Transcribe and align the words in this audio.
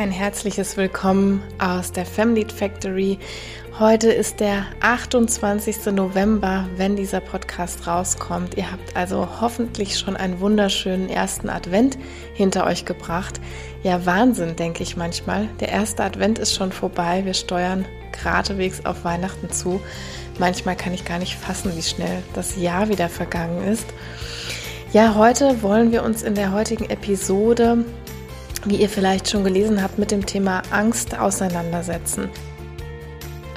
Ein 0.00 0.12
herzliches 0.12 0.78
Willkommen 0.78 1.42
aus 1.58 1.92
der 1.92 2.06
Family 2.06 2.46
Factory. 2.48 3.18
Heute 3.78 4.10
ist 4.10 4.40
der 4.40 4.64
28. 4.80 5.92
November, 5.92 6.66
wenn 6.76 6.96
dieser 6.96 7.20
Podcast 7.20 7.86
rauskommt. 7.86 8.56
Ihr 8.56 8.72
habt 8.72 8.96
also 8.96 9.28
hoffentlich 9.42 9.98
schon 9.98 10.16
einen 10.16 10.40
wunderschönen 10.40 11.10
ersten 11.10 11.50
Advent 11.50 11.98
hinter 12.32 12.64
euch 12.64 12.86
gebracht. 12.86 13.42
Ja, 13.82 14.06
Wahnsinn, 14.06 14.56
denke 14.56 14.82
ich 14.82 14.96
manchmal. 14.96 15.48
Der 15.60 15.68
erste 15.68 16.02
Advent 16.02 16.38
ist 16.38 16.54
schon 16.54 16.72
vorbei. 16.72 17.26
Wir 17.26 17.34
steuern 17.34 17.84
geradewegs 18.10 18.86
auf 18.86 19.04
Weihnachten 19.04 19.50
zu. 19.50 19.82
Manchmal 20.38 20.76
kann 20.76 20.94
ich 20.94 21.04
gar 21.04 21.18
nicht 21.18 21.34
fassen, 21.34 21.76
wie 21.76 21.82
schnell 21.82 22.22
das 22.32 22.56
Jahr 22.56 22.88
wieder 22.88 23.10
vergangen 23.10 23.68
ist. 23.68 23.88
Ja, 24.94 25.14
heute 25.14 25.60
wollen 25.62 25.92
wir 25.92 26.02
uns 26.04 26.22
in 26.22 26.34
der 26.34 26.52
heutigen 26.52 26.88
Episode 26.88 27.84
wie 28.64 28.76
ihr 28.76 28.88
vielleicht 28.88 29.28
schon 29.28 29.44
gelesen 29.44 29.82
habt, 29.82 29.98
mit 29.98 30.10
dem 30.10 30.26
Thema 30.26 30.62
Angst 30.70 31.18
auseinandersetzen. 31.18 32.28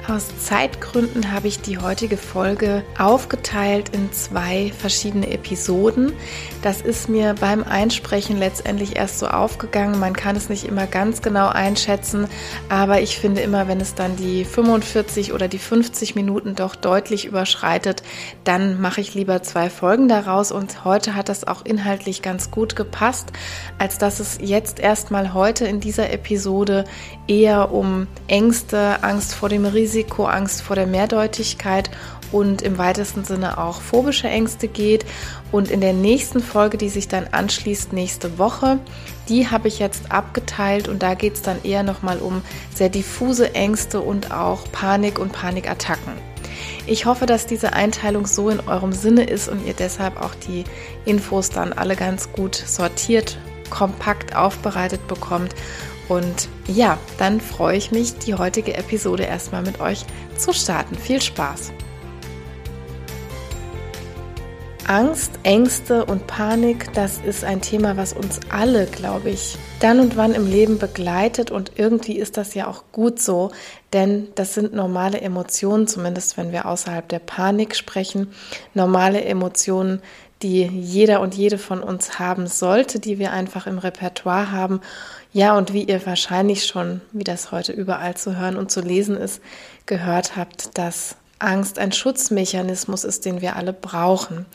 Aus 0.06 0.28
Zeitgründen 0.38 1.32
habe 1.32 1.48
ich 1.48 1.62
die 1.62 1.78
heutige 1.78 2.18
Folge 2.18 2.84
aufgeteilt 2.98 3.88
in 3.94 4.12
zwei 4.12 4.70
verschiedene 4.78 5.30
Episoden. 5.30 6.12
Das 6.60 6.82
ist 6.82 7.08
mir 7.08 7.34
beim 7.40 7.64
Einsprechen 7.64 8.38
letztendlich 8.38 8.96
erst 8.96 9.18
so 9.18 9.28
aufgegangen. 9.28 9.98
Man 9.98 10.12
kann 10.12 10.36
es 10.36 10.50
nicht 10.50 10.64
immer 10.64 10.86
ganz 10.86 11.22
genau 11.22 11.48
einschätzen, 11.48 12.26
aber 12.68 13.00
ich 13.00 13.18
finde 13.18 13.40
immer, 13.40 13.66
wenn 13.66 13.80
es 13.80 13.94
dann 13.94 14.14
die 14.16 14.44
45 14.44 15.32
oder 15.32 15.48
die 15.48 15.58
50 15.58 16.14
Minuten 16.14 16.54
doch 16.54 16.76
deutlich 16.76 17.24
überschreitet, 17.24 18.02
dann 18.44 18.82
mache 18.82 19.00
ich 19.00 19.14
lieber 19.14 19.42
zwei 19.42 19.70
Folgen 19.70 20.08
daraus 20.08 20.52
und 20.52 20.84
heute 20.84 21.14
hat 21.14 21.30
das 21.30 21.46
auch 21.46 21.64
inhaltlich 21.64 22.20
ganz 22.20 22.50
gut 22.50 22.76
gepasst, 22.76 23.32
als 23.78 23.96
dass 23.96 24.20
es 24.20 24.38
jetzt 24.42 24.80
erstmal 24.80 25.32
heute 25.32 25.64
in 25.66 25.80
dieser 25.80 26.12
Episode 26.12 26.84
eher 27.26 27.72
um 27.72 28.06
Ängste, 28.28 29.02
Angst 29.02 29.34
vor 29.34 29.48
dem 29.48 29.64
Risiko, 29.64 29.93
Angst 30.02 30.62
vor 30.62 30.76
der 30.76 30.86
Mehrdeutigkeit 30.86 31.90
und 32.32 32.62
im 32.62 32.78
weitesten 32.78 33.24
Sinne 33.24 33.58
auch 33.58 33.80
phobische 33.80 34.28
Ängste 34.28 34.66
geht. 34.66 35.04
Und 35.52 35.70
in 35.70 35.80
der 35.80 35.92
nächsten 35.92 36.40
Folge, 36.40 36.76
die 36.76 36.88
sich 36.88 37.06
dann 37.06 37.28
anschließt 37.30 37.92
nächste 37.92 38.38
Woche, 38.38 38.80
die 39.28 39.48
habe 39.50 39.68
ich 39.68 39.78
jetzt 39.78 40.10
abgeteilt 40.10 40.88
und 40.88 41.02
da 41.02 41.14
geht 41.14 41.34
es 41.34 41.42
dann 41.42 41.62
eher 41.62 41.84
nochmal 41.84 42.18
um 42.18 42.42
sehr 42.74 42.88
diffuse 42.88 43.54
Ängste 43.54 44.00
und 44.00 44.32
auch 44.32 44.64
Panik 44.72 45.18
und 45.18 45.32
Panikattacken. 45.32 46.14
Ich 46.86 47.06
hoffe, 47.06 47.26
dass 47.26 47.46
diese 47.46 47.72
Einteilung 47.72 48.26
so 48.26 48.50
in 48.50 48.60
eurem 48.60 48.92
Sinne 48.92 49.24
ist 49.24 49.48
und 49.48 49.64
ihr 49.66 49.74
deshalb 49.74 50.20
auch 50.20 50.34
die 50.34 50.64
Infos 51.04 51.50
dann 51.50 51.72
alle 51.72 51.96
ganz 51.96 52.32
gut 52.32 52.54
sortiert, 52.54 53.38
kompakt 53.70 54.36
aufbereitet 54.36 55.06
bekommt 55.08 55.54
und 56.08 56.48
ja, 56.66 56.98
dann 57.18 57.40
freue 57.40 57.76
ich 57.76 57.90
mich, 57.90 58.18
die 58.18 58.34
heutige 58.34 58.74
Episode 58.74 59.24
erstmal 59.24 59.62
mit 59.62 59.80
euch 59.80 60.04
zu 60.36 60.52
starten. 60.52 60.96
Viel 60.96 61.20
Spaß! 61.20 61.72
Angst, 64.86 65.32
Ängste 65.44 66.04
und 66.04 66.26
Panik, 66.26 66.92
das 66.92 67.18
ist 67.18 67.42
ein 67.42 67.62
Thema, 67.62 67.96
was 67.96 68.12
uns 68.12 68.40
alle, 68.50 68.86
glaube 68.86 69.30
ich, 69.30 69.56
dann 69.80 69.98
und 69.98 70.16
wann 70.16 70.34
im 70.34 70.46
Leben 70.46 70.78
begleitet 70.78 71.50
und 71.50 71.72
irgendwie 71.76 72.18
ist 72.18 72.36
das 72.36 72.54
ja 72.54 72.66
auch 72.66 72.84
gut 72.92 73.18
so, 73.20 73.50
denn 73.94 74.28
das 74.34 74.52
sind 74.52 74.74
normale 74.74 75.20
Emotionen, 75.20 75.86
zumindest 75.86 76.36
wenn 76.36 76.52
wir 76.52 76.66
außerhalb 76.66 77.08
der 77.08 77.18
Panik 77.18 77.76
sprechen, 77.76 78.32
normale 78.74 79.24
Emotionen, 79.24 80.02
die 80.42 80.64
jeder 80.64 81.20
und 81.20 81.34
jede 81.34 81.56
von 81.56 81.82
uns 81.82 82.18
haben 82.18 82.46
sollte, 82.46 83.00
die 83.00 83.18
wir 83.18 83.32
einfach 83.32 83.66
im 83.66 83.78
Repertoire 83.78 84.52
haben. 84.52 84.80
Ja, 85.34 85.58
und 85.58 85.72
wie 85.72 85.82
ihr 85.82 86.06
wahrscheinlich 86.06 86.64
schon, 86.64 87.00
wie 87.10 87.24
das 87.24 87.50
heute 87.50 87.72
überall 87.72 88.16
zu 88.16 88.36
hören 88.36 88.56
und 88.56 88.70
zu 88.70 88.80
lesen 88.80 89.16
ist, 89.16 89.42
gehört 89.84 90.36
habt, 90.36 90.78
dass 90.78 91.16
Angst 91.40 91.80
ein 91.80 91.90
Schutzmechanismus 91.90 93.02
ist, 93.02 93.24
den 93.24 93.40
wir 93.40 93.56
alle 93.56 93.72
brauchen. 93.72 94.46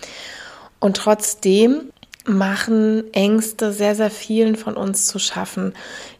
Und 0.79 0.95
trotzdem 0.95 1.91
machen 2.25 3.03
Ängste 3.13 3.73
sehr, 3.73 3.93
sehr 3.93 4.09
vielen 4.09 4.55
von 4.55 4.77
uns 4.77 5.05
zu 5.05 5.19
schaffen. 5.19 5.73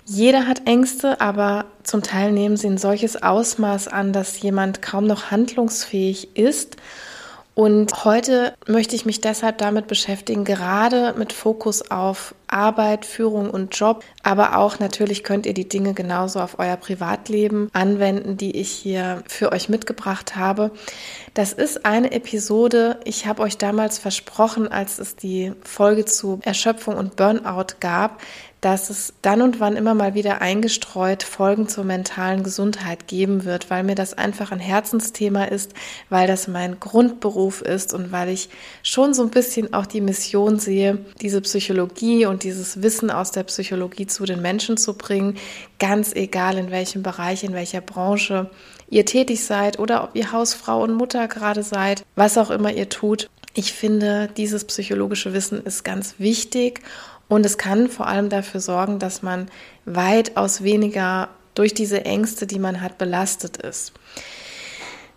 Jeder 0.04 0.46
hat 0.46 0.68
Ängste, 0.68 1.22
aber 1.22 1.64
zum 1.84 2.04
Teil 2.04 2.34
nehmen 2.34 2.58
sie 2.58 2.68
ein 2.68 2.78
solches 2.78 3.24
Ausmaß 3.24 3.88
an, 3.88 4.12
dass 4.12 4.42
jemand 4.42 4.82
kaum 4.82 5.08
noch 5.08 5.32
handlungsfähig 5.32 6.36
ist 6.36 6.76
und 7.60 8.06
heute 8.06 8.54
möchte 8.68 8.96
ich 8.96 9.06
mich 9.06 9.20
deshalb 9.20 9.58
damit 9.58 9.88
beschäftigen, 9.88 10.46
gerade 10.46 11.14
mit 11.18 11.34
Fokus 11.34 11.92
auf 11.92 12.34
Arbeit, 12.48 13.06
Führung 13.06 13.50
und 13.50 13.78
Job. 13.78 14.02
Aber 14.24 14.58
auch 14.58 14.80
natürlich 14.80 15.26
könnt 15.26 15.46
ihr 15.46 15.54
die 15.54 15.68
Dinge 15.68 15.94
genauso 15.94 16.40
auf 16.40 16.58
euer 16.58 16.78
Privatleben 16.78 17.70
anwenden, 17.74 18.38
die 18.38 18.56
ich 18.56 18.72
hier 18.72 19.24
für 19.28 19.52
euch 19.52 19.68
mitgebracht 19.68 20.38
habe. 20.38 20.72
Das 21.34 21.52
ist 21.52 21.86
eine 21.86 22.14
Episode, 22.14 23.02
ich 23.04 23.28
habe 23.28 23.42
euch 23.44 23.58
damals 23.58 24.00
versprochen, 24.00 24.70
als 24.70 24.98
es 24.98 25.18
die 25.18 25.52
Folge 25.62 26.06
zu 26.06 26.40
Erschöpfung 26.44 26.96
und 26.96 27.18
Burnout 27.18 27.76
gab, 27.82 28.22
dass 28.62 28.90
es 28.90 29.14
dann 29.22 29.42
und 29.42 29.60
wann 29.60 29.78
immer 29.78 29.94
mal 29.94 30.14
wieder 30.16 30.42
eingestreut 30.42 31.24
Folgen 31.24 31.68
zur 31.68 31.86
mentalen 31.86 32.44
Gesundheit 32.44 33.08
geben 33.08 33.46
wird, 33.46 33.70
weil 33.70 33.84
mir 33.84 33.96
das 33.96 34.14
einfach 34.14 34.52
ein 34.52 34.60
Herzensthema 34.60 35.46
ist, 35.46 35.74
weil 36.10 36.28
das 36.28 36.48
mein 36.48 36.80
Grundberuf 36.80 37.62
ist 37.62 37.94
und 37.94 38.12
weil 38.12 38.30
ich 38.30 38.50
schon 38.84 39.14
so 39.14 39.24
ein 39.24 39.30
bisschen 39.30 39.74
auch 39.74 39.86
die 39.86 40.02
Mission 40.02 40.60
sehe, 40.60 41.00
diese 41.22 41.42
Psychologie 41.42 42.26
und 42.26 42.44
dieses 42.44 42.82
Wissen 42.82 43.12
aus 43.12 43.32
der 43.32 43.44
Psychologie 43.44 44.08
zu 44.08 44.26
den 44.26 44.42
Menschen 44.42 44.76
zu 44.76 44.98
bringen, 44.98 45.38
ganz 45.80 46.14
egal 46.14 46.58
in 46.58 46.72
welchem 46.72 47.02
Bereich, 47.02 47.44
in 47.44 47.54
welcher 47.54 47.82
Branche 47.82 48.50
ihr 48.90 49.06
tätig 49.06 49.46
seid 49.46 49.80
oder 49.80 50.04
ob 50.04 50.16
ihr 50.16 50.32
Hausfrau 50.32 50.84
und 50.84 50.94
Mutter 50.94 51.28
gerade 51.28 51.64
seid, 51.64 52.04
was 52.16 52.38
auch 52.38 52.50
immer 52.50 52.74
ihr 52.74 52.90
tut. 52.90 53.30
Ich 53.54 53.74
finde, 53.74 54.30
dieses 54.38 54.66
psychologische 54.66 55.34
Wissen 55.34 55.64
ist 55.64 55.84
ganz 55.84 56.16
wichtig 56.18 56.82
und 57.30 57.46
es 57.46 57.58
kann 57.58 57.88
vor 57.88 58.08
allem 58.08 58.28
dafür 58.28 58.60
sorgen, 58.60 59.00
dass 59.00 59.22
man 59.22 59.50
weitaus 59.86 60.64
weniger 60.64 61.30
durch 61.56 61.74
diese 61.74 62.04
Ängste, 62.04 62.48
die 62.48 62.60
man 62.60 62.82
hat, 62.82 62.98
belastet 62.98 63.58
ist. 63.58 63.94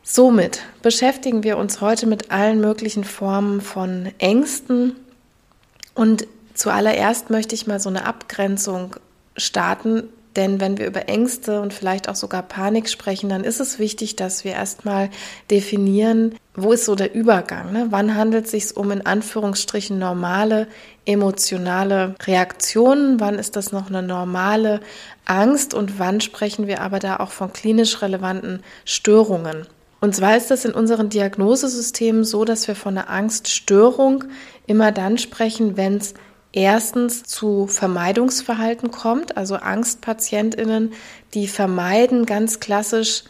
Somit 0.02 0.60
beschäftigen 0.82 1.42
wir 1.42 1.56
uns 1.56 1.80
heute 1.80 2.06
mit 2.06 2.30
allen 2.30 2.60
möglichen 2.60 3.04
Formen 3.04 3.60
von 3.60 4.12
Ängsten. 4.18 4.96
Und 5.94 6.26
zuallererst 6.54 7.30
möchte 7.30 7.54
ich 7.54 7.66
mal 7.66 7.80
so 7.80 7.88
eine 7.88 8.04
Abgrenzung 8.04 8.96
starten, 9.36 10.08
denn 10.36 10.60
wenn 10.60 10.78
wir 10.78 10.86
über 10.86 11.08
Ängste 11.08 11.60
und 11.60 11.74
vielleicht 11.74 12.08
auch 12.08 12.14
sogar 12.14 12.42
Panik 12.42 12.88
sprechen, 12.88 13.28
dann 13.28 13.44
ist 13.44 13.60
es 13.60 13.78
wichtig, 13.78 14.16
dass 14.16 14.44
wir 14.44 14.52
erstmal 14.52 15.10
definieren, 15.50 16.34
wo 16.54 16.72
ist 16.72 16.84
so 16.84 16.94
der 16.94 17.14
Übergang? 17.14 17.72
Ne? 17.72 17.86
Wann 17.90 18.14
handelt 18.14 18.46
es 18.46 18.50
sich 18.50 18.76
um 18.76 18.90
in 18.90 19.04
Anführungsstrichen 19.04 19.98
normale 19.98 20.66
emotionale 21.06 22.14
Reaktionen? 22.24 23.20
Wann 23.20 23.38
ist 23.38 23.56
das 23.56 23.72
noch 23.72 23.88
eine 23.88 24.02
normale 24.02 24.80
Angst? 25.24 25.74
Und 25.74 25.98
wann 25.98 26.20
sprechen 26.20 26.66
wir 26.66 26.80
aber 26.80 26.98
da 26.98 27.16
auch 27.16 27.30
von 27.30 27.52
klinisch 27.52 28.02
relevanten 28.02 28.62
Störungen? 28.84 29.66
Und 30.00 30.16
zwar 30.16 30.36
ist 30.36 30.50
das 30.50 30.64
in 30.64 30.72
unseren 30.72 31.10
Diagnosesystemen 31.10 32.24
so, 32.24 32.44
dass 32.44 32.66
wir 32.66 32.74
von 32.74 32.98
einer 32.98 33.08
Angststörung 33.08 34.24
immer 34.66 34.90
dann 34.90 35.16
sprechen, 35.16 35.76
wenn 35.76 35.98
es 35.98 36.14
erstens 36.52 37.24
zu 37.24 37.66
Vermeidungsverhalten 37.66 38.90
kommt, 38.90 39.36
also 39.36 39.56
Angstpatientinnen, 39.56 40.92
die 41.34 41.48
vermeiden 41.48 42.26
ganz 42.26 42.60
klassisch 42.60 43.24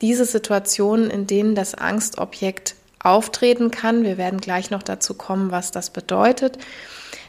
diese 0.00 0.26
Situationen, 0.26 1.10
in 1.10 1.26
denen 1.26 1.54
das 1.54 1.74
Angstobjekt 1.74 2.74
auftreten 2.98 3.70
kann. 3.70 4.04
Wir 4.04 4.18
werden 4.18 4.40
gleich 4.40 4.70
noch 4.70 4.82
dazu 4.82 5.14
kommen, 5.14 5.50
was 5.50 5.70
das 5.70 5.90
bedeutet. 5.90 6.58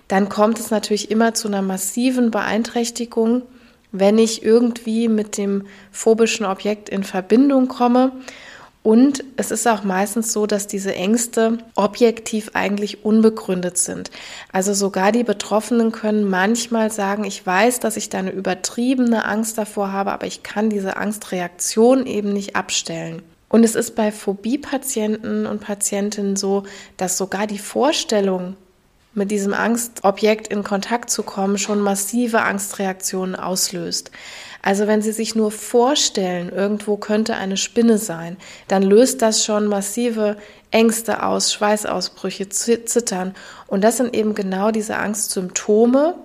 Dann 0.08 0.30
kommt 0.30 0.60
es 0.60 0.72
natürlich 0.72 1.12
immer 1.12 1.34
zu 1.34 1.48
einer 1.48 1.62
massiven 1.62 2.32
Beeinträchtigung, 2.32 3.44
wenn 3.92 4.18
ich 4.18 4.44
irgendwie 4.44 5.08
mit 5.08 5.38
dem 5.38 5.66
phobischen 5.92 6.46
Objekt 6.46 6.90
in 6.90 7.04
Verbindung 7.04 7.68
komme. 7.68 8.12
Und 8.88 9.26
es 9.36 9.52
ist 9.52 9.68
auch 9.68 9.84
meistens 9.84 10.32
so, 10.32 10.48
dass 10.48 10.66
diese 10.66 10.96
Ängste 10.96 11.58
objektiv 11.76 12.52
eigentlich 12.54 13.04
unbegründet 13.04 13.78
sind. 13.78 14.12
Also 14.54 14.74
sogar 14.74 15.12
die 15.12 15.26
Betroffenen 15.26 15.92
können 15.92 16.24
manchmal 16.24 16.90
sagen, 16.90 17.26
ich 17.26 17.46
weiß, 17.46 17.82
dass 17.82 17.98
ich 17.98 18.08
da 18.08 18.20
eine 18.20 18.32
übertriebene 18.32 19.26
Angst 19.26 19.58
davor 19.58 19.92
habe, 19.92 20.14
aber 20.14 20.26
ich 20.26 20.42
kann 20.42 20.70
diese 20.70 20.96
Angstreaktion 20.96 22.06
eben 22.06 22.32
nicht 22.32 22.56
abstellen. 22.56 23.24
Und 23.50 23.66
es 23.66 23.76
ist 23.76 23.94
bei 23.96 24.10
Phobie-Patienten 24.10 25.48
und 25.48 25.60
Patientinnen 25.60 26.38
so, 26.38 26.64
dass 26.96 27.18
sogar 27.18 27.46
die 27.46 27.60
Vorstellung, 27.60 28.56
mit 29.14 29.32
diesem 29.32 29.54
Angstobjekt 29.54 30.48
in 30.48 30.64
Kontakt 30.64 31.10
zu 31.10 31.24
kommen, 31.24 31.58
schon 31.58 31.82
massive 31.82 32.44
Angstreaktionen 32.44 33.36
auslöst. 33.36 34.12
Also 34.68 34.86
wenn 34.86 35.02
Sie 35.02 35.14
sich 35.14 35.34
nur 35.34 35.52
vorstellen, 35.52 36.50
irgendwo 36.50 36.98
könnte 36.98 37.36
eine 37.36 37.56
Spinne 37.56 37.98
sein, 37.98 38.36
dann 38.68 38.84
löst 38.84 39.22
das 39.22 39.46
schon 39.46 39.68
massive 39.68 40.36
Ängste 40.72 41.24
aus, 41.24 41.54
Schweißausbrüche, 41.54 42.50
Zittern. 42.50 43.34
Und 43.68 43.86
das 43.86 43.96
sind 43.96 44.14
eben 44.14 44.36
genau 44.36 44.72
diese 44.72 44.98
Angstsymptome, 44.98 46.16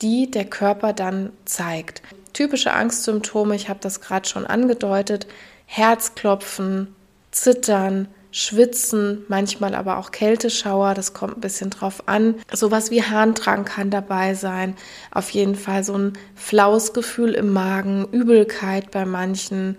die 0.00 0.30
der 0.30 0.46
Körper 0.46 0.94
dann 0.94 1.32
zeigt. 1.44 2.00
Typische 2.32 2.72
Angstsymptome, 2.72 3.54
ich 3.54 3.68
habe 3.68 3.80
das 3.82 4.00
gerade 4.00 4.26
schon 4.26 4.46
angedeutet, 4.46 5.26
Herzklopfen, 5.66 6.96
Zittern, 7.30 8.08
Schwitzen, 8.32 9.24
manchmal 9.28 9.74
aber 9.74 9.98
auch 9.98 10.10
Kälteschauer, 10.10 10.94
das 10.94 11.12
kommt 11.12 11.36
ein 11.36 11.40
bisschen 11.40 11.70
drauf 11.70 12.04
an. 12.06 12.36
Sowas 12.52 12.90
wie 12.90 13.02
Harndrang 13.02 13.66
kann 13.66 13.90
dabei 13.90 14.34
sein. 14.34 14.74
Auf 15.10 15.30
jeden 15.30 15.54
Fall 15.54 15.84
so 15.84 15.94
ein 15.94 16.14
flaues 16.34 16.94
Gefühl 16.94 17.34
im 17.34 17.52
Magen, 17.52 18.08
Übelkeit 18.10 18.90
bei 18.90 19.04
manchen, 19.04 19.76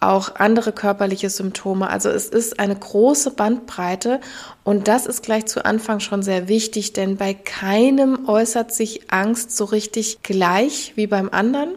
auch 0.00 0.36
andere 0.36 0.70
körperliche 0.70 1.28
Symptome. 1.28 1.90
Also 1.90 2.08
es 2.08 2.28
ist 2.28 2.60
eine 2.60 2.76
große 2.76 3.32
Bandbreite 3.32 4.20
und 4.62 4.86
das 4.86 5.06
ist 5.06 5.24
gleich 5.24 5.46
zu 5.46 5.64
Anfang 5.64 5.98
schon 5.98 6.22
sehr 6.22 6.46
wichtig, 6.46 6.92
denn 6.92 7.16
bei 7.16 7.34
keinem 7.34 8.28
äußert 8.28 8.72
sich 8.72 9.10
Angst 9.10 9.56
so 9.56 9.64
richtig 9.64 10.22
gleich 10.22 10.92
wie 10.94 11.08
beim 11.08 11.28
anderen. 11.30 11.70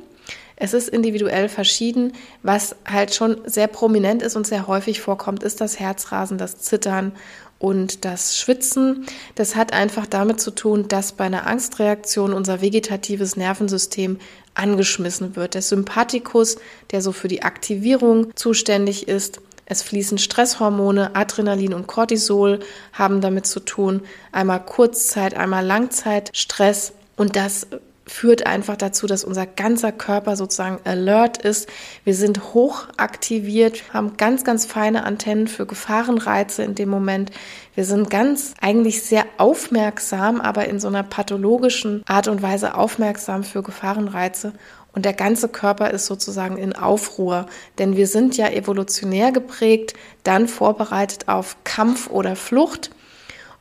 Es 0.63 0.75
ist 0.75 0.89
individuell 0.89 1.49
verschieden. 1.49 2.13
Was 2.43 2.75
halt 2.85 3.15
schon 3.15 3.41
sehr 3.45 3.65
prominent 3.65 4.21
ist 4.21 4.35
und 4.35 4.45
sehr 4.45 4.67
häufig 4.67 5.01
vorkommt, 5.01 5.41
ist 5.41 5.59
das 5.59 5.79
Herzrasen, 5.79 6.37
das 6.37 6.59
Zittern 6.59 7.13
und 7.57 8.05
das 8.05 8.37
Schwitzen. 8.37 9.07
Das 9.33 9.55
hat 9.55 9.73
einfach 9.73 10.05
damit 10.05 10.39
zu 10.39 10.51
tun, 10.51 10.87
dass 10.87 11.13
bei 11.13 11.23
einer 11.23 11.47
Angstreaktion 11.47 12.31
unser 12.31 12.61
vegetatives 12.61 13.35
Nervensystem 13.35 14.19
angeschmissen 14.53 15.35
wird. 15.35 15.55
Der 15.55 15.63
Sympathikus, 15.63 16.57
der 16.91 17.01
so 17.01 17.11
für 17.11 17.27
die 17.27 17.41
Aktivierung 17.41 18.27
zuständig 18.35 19.07
ist, 19.07 19.41
es 19.65 19.81
fließen 19.81 20.19
Stresshormone, 20.19 21.15
Adrenalin 21.15 21.73
und 21.73 21.87
Cortisol 21.87 22.59
haben 22.93 23.19
damit 23.19 23.47
zu 23.47 23.61
tun. 23.61 24.01
Einmal 24.31 24.63
Kurzzeit, 24.63 25.33
einmal 25.33 25.65
Langzeitstress. 25.65 26.93
Und 27.15 27.35
das 27.35 27.65
führt 28.07 28.47
einfach 28.47 28.75
dazu, 28.75 29.05
dass 29.07 29.23
unser 29.23 29.45
ganzer 29.45 29.91
Körper 29.91 30.35
sozusagen 30.35 30.79
alert 30.85 31.37
ist. 31.37 31.69
Wir 32.03 32.15
sind 32.15 32.53
hoch 32.53 32.87
aktiviert, 32.97 33.83
haben 33.93 34.17
ganz, 34.17 34.43
ganz 34.43 34.65
feine 34.65 35.03
Antennen 35.03 35.47
für 35.47 35.65
Gefahrenreize 35.65 36.63
in 36.63 36.75
dem 36.75 36.89
Moment. 36.89 37.31
Wir 37.75 37.85
sind 37.85 38.09
ganz 38.09 38.53
eigentlich 38.59 39.03
sehr 39.03 39.25
aufmerksam, 39.37 40.41
aber 40.41 40.67
in 40.67 40.79
so 40.79 40.87
einer 40.87 41.03
pathologischen 41.03 42.03
Art 42.05 42.27
und 42.27 42.41
Weise 42.41 42.75
aufmerksam 42.75 43.43
für 43.43 43.61
Gefahrenreize. 43.61 44.53
Und 44.93 45.05
der 45.05 45.13
ganze 45.13 45.47
Körper 45.47 45.91
ist 45.91 46.05
sozusagen 46.05 46.57
in 46.57 46.73
Aufruhr, 46.73 47.45
denn 47.77 47.95
wir 47.95 48.07
sind 48.07 48.35
ja 48.35 48.49
evolutionär 48.49 49.31
geprägt, 49.31 49.93
dann 50.23 50.47
vorbereitet 50.47 51.29
auf 51.29 51.55
Kampf 51.63 52.09
oder 52.09 52.35
Flucht. 52.35 52.91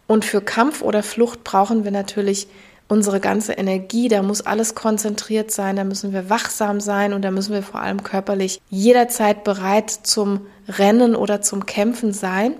Und 0.08 0.25
für 0.25 0.40
Kampf 0.40 0.82
oder 0.82 1.04
Flucht 1.04 1.44
brauchen 1.44 1.84
wir 1.84 1.93
natürlich 1.93 2.48
unsere 2.90 3.20
ganze 3.20 3.52
Energie, 3.52 4.08
da 4.08 4.20
muss 4.20 4.40
alles 4.40 4.75
konzentriert 4.75 5.52
sein, 5.52 5.76
da 5.76 5.84
müssen 5.84 6.12
wir 6.12 6.28
wachsam 6.28 6.81
sein 6.81 7.12
und 7.12 7.22
da 7.22 7.31
müssen 7.31 7.54
wir 7.54 7.62
vor 7.62 7.81
allem 7.81 8.02
körperlich 8.02 8.60
jederzeit 8.69 9.44
bereit 9.44 9.90
zum 9.90 10.40
Rennen 10.69 11.14
oder 11.14 11.40
zum 11.40 11.66
Kämpfen 11.66 12.12
sein. 12.12 12.54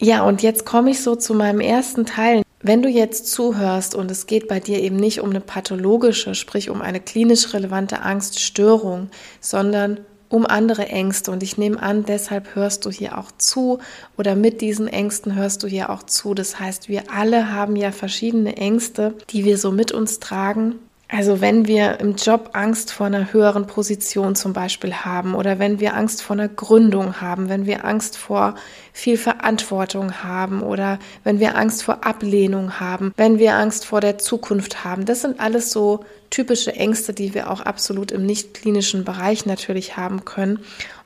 Ja, 0.00 0.24
und 0.24 0.42
jetzt 0.42 0.66
komme 0.66 0.90
ich 0.90 1.02
so 1.02 1.14
zu 1.14 1.32
meinem 1.32 1.60
ersten 1.60 2.06
Teil. 2.06 2.42
Wenn 2.60 2.82
du 2.82 2.88
jetzt 2.88 3.28
zuhörst 3.28 3.94
und 3.94 4.10
es 4.10 4.26
geht 4.26 4.48
bei 4.48 4.58
dir 4.58 4.80
eben 4.80 4.96
nicht 4.96 5.20
um 5.20 5.30
eine 5.30 5.40
pathologische, 5.40 6.34
sprich 6.34 6.70
um 6.70 6.82
eine 6.82 6.98
klinisch 6.98 7.54
relevante 7.54 8.02
Angststörung, 8.02 9.10
sondern 9.40 10.00
um 10.28 10.46
andere 10.46 10.86
Ängste. 10.88 11.30
Und 11.30 11.42
ich 11.42 11.58
nehme 11.58 11.82
an, 11.82 12.04
deshalb 12.04 12.54
hörst 12.54 12.84
du 12.84 12.90
hier 12.90 13.18
auch 13.18 13.30
zu 13.38 13.78
oder 14.16 14.34
mit 14.34 14.60
diesen 14.60 14.88
Ängsten 14.88 15.34
hörst 15.34 15.62
du 15.62 15.66
hier 15.66 15.90
auch 15.90 16.02
zu. 16.02 16.34
Das 16.34 16.58
heißt, 16.60 16.88
wir 16.88 17.10
alle 17.12 17.52
haben 17.52 17.76
ja 17.76 17.92
verschiedene 17.92 18.56
Ängste, 18.56 19.14
die 19.30 19.44
wir 19.44 19.58
so 19.58 19.72
mit 19.72 19.92
uns 19.92 20.20
tragen 20.20 20.76
also 21.10 21.40
wenn 21.40 21.66
wir 21.66 22.00
im 22.00 22.16
Job 22.16 22.50
Angst 22.52 22.92
vor 22.92 23.06
einer 23.06 23.32
höheren 23.32 23.66
Position 23.66 24.34
zum 24.34 24.52
Beispiel 24.52 24.92
haben 24.92 25.34
oder 25.34 25.58
wenn 25.58 25.80
wir 25.80 25.94
Angst 25.94 26.22
vor 26.22 26.34
einer 26.34 26.48
Gründung 26.48 27.22
haben, 27.22 27.48
wenn 27.48 27.64
wir 27.64 27.86
Angst 27.86 28.18
vor 28.18 28.56
viel 28.92 29.16
Verantwortung 29.16 30.22
haben 30.22 30.62
oder 30.62 30.98
wenn 31.24 31.40
wir 31.40 31.56
Angst 31.56 31.82
vor 31.82 32.04
Ablehnung 32.04 32.78
haben, 32.78 33.14
wenn 33.16 33.38
wir 33.38 33.54
Angst 33.54 33.86
vor 33.86 34.02
der 34.02 34.18
Zukunft 34.18 34.84
haben, 34.84 35.06
das 35.06 35.22
sind 35.22 35.40
alles 35.40 35.72
so 35.72 36.04
typische 36.28 36.74
Ängste, 36.74 37.14
die 37.14 37.32
wir 37.32 37.50
auch 37.50 37.62
absolut 37.62 38.12
im 38.12 38.26
nicht 38.26 38.52
klinischen 38.52 39.04
Bereich 39.04 39.46
natürlich 39.46 39.96
haben 39.96 40.26
können. 40.26 40.58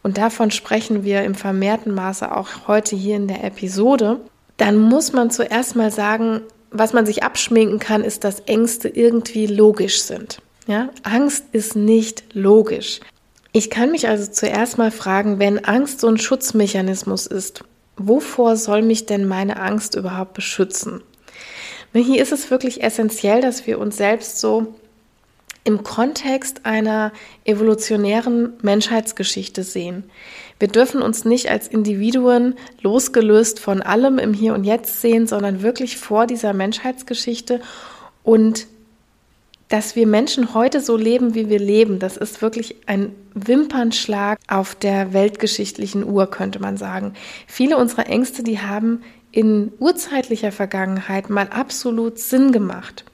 Und 0.02 0.18
davon 0.18 0.50
sprechen 0.50 1.04
wir 1.04 1.22
im 1.22 1.36
vermehrten 1.36 1.94
Maße 1.94 2.34
auch 2.36 2.48
heute 2.66 2.96
hier 2.96 3.14
in 3.14 3.28
der 3.28 3.44
Episode. 3.44 4.18
Dann 4.56 4.78
muss 4.78 5.12
man 5.12 5.30
zuerst 5.30 5.76
mal 5.76 5.92
sagen, 5.92 6.40
was 6.72 6.92
man 6.92 7.06
sich 7.06 7.22
abschminken 7.22 7.78
kann, 7.78 8.04
ist, 8.04 8.24
dass 8.24 8.40
Ängste 8.40 8.88
irgendwie 8.88 9.46
logisch 9.46 10.02
sind. 10.02 10.38
Ja? 10.66 10.90
Angst 11.02 11.46
ist 11.52 11.76
nicht 11.76 12.24
logisch. 12.34 13.00
Ich 13.52 13.68
kann 13.68 13.90
mich 13.90 14.08
also 14.08 14.30
zuerst 14.30 14.78
mal 14.78 14.90
fragen, 14.90 15.38
wenn 15.38 15.64
Angst 15.64 16.00
so 16.00 16.08
ein 16.08 16.18
Schutzmechanismus 16.18 17.26
ist, 17.26 17.64
wovor 17.96 18.56
soll 18.56 18.82
mich 18.82 19.06
denn 19.06 19.26
meine 19.26 19.60
Angst 19.60 19.94
überhaupt 19.94 20.32
beschützen? 20.34 21.02
Hier 21.94 22.22
ist 22.22 22.32
es 22.32 22.50
wirklich 22.50 22.82
essentiell, 22.82 23.42
dass 23.42 23.66
wir 23.66 23.78
uns 23.78 23.98
selbst 23.98 24.40
so 24.40 24.74
im 25.64 25.82
Kontext 25.84 26.66
einer 26.66 27.12
evolutionären 27.44 28.54
Menschheitsgeschichte 28.62 29.62
sehen. 29.62 30.04
Wir 30.58 30.68
dürfen 30.68 31.02
uns 31.02 31.24
nicht 31.24 31.50
als 31.50 31.68
Individuen 31.68 32.54
losgelöst 32.80 33.60
von 33.60 33.82
allem 33.82 34.18
im 34.18 34.34
Hier 34.34 34.54
und 34.54 34.64
Jetzt 34.64 35.00
sehen, 35.00 35.26
sondern 35.26 35.62
wirklich 35.62 35.96
vor 35.96 36.26
dieser 36.26 36.52
Menschheitsgeschichte 36.52 37.60
und 38.22 38.66
dass 39.68 39.96
wir 39.96 40.06
Menschen 40.06 40.52
heute 40.52 40.80
so 40.80 40.98
leben, 40.98 41.34
wie 41.34 41.48
wir 41.48 41.58
leben, 41.58 41.98
das 41.98 42.18
ist 42.18 42.42
wirklich 42.42 42.76
ein 42.86 43.14
Wimpernschlag 43.32 44.38
auf 44.46 44.74
der 44.74 45.14
weltgeschichtlichen 45.14 46.04
Uhr, 46.04 46.26
könnte 46.26 46.60
man 46.60 46.76
sagen. 46.76 47.14
Viele 47.46 47.78
unserer 47.78 48.06
Ängste, 48.06 48.42
die 48.42 48.60
haben 48.60 49.02
in 49.30 49.72
urzeitlicher 49.78 50.52
Vergangenheit 50.52 51.30
mal 51.30 51.48
absolut 51.48 52.18
Sinn 52.18 52.52
gemacht. 52.52 53.06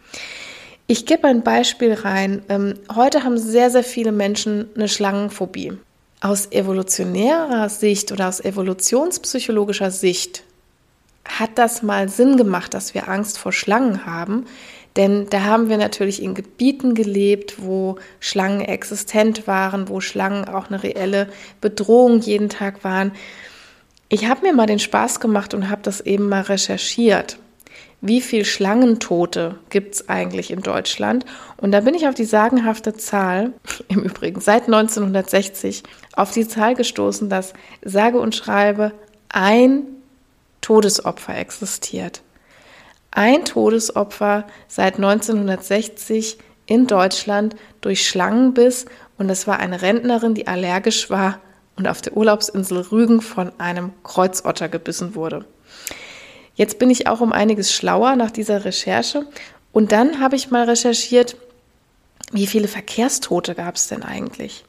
Ich 0.90 1.04
gebe 1.04 1.28
ein 1.28 1.42
Beispiel 1.42 1.92
rein. 1.92 2.40
Ähm, 2.48 2.72
heute 2.94 3.22
haben 3.22 3.36
sehr, 3.36 3.68
sehr 3.68 3.84
viele 3.84 4.10
Menschen 4.10 4.70
eine 4.74 4.88
Schlangenphobie 4.88 5.74
aus 6.22 6.50
evolutionärer 6.50 7.68
Sicht 7.68 8.10
oder 8.10 8.26
aus 8.26 8.40
evolutionspsychologischer 8.40 9.90
Sicht 9.90 10.44
hat 11.28 11.50
das 11.56 11.82
mal 11.82 12.08
Sinn 12.08 12.38
gemacht, 12.38 12.72
dass 12.72 12.94
wir 12.94 13.10
Angst 13.10 13.36
vor 13.36 13.52
Schlangen 13.52 14.06
haben. 14.06 14.46
Denn 14.96 15.26
da 15.28 15.42
haben 15.42 15.68
wir 15.68 15.76
natürlich 15.76 16.22
in 16.22 16.32
Gebieten 16.32 16.94
gelebt, 16.94 17.56
wo 17.58 17.96
Schlangen 18.18 18.62
existent 18.62 19.46
waren, 19.46 19.90
wo 19.90 20.00
Schlangen 20.00 20.46
auch 20.46 20.68
eine 20.68 20.82
reelle 20.82 21.28
Bedrohung 21.60 22.20
jeden 22.20 22.48
Tag 22.48 22.82
waren. 22.82 23.12
Ich 24.08 24.26
habe 24.26 24.40
mir 24.40 24.54
mal 24.54 24.66
den 24.66 24.78
Spaß 24.78 25.20
gemacht 25.20 25.52
und 25.52 25.68
habe 25.68 25.82
das 25.82 26.00
eben 26.00 26.30
mal 26.30 26.40
recherchiert 26.40 27.38
wie 28.00 28.20
viel 28.20 28.44
Schlangentote 28.44 29.56
gibt 29.70 29.94
es 29.94 30.08
eigentlich 30.08 30.50
in 30.50 30.60
Deutschland? 30.60 31.24
Und 31.56 31.72
da 31.72 31.80
bin 31.80 31.94
ich 31.94 32.06
auf 32.06 32.14
die 32.14 32.24
sagenhafte 32.24 32.94
Zahl, 32.94 33.52
im 33.88 34.02
Übrigen 34.02 34.40
seit 34.40 34.64
1960, 34.64 35.82
auf 36.14 36.30
die 36.30 36.46
Zahl 36.46 36.74
gestoßen, 36.74 37.28
dass 37.28 37.54
sage 37.82 38.20
und 38.20 38.34
schreibe 38.34 38.92
ein 39.28 39.82
Todesopfer 40.60 41.36
existiert. 41.36 42.22
Ein 43.10 43.44
Todesopfer 43.44 44.46
seit 44.68 44.96
1960 44.96 46.38
in 46.66 46.86
Deutschland 46.86 47.56
durch 47.80 48.06
Schlangenbiss 48.06 48.84
und 49.16 49.30
es 49.30 49.46
war 49.46 49.58
eine 49.58 49.82
Rentnerin, 49.82 50.34
die 50.34 50.46
allergisch 50.46 51.10
war 51.10 51.40
und 51.76 51.88
auf 51.88 52.02
der 52.02 52.16
Urlaubsinsel 52.16 52.80
Rügen 52.80 53.22
von 53.22 53.50
einem 53.58 53.92
Kreuzotter 54.02 54.68
gebissen 54.68 55.14
wurde. 55.14 55.46
Jetzt 56.58 56.78
bin 56.80 56.90
ich 56.90 57.06
auch 57.06 57.20
um 57.20 57.32
einiges 57.32 57.72
schlauer 57.72 58.16
nach 58.16 58.32
dieser 58.32 58.64
Recherche. 58.64 59.24
Und 59.70 59.92
dann 59.92 60.18
habe 60.18 60.34
ich 60.34 60.50
mal 60.50 60.64
recherchiert, 60.64 61.36
wie 62.32 62.48
viele 62.48 62.66
Verkehrstote 62.66 63.54
gab 63.54 63.76
es 63.76 63.86
denn 63.86 64.02
eigentlich? 64.02 64.64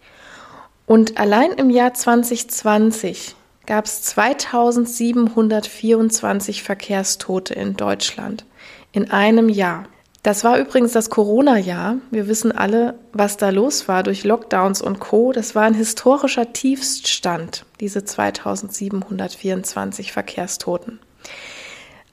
Und 0.85 1.17
allein 1.17 1.53
im 1.53 1.71
Jahr 1.71 1.95
2020 1.95 3.33
gab 3.65 3.85
es 3.85 4.03
2724 4.03 6.61
Verkehrstote 6.61 7.55
in 7.55 7.75
Deutschland 7.75 8.45
in 8.91 9.09
einem 9.09 9.49
Jahr. 9.49 9.85
Das 10.21 10.43
war 10.43 10.59
übrigens 10.59 10.91
das 10.91 11.09
Corona-Jahr. 11.09 11.95
Wir 12.11 12.27
wissen 12.27 12.51
alle, 12.51 12.99
was 13.13 13.37
da 13.37 13.49
los 13.49 13.87
war 13.87 14.03
durch 14.03 14.23
Lockdowns 14.23 14.83
und 14.83 14.99
Co. 14.99 15.31
Das 15.31 15.55
war 15.55 15.63
ein 15.63 15.73
historischer 15.73 16.53
Tiefststand, 16.53 17.65
diese 17.79 18.05
2724 18.05 20.11
Verkehrstoten. 20.11 20.99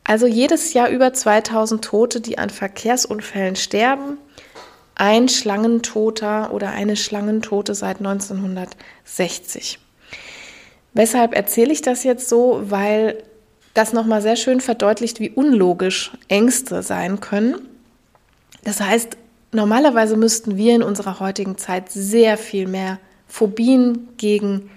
Also 0.08 0.28
jedes 0.28 0.72
Jahr 0.72 0.88
über 0.88 1.12
2000 1.12 1.84
Tote, 1.84 2.20
die 2.20 2.38
an 2.38 2.48
Verkehrsunfällen 2.48 3.56
sterben. 3.56 4.18
Ein 4.94 5.28
Schlangentoter 5.28 6.52
oder 6.52 6.70
eine 6.70 6.94
Schlangentote 6.94 7.75
seit 7.75 7.98
1960. 7.98 9.80
Weshalb 10.94 11.34
erzähle 11.34 11.72
ich 11.72 11.82
das 11.82 12.04
jetzt 12.04 12.28
so? 12.28 12.62
Weil 12.66 13.25
das 13.75 13.92
nochmal 13.92 14.22
sehr 14.22 14.36
schön 14.36 14.60
verdeutlicht, 14.60 15.18
wie 15.18 15.30
unlogisch 15.30 16.12
Ängste 16.28 16.84
sein 16.84 17.18
können. 17.18 17.56
Das 18.62 18.80
heißt, 18.80 19.16
normalerweise 19.50 20.16
müssten 20.16 20.56
wir 20.56 20.76
in 20.76 20.84
unserer 20.84 21.18
heutigen 21.18 21.58
Zeit 21.58 21.90
sehr 21.90 22.38
viel 22.38 22.68
mehr 22.68 23.00
Phobien 23.26 24.10
gegen 24.18 24.70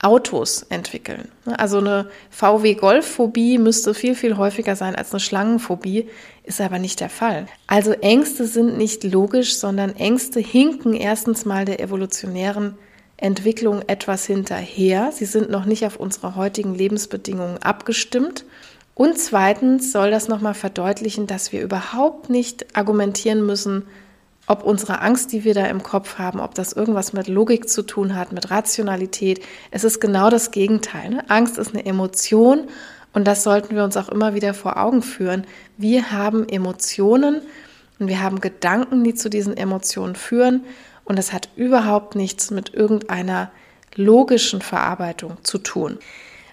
Autos 0.00 0.62
entwickeln. 0.68 1.28
Also 1.56 1.78
eine 1.78 2.08
VW-Golf-Phobie 2.30 3.58
müsste 3.58 3.94
viel, 3.94 4.14
viel 4.14 4.36
häufiger 4.36 4.76
sein 4.76 4.94
als 4.94 5.12
eine 5.12 5.20
Schlangenphobie, 5.20 6.08
ist 6.44 6.60
aber 6.60 6.78
nicht 6.78 7.00
der 7.00 7.08
Fall. 7.08 7.46
Also 7.66 7.92
Ängste 7.92 8.46
sind 8.46 8.76
nicht 8.76 9.04
logisch, 9.04 9.56
sondern 9.56 9.96
Ängste 9.96 10.40
hinken 10.40 10.94
erstens 10.94 11.44
mal 11.44 11.64
der 11.64 11.80
evolutionären 11.80 12.76
Entwicklung 13.16 13.82
etwas 13.86 14.26
hinterher. 14.26 15.10
Sie 15.12 15.24
sind 15.24 15.50
noch 15.50 15.64
nicht 15.64 15.86
auf 15.86 15.96
unsere 15.96 16.36
heutigen 16.36 16.74
Lebensbedingungen 16.74 17.58
abgestimmt. 17.62 18.44
Und 18.94 19.18
zweitens 19.18 19.92
soll 19.92 20.10
das 20.10 20.28
nochmal 20.28 20.54
verdeutlichen, 20.54 21.26
dass 21.26 21.52
wir 21.52 21.62
überhaupt 21.62 22.30
nicht 22.30 22.76
argumentieren 22.76 23.44
müssen, 23.44 23.84
ob 24.46 24.62
unsere 24.62 25.00
Angst, 25.00 25.32
die 25.32 25.44
wir 25.44 25.54
da 25.54 25.66
im 25.66 25.82
Kopf 25.82 26.18
haben, 26.18 26.40
ob 26.40 26.54
das 26.54 26.72
irgendwas 26.72 27.12
mit 27.12 27.28
Logik 27.28 27.68
zu 27.68 27.82
tun 27.82 28.14
hat, 28.14 28.32
mit 28.32 28.50
Rationalität. 28.50 29.44
Es 29.70 29.84
ist 29.84 30.00
genau 30.00 30.30
das 30.30 30.50
Gegenteil. 30.50 31.10
Ne? 31.10 31.30
Angst 31.30 31.58
ist 31.58 31.74
eine 31.74 31.84
Emotion 31.84 32.68
und 33.12 33.26
das 33.26 33.42
sollten 33.42 33.74
wir 33.74 33.82
uns 33.82 33.96
auch 33.96 34.08
immer 34.08 34.34
wieder 34.34 34.54
vor 34.54 34.76
Augen 34.76 35.02
führen. 35.02 35.46
Wir 35.76 36.12
haben 36.12 36.48
Emotionen 36.48 37.42
und 37.98 38.08
wir 38.08 38.22
haben 38.22 38.40
Gedanken, 38.40 39.04
die 39.04 39.14
zu 39.14 39.28
diesen 39.28 39.56
Emotionen 39.56 40.14
führen 40.14 40.64
und 41.04 41.18
das 41.18 41.32
hat 41.32 41.48
überhaupt 41.56 42.14
nichts 42.14 42.50
mit 42.50 42.74
irgendeiner 42.74 43.50
logischen 43.94 44.60
Verarbeitung 44.60 45.38
zu 45.42 45.58
tun. 45.58 45.98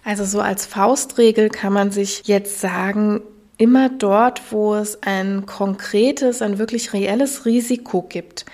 Also 0.04 0.26
so 0.26 0.42
als 0.42 0.66
Faustregel 0.66 1.50
kann 1.50 1.74
man 1.74 1.92
sich 1.92 2.24
jetzt 2.26 2.60
sagen, 2.60 3.22
immer 3.58 3.90
dort, 3.90 4.52
wo 4.52 4.76
es 4.76 5.02
ein 5.04 5.46
konkretes, 5.46 6.42
ein 6.42 6.58
wirklich 6.58 6.94
reelles 6.94 7.46
Risiko 7.46 8.02
gibt, 8.02 8.46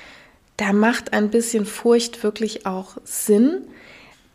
da 0.57 0.73
macht 0.73 1.13
ein 1.13 1.29
bisschen 1.29 1.65
Furcht 1.65 2.21
wirklich 2.23 2.65
auch 2.65 2.97
Sinn, 3.05 3.61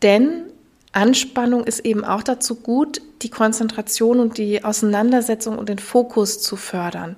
denn 0.03 0.45
Anspannung 0.93 1.65
ist 1.65 1.81
eben 1.81 2.05
auch 2.05 2.23
dazu 2.23 2.55
gut, 2.55 3.03
die 3.23 3.29
Konzentration 3.29 4.21
und 4.21 4.39
die 4.39 4.65
Auseinandersetzung 4.65 5.59
und 5.59 5.69
den 5.69 5.79
Fokus 5.79 6.41
zu 6.41 6.57
fördern. 6.57 7.17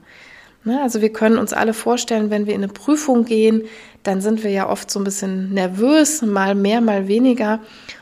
Ne, 0.65 0.83
also 0.83 1.01
wir 1.01 1.13
können 1.13 1.39
uns 1.39 1.53
alle 1.53 1.75
vorstellen, 1.75 2.31
wenn 2.31 2.47
wir 2.47 2.55
in 2.55 2.65
eine 2.65 2.73
Prüfung 2.73 3.25
gehen, 3.25 3.63
dann 4.03 4.21
sind 4.21 4.43
wir 4.43 4.51
ja 4.51 4.69
oft 4.69 4.91
so 4.91 4.99
ein 4.99 5.05
bisschen 5.05 5.53
nervös, 5.53 6.23
mal 6.23 6.57
mehr, 6.57 6.81
mal 6.81 7.07
weniger. 7.07 7.61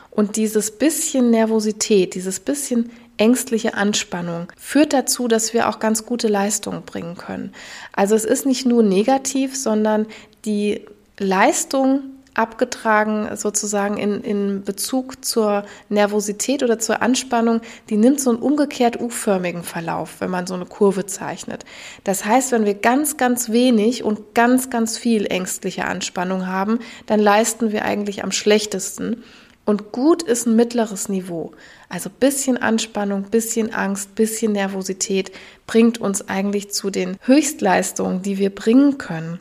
Und 0.09 0.37
dieses 0.37 0.71
bisschen 0.71 1.29
Nervosität, 1.29 2.15
dieses 2.15 2.39
bisschen 2.39 2.89
ängstliche 3.17 3.73
Anspannung 3.73 4.51
führt 4.57 4.93
dazu, 4.93 5.27
dass 5.27 5.53
wir 5.53 5.69
auch 5.69 5.79
ganz 5.79 6.05
gute 6.05 6.27
Leistungen 6.27 6.83
bringen 6.83 7.15
können. 7.15 7.51
Also 7.93 8.15
es 8.15 8.25
ist 8.25 8.45
nicht 8.45 8.65
nur 8.65 8.83
negativ, 8.83 9.55
sondern 9.55 10.07
die 10.45 10.85
Leistung 11.17 12.03
abgetragen 12.35 13.29
sozusagen 13.35 13.97
in, 13.97 14.21
in 14.21 14.63
Bezug 14.63 15.23
zur 15.23 15.63
Nervosität 15.89 16.63
oder 16.63 16.77
zur 16.77 17.01
Anspannung, 17.01 17.61
die 17.89 17.97
nimmt 17.97 18.19
so 18.19 18.29
einen 18.29 18.39
umgekehrt 18.39 18.99
U-förmigen 18.99 19.63
Verlauf, 19.63 20.19
wenn 20.19 20.29
man 20.29 20.45
so 20.45 20.53
eine 20.53 20.65
Kurve 20.65 21.05
zeichnet. 21.05 21.63
Das 22.03 22.25
heißt, 22.25 22.51
wenn 22.51 22.65
wir 22.65 22.75
ganz, 22.75 23.17
ganz 23.17 23.49
wenig 23.49 24.03
und 24.03 24.35
ganz, 24.35 24.69
ganz 24.69 24.97
viel 24.97 25.25
ängstliche 25.27 25.85
Anspannung 25.85 26.45
haben, 26.45 26.79
dann 27.05 27.19
leisten 27.19 27.71
wir 27.71 27.85
eigentlich 27.85 28.23
am 28.23 28.31
schlechtesten. 28.31 29.23
Und 29.65 29.91
gut 29.91 30.21
ist 30.21 30.45
ein 30.45 30.55
mittleres 30.55 31.09
Niveau. 31.09 31.51
Also 31.89 32.09
bisschen 32.09 32.57
Anspannung, 32.57 33.23
bisschen 33.23 33.73
Angst, 33.73 34.13
bisschen 34.15 34.51
Nervosität 34.51 35.31
bringt 35.65 35.99
uns 35.99 36.29
eigentlich 36.29 36.71
zu 36.71 36.91
den 36.91 37.17
Höchstleistungen, 37.21 38.21
die 38.21 38.37
wir 38.37 38.51
bringen 38.51 38.99
können. 38.99 39.39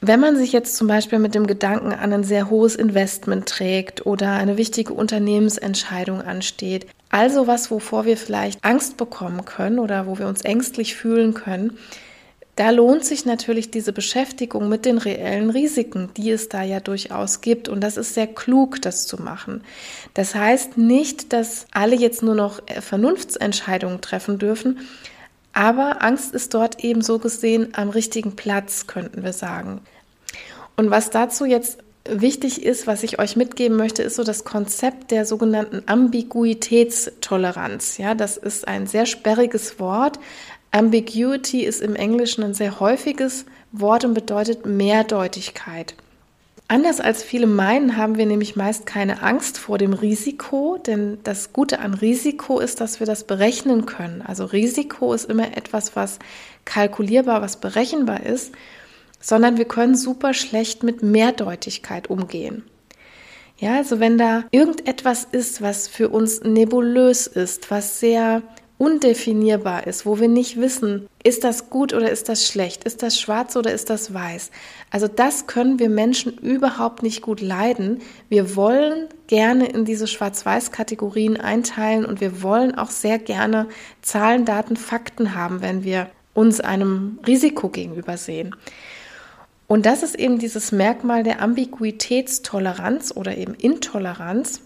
Wenn 0.00 0.20
man 0.20 0.36
sich 0.36 0.52
jetzt 0.52 0.76
zum 0.76 0.88
Beispiel 0.88 1.18
mit 1.18 1.34
dem 1.34 1.46
Gedanken 1.46 1.92
an 1.92 2.12
ein 2.12 2.24
sehr 2.24 2.50
hohes 2.50 2.76
Investment 2.76 3.46
trägt 3.46 4.06
oder 4.06 4.32
eine 4.32 4.56
wichtige 4.56 4.92
Unternehmensentscheidung 4.92 6.22
ansteht, 6.22 6.86
also 7.10 7.46
was, 7.46 7.70
wovor 7.70 8.04
wir 8.04 8.16
vielleicht 8.16 8.64
Angst 8.64 8.96
bekommen 8.96 9.44
können 9.44 9.78
oder 9.78 10.06
wo 10.06 10.18
wir 10.18 10.28
uns 10.28 10.42
ängstlich 10.42 10.96
fühlen 10.96 11.34
können, 11.34 11.78
da 12.56 12.70
lohnt 12.70 13.04
sich 13.04 13.26
natürlich 13.26 13.70
diese 13.70 13.92
Beschäftigung 13.92 14.68
mit 14.68 14.86
den 14.86 14.96
reellen 14.96 15.50
Risiken, 15.50 16.08
die 16.16 16.30
es 16.30 16.48
da 16.48 16.62
ja 16.62 16.80
durchaus 16.80 17.42
gibt. 17.42 17.68
Und 17.68 17.82
das 17.82 17.98
ist 17.98 18.14
sehr 18.14 18.26
klug, 18.26 18.80
das 18.80 19.06
zu 19.06 19.22
machen. 19.22 19.62
Das 20.14 20.34
heißt 20.34 20.78
nicht, 20.78 21.34
dass 21.34 21.66
alle 21.70 21.94
jetzt 21.94 22.22
nur 22.22 22.34
noch 22.34 22.60
äh, 22.66 22.80
Vernunftsentscheidungen 22.80 24.00
treffen 24.00 24.38
dürfen, 24.38 24.80
aber 25.52 26.02
Angst 26.02 26.34
ist 26.34 26.52
dort 26.52 26.84
eben 26.84 27.00
so 27.00 27.18
gesehen 27.18 27.68
am 27.72 27.90
richtigen 27.90 28.36
Platz, 28.36 28.86
könnten 28.86 29.22
wir 29.22 29.32
sagen. 29.32 29.80
Und 30.76 30.90
was 30.90 31.08
dazu 31.08 31.46
jetzt 31.46 31.78
wichtig 32.08 32.62
ist, 32.62 32.86
was 32.86 33.02
ich 33.02 33.18
euch 33.18 33.36
mitgeben 33.36 33.76
möchte, 33.76 34.02
ist 34.02 34.16
so 34.16 34.24
das 34.24 34.44
Konzept 34.44 35.10
der 35.10 35.24
sogenannten 35.24 35.82
Ambiguitätstoleranz. 35.86 37.98
Ja, 37.98 38.14
das 38.14 38.36
ist 38.36 38.68
ein 38.68 38.86
sehr 38.86 39.06
sperriges 39.06 39.80
Wort, 39.80 40.18
Ambiguity 40.76 41.64
ist 41.64 41.80
im 41.80 41.96
Englischen 41.96 42.44
ein 42.44 42.52
sehr 42.52 42.80
häufiges 42.80 43.46
Wort 43.72 44.04
und 44.04 44.12
bedeutet 44.12 44.66
Mehrdeutigkeit. 44.66 45.94
Anders 46.68 47.00
als 47.00 47.22
viele 47.22 47.46
meinen, 47.46 47.96
haben 47.96 48.18
wir 48.18 48.26
nämlich 48.26 48.56
meist 48.56 48.84
keine 48.84 49.22
Angst 49.22 49.56
vor 49.56 49.78
dem 49.78 49.94
Risiko, 49.94 50.76
denn 50.76 51.16
das 51.24 51.54
Gute 51.54 51.78
an 51.78 51.94
Risiko 51.94 52.58
ist, 52.58 52.82
dass 52.82 53.00
wir 53.00 53.06
das 53.06 53.24
berechnen 53.24 53.86
können. 53.86 54.20
Also 54.20 54.44
Risiko 54.44 55.14
ist 55.14 55.30
immer 55.30 55.56
etwas, 55.56 55.96
was 55.96 56.18
kalkulierbar, 56.66 57.40
was 57.40 57.56
berechenbar 57.56 58.26
ist, 58.26 58.52
sondern 59.18 59.56
wir 59.56 59.64
können 59.64 59.96
super 59.96 60.34
schlecht 60.34 60.82
mit 60.82 61.02
Mehrdeutigkeit 61.02 62.10
umgehen. 62.10 62.64
Ja, 63.56 63.76
also 63.76 63.98
wenn 63.98 64.18
da 64.18 64.44
irgendetwas 64.50 65.26
ist, 65.32 65.62
was 65.62 65.88
für 65.88 66.10
uns 66.10 66.42
nebulös 66.42 67.26
ist, 67.26 67.70
was 67.70 67.98
sehr 67.98 68.42
undefinierbar 68.78 69.86
ist, 69.86 70.04
wo 70.04 70.20
wir 70.20 70.28
nicht 70.28 70.60
wissen, 70.60 71.08
ist 71.22 71.44
das 71.44 71.70
gut 71.70 71.94
oder 71.94 72.10
ist 72.10 72.28
das 72.28 72.46
schlecht, 72.46 72.84
ist 72.84 73.02
das 73.02 73.18
schwarz 73.18 73.56
oder 73.56 73.72
ist 73.72 73.88
das 73.88 74.12
weiß. 74.12 74.50
Also 74.90 75.08
das 75.08 75.46
können 75.46 75.78
wir 75.78 75.88
Menschen 75.88 76.36
überhaupt 76.38 77.02
nicht 77.02 77.22
gut 77.22 77.40
leiden. 77.40 78.02
Wir 78.28 78.54
wollen 78.54 79.08
gerne 79.28 79.66
in 79.66 79.86
diese 79.86 80.06
Schwarz-Weiß-Kategorien 80.06 81.38
einteilen 81.38 82.04
und 82.04 82.20
wir 82.20 82.42
wollen 82.42 82.76
auch 82.76 82.90
sehr 82.90 83.18
gerne 83.18 83.66
Zahlen, 84.02 84.44
Daten, 84.44 84.76
Fakten 84.76 85.34
haben, 85.34 85.62
wenn 85.62 85.82
wir 85.82 86.08
uns 86.34 86.60
einem 86.60 87.18
Risiko 87.26 87.70
gegenüber 87.70 88.18
sehen. 88.18 88.54
Und 89.68 89.86
das 89.86 90.02
ist 90.02 90.16
eben 90.16 90.38
dieses 90.38 90.70
Merkmal 90.70 91.22
der 91.22 91.42
Ambiguitätstoleranz 91.42 93.12
oder 93.16 93.36
eben 93.36 93.54
Intoleranz, 93.54 94.60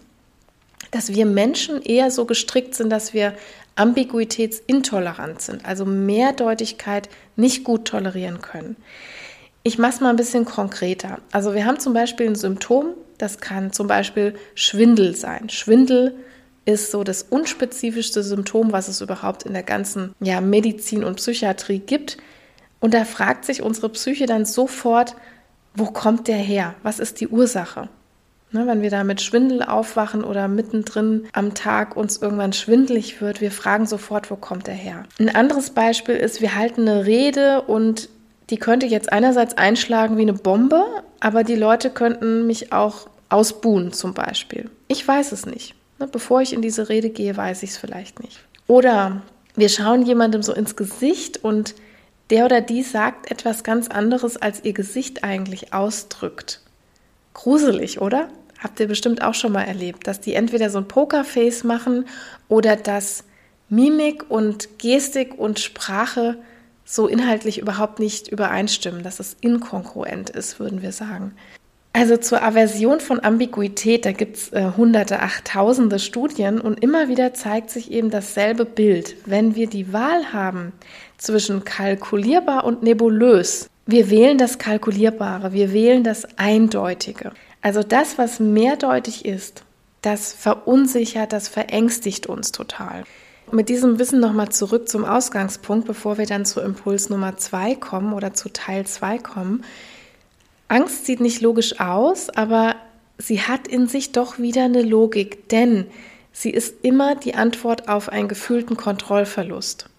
dass 0.91 1.13
wir 1.13 1.25
Menschen 1.25 1.81
eher 1.81 2.11
so 2.11 2.25
gestrickt 2.25 2.75
sind, 2.75 2.89
dass 2.89 3.13
wir 3.13 3.33
ambiguitätsintolerant 3.75 5.41
sind, 5.41 5.65
also 5.65 5.85
Mehrdeutigkeit 5.85 7.09
nicht 7.35 7.63
gut 7.63 7.85
tolerieren 7.85 8.41
können. 8.41 8.75
Ich 9.63 9.77
mache 9.77 9.93
es 9.93 10.01
mal 10.01 10.09
ein 10.09 10.15
bisschen 10.15 10.45
konkreter. 10.45 11.19
Also 11.31 11.53
wir 11.53 11.65
haben 11.65 11.79
zum 11.79 11.93
Beispiel 11.93 12.27
ein 12.27 12.35
Symptom, 12.35 12.95
das 13.17 13.39
kann 13.39 13.71
zum 13.71 13.87
Beispiel 13.87 14.35
Schwindel 14.55 15.15
sein. 15.15 15.49
Schwindel 15.49 16.15
ist 16.65 16.91
so 16.91 17.03
das 17.03 17.23
unspezifischste 17.23 18.23
Symptom, 18.23 18.71
was 18.71 18.87
es 18.87 19.01
überhaupt 19.01 19.43
in 19.43 19.53
der 19.53 19.63
ganzen 19.63 20.13
ja, 20.19 20.41
Medizin 20.41 21.03
und 21.03 21.15
Psychiatrie 21.15 21.79
gibt. 21.79 22.17
Und 22.79 22.93
da 22.93 23.05
fragt 23.05 23.45
sich 23.45 23.61
unsere 23.61 23.89
Psyche 23.89 24.25
dann 24.25 24.45
sofort, 24.45 25.15
wo 25.75 25.85
kommt 25.85 26.27
der 26.27 26.37
her? 26.37 26.75
Was 26.83 26.99
ist 26.99 27.21
die 27.21 27.27
Ursache? 27.27 27.89
Ne, 28.53 28.67
wenn 28.67 28.81
wir 28.81 28.89
da 28.89 29.05
mit 29.05 29.21
Schwindel 29.21 29.63
aufwachen 29.63 30.25
oder 30.25 30.49
mittendrin 30.49 31.25
am 31.31 31.53
Tag 31.53 31.95
uns 31.95 32.17
irgendwann 32.17 32.51
schwindelig 32.51 33.21
wird, 33.21 33.39
wir 33.39 33.51
fragen 33.51 33.85
sofort, 33.85 34.29
wo 34.29 34.35
kommt 34.35 34.67
er 34.67 34.73
her? 34.73 35.05
Ein 35.19 35.33
anderes 35.33 35.69
Beispiel 35.69 36.15
ist, 36.15 36.41
wir 36.41 36.55
halten 36.55 36.81
eine 36.81 37.05
Rede 37.05 37.61
und 37.61 38.09
die 38.49 38.57
könnte 38.57 38.85
jetzt 38.87 39.13
einerseits 39.13 39.57
einschlagen 39.57 40.17
wie 40.17 40.23
eine 40.23 40.33
Bombe, 40.33 40.83
aber 41.21 41.45
die 41.45 41.55
Leute 41.55 41.89
könnten 41.89 42.45
mich 42.45 42.73
auch 42.73 43.07
ausbuhen 43.29 43.93
zum 43.93 44.13
Beispiel. 44.13 44.69
Ich 44.89 45.07
weiß 45.07 45.31
es 45.31 45.45
nicht. 45.45 45.73
Ne, 45.99 46.07
bevor 46.07 46.41
ich 46.41 46.51
in 46.51 46.61
diese 46.61 46.89
Rede 46.89 47.09
gehe, 47.09 47.37
weiß 47.37 47.63
ich 47.63 47.69
es 47.69 47.77
vielleicht 47.77 48.21
nicht. 48.21 48.39
Oder 48.67 49.21
wir 49.55 49.69
schauen 49.69 50.05
jemandem 50.05 50.43
so 50.43 50.53
ins 50.53 50.75
Gesicht 50.75 51.41
und 51.41 51.75
der 52.29 52.45
oder 52.45 52.59
die 52.59 52.83
sagt 52.83 53.31
etwas 53.31 53.63
ganz 53.63 53.87
anderes, 53.87 54.35
als 54.35 54.63
ihr 54.63 54.73
Gesicht 54.73 55.23
eigentlich 55.23 55.73
ausdrückt. 55.73 56.61
Gruselig, 57.33 58.01
oder? 58.01 58.27
Habt 58.61 58.79
ihr 58.79 58.87
bestimmt 58.87 59.23
auch 59.23 59.33
schon 59.33 59.51
mal 59.51 59.63
erlebt, 59.63 60.05
dass 60.05 60.21
die 60.21 60.35
entweder 60.35 60.69
so 60.69 60.77
ein 60.77 60.87
Pokerface 60.87 61.63
machen 61.63 62.05
oder 62.47 62.75
dass 62.75 63.23
Mimik 63.69 64.29
und 64.29 64.77
Gestik 64.77 65.37
und 65.37 65.59
Sprache 65.59 66.37
so 66.85 67.07
inhaltlich 67.07 67.57
überhaupt 67.57 67.99
nicht 67.99 68.27
übereinstimmen, 68.27 69.01
dass 69.01 69.19
es 69.19 69.35
inkongruent 69.41 70.29
ist, 70.29 70.59
würden 70.59 70.81
wir 70.81 70.91
sagen. 70.91 71.33
Also 71.93 72.17
zur 72.17 72.43
Aversion 72.43 72.99
von 72.99 73.19
Ambiguität, 73.19 74.05
da 74.05 74.11
gibt 74.11 74.37
es 74.37 74.53
äh, 74.53 74.71
hunderte, 74.77 75.19
achttausende 75.21 75.99
Studien 75.99 76.61
und 76.61 76.81
immer 76.81 77.09
wieder 77.09 77.33
zeigt 77.33 77.69
sich 77.69 77.91
eben 77.91 78.11
dasselbe 78.11 78.63
Bild. 78.63 79.15
Wenn 79.25 79.55
wir 79.55 79.67
die 79.67 79.91
Wahl 79.91 80.31
haben 80.31 80.71
zwischen 81.17 81.65
kalkulierbar 81.65 82.63
und 82.63 82.83
nebulös, 82.83 83.69
wir 83.87 84.09
wählen 84.09 84.37
das 84.37 84.57
Kalkulierbare, 84.57 85.51
wir 85.51 85.73
wählen 85.73 86.03
das 86.03 86.37
Eindeutige. 86.37 87.31
Also 87.61 87.83
das, 87.83 88.17
was 88.17 88.39
mehrdeutig 88.39 89.25
ist, 89.25 89.63
das 90.01 90.33
verunsichert, 90.33 91.31
das 91.31 91.47
verängstigt 91.47 92.25
uns 92.25 92.51
total. 92.51 93.03
Mit 93.51 93.69
diesem 93.69 93.99
Wissen 93.99 94.19
nochmal 94.19 94.49
zurück 94.49 94.87
zum 94.89 95.05
Ausgangspunkt, 95.05 95.85
bevor 95.85 96.17
wir 96.17 96.25
dann 96.25 96.45
zu 96.45 96.61
Impuls 96.61 97.09
Nummer 97.09 97.37
zwei 97.37 97.75
kommen 97.75 98.13
oder 98.13 98.33
zu 98.33 98.49
Teil 98.49 98.85
zwei 98.85 99.17
kommen. 99.17 99.63
Angst 100.69 101.05
sieht 101.05 101.19
nicht 101.19 101.41
logisch 101.41 101.79
aus, 101.79 102.29
aber 102.29 102.75
sie 103.17 103.41
hat 103.41 103.67
in 103.67 103.87
sich 103.87 104.13
doch 104.13 104.39
wieder 104.39 104.63
eine 104.63 104.81
Logik, 104.81 105.49
denn 105.49 105.85
sie 106.31 106.49
ist 106.49 106.75
immer 106.83 107.15
die 107.15 107.35
Antwort 107.35 107.89
auf 107.89 108.09
einen 108.09 108.29
gefühlten 108.29 108.77
Kontrollverlust. 108.77 109.89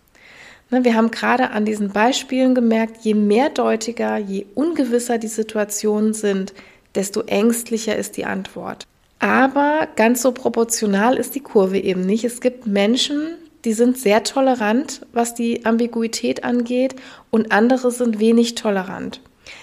Ne, 0.70 0.84
wir 0.84 0.94
haben 0.94 1.10
gerade 1.10 1.50
an 1.50 1.66
diesen 1.66 1.90
Beispielen 1.90 2.54
gemerkt, 2.54 3.04
je 3.04 3.12
mehrdeutiger, 3.12 4.16
je 4.16 4.46
ungewisser 4.54 5.18
die 5.18 5.28
Situationen 5.28 6.14
sind, 6.14 6.54
desto 6.94 7.22
ängstlicher 7.22 7.96
ist 7.96 8.16
die 8.16 8.24
Antwort. 8.24 8.86
Aber 9.18 9.86
ganz 9.94 10.22
so 10.22 10.32
proportional 10.32 11.16
ist 11.16 11.34
die 11.34 11.40
Kurve 11.40 11.78
eben 11.78 12.04
nicht. 12.04 12.24
Es 12.24 12.40
gibt 12.40 12.66
Menschen, 12.66 13.36
die 13.64 13.72
sind 13.72 13.96
sehr 13.96 14.24
tolerant, 14.24 15.06
was 15.12 15.34
die 15.34 15.64
Ambiguität 15.64 16.42
angeht, 16.42 16.96
und 17.30 17.52
andere 17.52 17.90
sind 17.92 18.18
wenig 18.18 18.56
tolerant. 18.56 19.20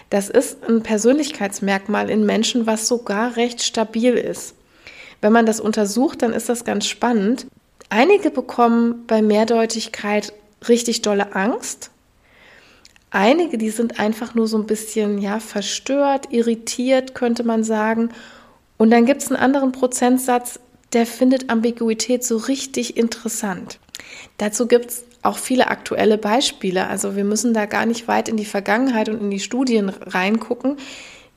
Das 0.09 0.29
ist 0.29 0.63
ein 0.67 0.81
Persönlichkeitsmerkmal 0.81 2.09
in 2.09 2.25
Menschen, 2.25 2.65
was 2.65 2.87
sogar 2.87 3.35
recht 3.35 3.61
stabil 3.61 4.13
ist. 4.13 4.55
Wenn 5.21 5.33
man 5.33 5.45
das 5.45 5.59
untersucht, 5.59 6.21
dann 6.21 6.33
ist 6.33 6.49
das 6.49 6.63
ganz 6.63 6.87
spannend. 6.87 7.45
Einige 7.89 8.31
bekommen 8.31 9.03
bei 9.07 9.21
Mehrdeutigkeit 9.21 10.33
richtig 10.67 11.01
dolle 11.01 11.35
Angst. 11.35 11.91
Einige, 13.11 13.57
die 13.57 13.71
sind 13.71 13.99
einfach 13.99 14.35
nur 14.35 14.47
so 14.47 14.57
ein 14.57 14.67
bisschen 14.67 15.17
ja 15.17 15.39
verstört, 15.39 16.31
irritiert, 16.31 17.15
könnte 17.15 17.43
man 17.43 17.63
sagen. 17.63 18.09
Und 18.77 18.91
dann 18.91 19.05
gibt 19.05 19.21
es 19.21 19.29
einen 19.29 19.41
anderen 19.41 19.71
Prozentsatz, 19.71 20.59
der 20.93 21.05
findet 21.05 21.49
Ambiguität 21.49 22.23
so 22.23 22.37
richtig 22.37 22.97
interessant. 22.97 23.79
Dazu 24.37 24.67
gibt 24.67 24.91
es 24.91 25.03
auch 25.21 25.37
viele 25.37 25.67
aktuelle 25.67 26.17
Beispiele. 26.17 26.87
Also 26.87 27.15
wir 27.15 27.23
müssen 27.23 27.53
da 27.53 27.65
gar 27.65 27.85
nicht 27.85 28.07
weit 28.07 28.29
in 28.29 28.37
die 28.37 28.45
Vergangenheit 28.45 29.09
und 29.09 29.19
in 29.19 29.31
die 29.31 29.39
Studien 29.39 29.89
reingucken. 29.89 30.77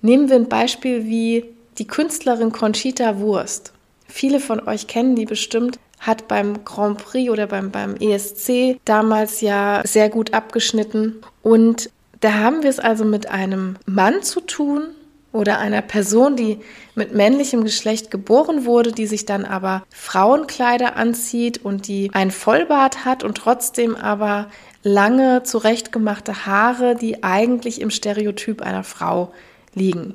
Nehmen 0.03 0.29
wir 0.29 0.37
ein 0.37 0.49
Beispiel 0.49 1.05
wie 1.07 1.45
die 1.79 1.87
Künstlerin 1.87 2.53
Conchita 2.53 3.19
Wurst. 3.19 3.73
Viele 4.07 4.41
von 4.41 4.67
euch 4.69 4.87
kennen 4.87 5.17
die 5.17 5.25
bestimmt, 5.25 5.79
hat 5.99 6.29
beim 6.29 6.65
Grand 6.65 6.99
Prix 6.99 7.31
oder 7.31 7.47
beim, 7.47 7.71
beim 7.71 7.97
ESC 7.97 8.79
damals 8.85 9.41
ja 9.41 9.83
sehr 9.85 10.11
gut 10.11 10.35
abgeschnitten. 10.35 11.23
Und 11.43 11.91
da 12.21 12.35
haben 12.35 12.63
wir 12.63 12.71
es 12.71 12.79
also 12.79 13.05
mit 13.05 13.29
einem 13.29 13.77
Mann 13.87 14.23
zu 14.23 14.41
tun, 14.41 14.89
oder 15.33 15.59
einer 15.59 15.83
Person, 15.83 16.37
die 16.37 16.59
mit 16.95 17.15
männlichem 17.15 17.65
Geschlecht 17.65 18.11
geboren 18.11 18.65
wurde, 18.67 18.93
die 18.93 19.07
sich 19.07 19.25
dann 19.25 19.45
aber 19.45 19.83
Frauenkleider 19.91 20.97
anzieht 20.97 21.65
und 21.65 21.89
die 21.89 22.11
ein 22.13 22.31
Vollbart 22.31 23.05
hat 23.05 23.25
und 23.25 23.37
trotzdem 23.37 23.97
aber 23.97 24.49
lange 24.83 25.43
zurechtgemachte 25.43 26.47
Haare, 26.47 26.95
die 26.95 27.23
eigentlich 27.23 27.81
im 27.81 27.91
Stereotyp 27.91 28.63
einer 28.63 28.85
Frau 28.85 29.33
liegen. 29.75 30.15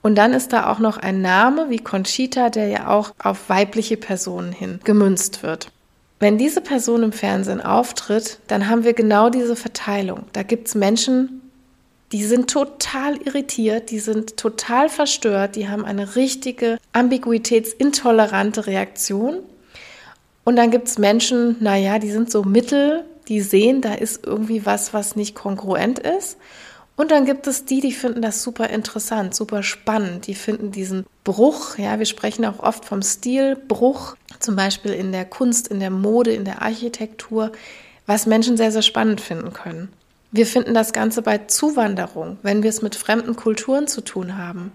Und 0.00 0.16
dann 0.16 0.32
ist 0.32 0.52
da 0.52 0.70
auch 0.70 0.78
noch 0.78 0.96
ein 0.96 1.22
Name 1.22 1.70
wie 1.70 1.78
Conchita, 1.78 2.50
der 2.50 2.68
ja 2.68 2.88
auch 2.88 3.14
auf 3.22 3.48
weibliche 3.48 3.96
Personen 3.96 4.52
hin 4.52 4.80
gemünzt 4.84 5.42
wird. 5.42 5.70
Wenn 6.22 6.38
diese 6.38 6.60
Person 6.60 7.02
im 7.02 7.10
Fernsehen 7.10 7.60
auftritt, 7.60 8.38
dann 8.46 8.68
haben 8.68 8.84
wir 8.84 8.92
genau 8.92 9.28
diese 9.28 9.56
Verteilung. 9.56 10.22
Da 10.32 10.44
gibt 10.44 10.68
es 10.68 10.76
Menschen, 10.76 11.50
die 12.12 12.22
sind 12.22 12.48
total 12.48 13.16
irritiert, 13.16 13.90
die 13.90 13.98
sind 13.98 14.36
total 14.36 14.88
verstört, 14.88 15.56
die 15.56 15.68
haben 15.68 15.84
eine 15.84 16.14
richtige 16.14 16.78
ambiguitätsintolerante 16.92 18.68
Reaktion. 18.68 19.40
Und 20.44 20.54
dann 20.54 20.70
gibt 20.70 20.86
es 20.86 20.96
Menschen, 20.96 21.56
naja, 21.58 21.98
die 21.98 22.12
sind 22.12 22.30
so 22.30 22.44
mittel, 22.44 23.04
die 23.26 23.40
sehen, 23.40 23.80
da 23.80 23.94
ist 23.94 24.24
irgendwie 24.24 24.64
was, 24.64 24.94
was 24.94 25.16
nicht 25.16 25.34
kongruent 25.34 25.98
ist. 25.98 26.36
Und 27.02 27.10
dann 27.10 27.24
gibt 27.24 27.48
es 27.48 27.64
die, 27.64 27.80
die 27.80 27.90
finden 27.90 28.22
das 28.22 28.44
super 28.44 28.70
interessant, 28.70 29.34
super 29.34 29.64
spannend. 29.64 30.28
Die 30.28 30.36
finden 30.36 30.70
diesen 30.70 31.04
Bruch, 31.24 31.76
ja, 31.76 31.98
wir 31.98 32.06
sprechen 32.06 32.44
auch 32.44 32.60
oft 32.60 32.84
vom 32.84 33.02
Stilbruch, 33.02 34.14
zum 34.38 34.54
Beispiel 34.54 34.92
in 34.92 35.10
der 35.10 35.24
Kunst, 35.24 35.66
in 35.66 35.80
der 35.80 35.90
Mode, 35.90 36.32
in 36.32 36.44
der 36.44 36.62
Architektur, 36.62 37.50
was 38.06 38.26
Menschen 38.26 38.56
sehr, 38.56 38.70
sehr 38.70 38.82
spannend 38.82 39.20
finden 39.20 39.52
können. 39.52 39.88
Wir 40.30 40.46
finden 40.46 40.74
das 40.74 40.92
Ganze 40.92 41.22
bei 41.22 41.38
Zuwanderung, 41.38 42.38
wenn 42.44 42.62
wir 42.62 42.70
es 42.70 42.82
mit 42.82 42.94
fremden 42.94 43.34
Kulturen 43.34 43.88
zu 43.88 44.02
tun 44.02 44.38
haben. 44.38 44.70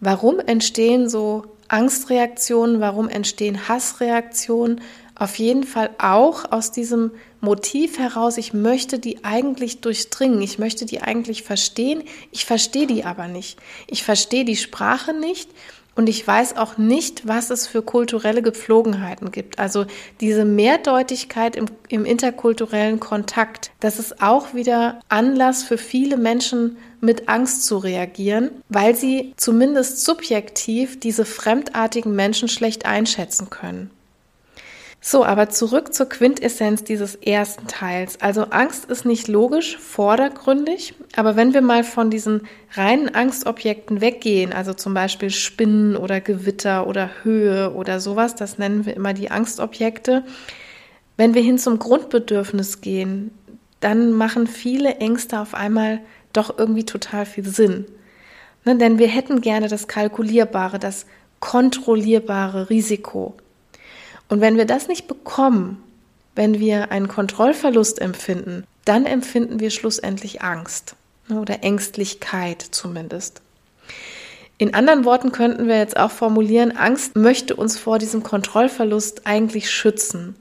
Warum 0.00 0.40
entstehen 0.40 1.08
so 1.08 1.44
Angstreaktionen? 1.68 2.80
Warum 2.80 3.08
entstehen 3.08 3.68
Hassreaktionen? 3.68 4.80
Auf 5.20 5.38
jeden 5.38 5.64
Fall 5.64 5.90
auch 5.98 6.50
aus 6.50 6.72
diesem 6.72 7.10
Motiv 7.42 7.98
heraus, 7.98 8.38
ich 8.38 8.54
möchte 8.54 8.98
die 8.98 9.22
eigentlich 9.22 9.82
durchdringen, 9.82 10.40
ich 10.40 10.58
möchte 10.58 10.86
die 10.86 11.02
eigentlich 11.02 11.42
verstehen, 11.42 12.04
ich 12.32 12.46
verstehe 12.46 12.86
die 12.86 13.04
aber 13.04 13.28
nicht. 13.28 13.58
Ich 13.86 14.02
verstehe 14.02 14.46
die 14.46 14.56
Sprache 14.56 15.12
nicht 15.12 15.50
und 15.94 16.08
ich 16.08 16.26
weiß 16.26 16.56
auch 16.56 16.78
nicht, 16.78 17.28
was 17.28 17.50
es 17.50 17.66
für 17.66 17.82
kulturelle 17.82 18.40
Gepflogenheiten 18.40 19.30
gibt. 19.30 19.58
Also 19.58 19.84
diese 20.22 20.46
Mehrdeutigkeit 20.46 21.54
im, 21.54 21.66
im 21.90 22.06
interkulturellen 22.06 22.98
Kontakt, 22.98 23.72
das 23.80 23.98
ist 23.98 24.22
auch 24.22 24.54
wieder 24.54 25.00
Anlass 25.10 25.62
für 25.62 25.76
viele 25.76 26.16
Menschen 26.16 26.78
mit 27.02 27.28
Angst 27.28 27.66
zu 27.66 27.76
reagieren, 27.76 28.50
weil 28.70 28.96
sie 28.96 29.34
zumindest 29.36 30.02
subjektiv 30.02 30.98
diese 30.98 31.26
fremdartigen 31.26 32.16
Menschen 32.16 32.48
schlecht 32.48 32.86
einschätzen 32.86 33.50
können. 33.50 33.90
So, 35.02 35.24
aber 35.24 35.48
zurück 35.48 35.94
zur 35.94 36.10
Quintessenz 36.10 36.84
dieses 36.84 37.14
ersten 37.14 37.66
Teils. 37.66 38.20
Also 38.20 38.44
Angst 38.50 38.84
ist 38.84 39.06
nicht 39.06 39.28
logisch, 39.28 39.78
vordergründig, 39.78 40.94
aber 41.16 41.36
wenn 41.36 41.54
wir 41.54 41.62
mal 41.62 41.84
von 41.84 42.10
diesen 42.10 42.42
reinen 42.74 43.14
Angstobjekten 43.14 44.02
weggehen, 44.02 44.52
also 44.52 44.74
zum 44.74 44.92
Beispiel 44.92 45.30
Spinnen 45.30 45.96
oder 45.96 46.20
Gewitter 46.20 46.86
oder 46.86 47.10
Höhe 47.22 47.72
oder 47.72 47.98
sowas, 47.98 48.34
das 48.34 48.58
nennen 48.58 48.84
wir 48.84 48.94
immer 48.94 49.14
die 49.14 49.30
Angstobjekte, 49.30 50.22
wenn 51.16 51.32
wir 51.32 51.42
hin 51.42 51.58
zum 51.58 51.78
Grundbedürfnis 51.78 52.82
gehen, 52.82 53.30
dann 53.80 54.12
machen 54.12 54.46
viele 54.46 54.96
Ängste 54.96 55.40
auf 55.40 55.54
einmal 55.54 56.00
doch 56.34 56.58
irgendwie 56.58 56.84
total 56.84 57.24
viel 57.24 57.46
Sinn. 57.46 57.86
Ne, 58.66 58.76
denn 58.76 58.98
wir 58.98 59.08
hätten 59.08 59.40
gerne 59.40 59.68
das 59.68 59.88
kalkulierbare, 59.88 60.78
das 60.78 61.06
kontrollierbare 61.40 62.68
Risiko. 62.68 63.34
Und 64.30 64.40
wenn 64.40 64.56
wir 64.56 64.64
das 64.64 64.88
nicht 64.88 65.08
bekommen, 65.08 65.82
wenn 66.34 66.58
wir 66.58 66.92
einen 66.92 67.08
Kontrollverlust 67.08 68.00
empfinden, 68.00 68.64
dann 68.86 69.04
empfinden 69.04 69.60
wir 69.60 69.70
schlussendlich 69.70 70.40
Angst 70.40 70.94
oder 71.28 71.62
Ängstlichkeit 71.62 72.62
zumindest. 72.62 73.42
In 74.56 74.72
anderen 74.72 75.04
Worten 75.04 75.32
könnten 75.32 75.66
wir 75.66 75.78
jetzt 75.78 75.96
auch 75.96 76.10
formulieren, 76.10 76.76
Angst 76.76 77.16
möchte 77.16 77.56
uns 77.56 77.78
vor 77.78 77.98
diesem 77.98 78.22
Kontrollverlust 78.22 79.26
eigentlich 79.26 79.70
schützen. 79.70 80.36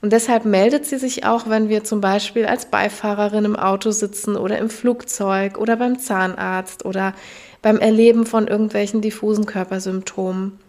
Und 0.00 0.12
deshalb 0.12 0.44
meldet 0.44 0.86
sie 0.86 0.98
sich 0.98 1.24
auch, 1.24 1.48
wenn 1.48 1.68
wir 1.68 1.82
zum 1.82 2.00
Beispiel 2.00 2.46
als 2.46 2.66
Beifahrerin 2.66 3.46
im 3.46 3.56
Auto 3.56 3.90
sitzen 3.90 4.36
oder 4.36 4.58
im 4.58 4.70
Flugzeug 4.70 5.58
oder 5.58 5.76
beim 5.76 5.98
Zahnarzt 5.98 6.84
oder 6.84 7.14
beim 7.62 7.78
Erleben 7.78 8.26
von 8.26 8.46
irgendwelchen 8.46 9.00
diffusen 9.00 9.46
Körpersymptomen. 9.46 10.60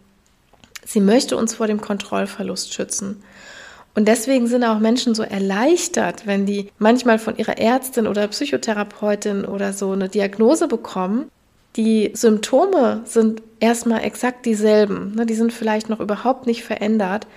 Sie 0.86 1.02
möchte 1.02 1.36
uns 1.36 1.56
vor 1.56 1.68
dem 1.68 1.82
Kontrollverlust 1.82 2.74
schützen. 2.74 3.22
Und 3.96 4.08
deswegen 4.08 4.48
sind 4.48 4.64
auch 4.64 4.80
Menschen 4.80 5.16
so 5.16 5.24
erleichtert, 5.24 6.28
wenn 6.28 6.46
die 6.46 6.70
manchmal 6.80 7.18
von 7.18 7.38
ihrer 7.38 7.58
Ärztin 7.58 8.08
oder 8.08 8.28
Psychotherapeutin 8.28 9.46
oder 9.46 9.74
so 9.74 9.92
eine 9.92 10.10
Diagnose 10.10 10.68
bekommen, 10.68 11.32
Die 11.76 12.12
Symptome 12.14 13.02
sind 13.04 13.42
erstmal 13.60 14.04
exakt 14.04 14.46
dieselben. 14.46 15.14
Ne? 15.16 15.26
Die 15.26 15.34
sind 15.34 15.52
vielleicht 15.52 15.90
noch 15.90 16.00
überhaupt 16.00 16.48
nicht 16.48 16.64
verändert, 16.64 17.28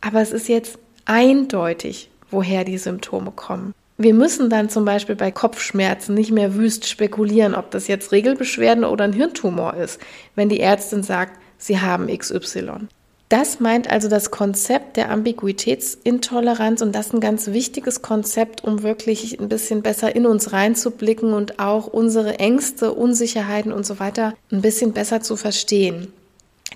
aber 0.00 0.20
es 0.20 0.32
ist 0.32 0.48
jetzt 0.48 0.78
eindeutig, 1.04 2.10
woher 2.30 2.64
die 2.64 2.78
Symptome 2.78 3.30
kommen. 3.30 3.72
Wir 3.96 4.12
müssen 4.12 4.50
dann 4.50 4.68
zum 4.68 4.84
Beispiel 4.84 5.14
bei 5.14 5.30
Kopfschmerzen 5.30 6.14
nicht 6.14 6.32
mehr 6.32 6.56
wüst 6.56 6.88
spekulieren, 6.88 7.54
ob 7.54 7.70
das 7.70 7.86
jetzt 7.86 8.10
Regelbeschwerden 8.10 8.82
oder 8.84 9.04
ein 9.04 9.12
Hirntumor 9.12 9.74
ist, 9.74 10.00
wenn 10.34 10.48
die 10.48 10.58
Ärztin 10.58 11.04
sagt, 11.04 11.38
sie 11.58 11.80
haben 11.80 12.06
XY. 12.06 12.88
Das 13.30 13.58
meint 13.58 13.90
also 13.90 14.08
das 14.08 14.30
Konzept 14.30 14.96
der 14.96 15.10
Ambiguitätsintoleranz 15.10 16.82
und 16.82 16.94
das 16.94 17.06
ist 17.06 17.14
ein 17.14 17.20
ganz 17.20 17.48
wichtiges 17.48 18.02
Konzept, 18.02 18.62
um 18.62 18.82
wirklich 18.82 19.40
ein 19.40 19.48
bisschen 19.48 19.82
besser 19.82 20.14
in 20.14 20.26
uns 20.26 20.52
reinzublicken 20.52 21.32
und 21.32 21.58
auch 21.58 21.86
unsere 21.86 22.38
Ängste, 22.38 22.92
Unsicherheiten 22.92 23.72
und 23.72 23.86
so 23.86 23.98
weiter 23.98 24.34
ein 24.52 24.62
bisschen 24.62 24.92
besser 24.92 25.20
zu 25.20 25.36
verstehen. 25.36 26.12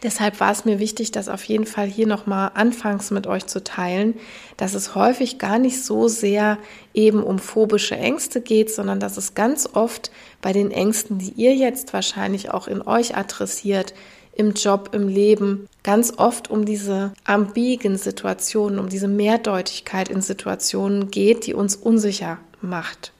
Deshalb 0.02 0.38
war 0.38 0.52
es 0.52 0.64
mir 0.64 0.78
wichtig, 0.78 1.10
das 1.10 1.28
auf 1.28 1.42
jeden 1.44 1.66
Fall 1.66 1.86
hier 1.86 2.06
nochmal 2.06 2.52
anfangs 2.54 3.10
mit 3.10 3.26
euch 3.26 3.46
zu 3.46 3.62
teilen, 3.64 4.14
dass 4.56 4.74
es 4.74 4.94
häufig 4.94 5.38
gar 5.38 5.58
nicht 5.58 5.82
so 5.82 6.08
sehr 6.08 6.58
eben 6.94 7.22
um 7.22 7.38
phobische 7.38 7.96
Ängste 7.96 8.40
geht, 8.40 8.72
sondern 8.72 9.00
dass 9.00 9.16
es 9.16 9.34
ganz 9.34 9.68
oft 9.72 10.10
bei 10.40 10.52
den 10.52 10.70
Ängsten, 10.70 11.18
die 11.18 11.32
ihr 11.32 11.54
jetzt 11.54 11.92
wahrscheinlich 11.92 12.50
auch 12.50 12.68
in 12.68 12.80
euch 12.80 13.16
adressiert, 13.16 13.92
im 14.38 14.52
Job, 14.52 14.90
im 14.92 15.08
Leben, 15.08 15.68
ganz 15.82 16.14
oft 16.16 16.48
um 16.48 16.64
diese 16.64 17.12
ambigen 17.24 17.98
Situationen, 17.98 18.78
um 18.78 18.88
diese 18.88 19.08
Mehrdeutigkeit 19.08 20.08
in 20.08 20.22
Situationen 20.22 21.10
geht, 21.10 21.46
die 21.46 21.54
uns 21.54 21.76
unsicher 21.76 22.38
macht. 22.62 23.12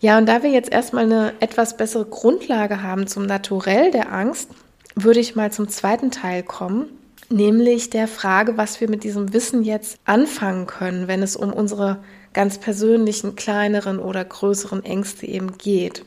Ja, 0.00 0.18
und 0.18 0.26
da 0.26 0.42
wir 0.42 0.50
jetzt 0.50 0.72
erstmal 0.72 1.04
eine 1.04 1.34
etwas 1.40 1.76
bessere 1.76 2.06
Grundlage 2.06 2.82
haben 2.82 3.06
zum 3.06 3.26
Naturell 3.26 3.90
der 3.90 4.12
Angst, 4.12 4.50
würde 4.94 5.20
ich 5.20 5.36
mal 5.36 5.52
zum 5.52 5.68
zweiten 5.68 6.10
Teil 6.10 6.42
kommen, 6.42 6.86
nämlich 7.28 7.90
der 7.90 8.08
Frage, 8.08 8.56
was 8.56 8.80
wir 8.80 8.88
mit 8.88 9.04
diesem 9.04 9.32
Wissen 9.34 9.62
jetzt 9.62 9.98
anfangen 10.06 10.66
können, 10.66 11.06
wenn 11.06 11.22
es 11.22 11.36
um 11.36 11.52
unsere 11.52 11.98
ganz 12.32 12.58
persönlichen, 12.58 13.36
kleineren 13.36 13.98
oder 13.98 14.24
größeren 14.24 14.84
Ängste 14.84 15.26
eben 15.26 15.58
geht. 15.58 16.04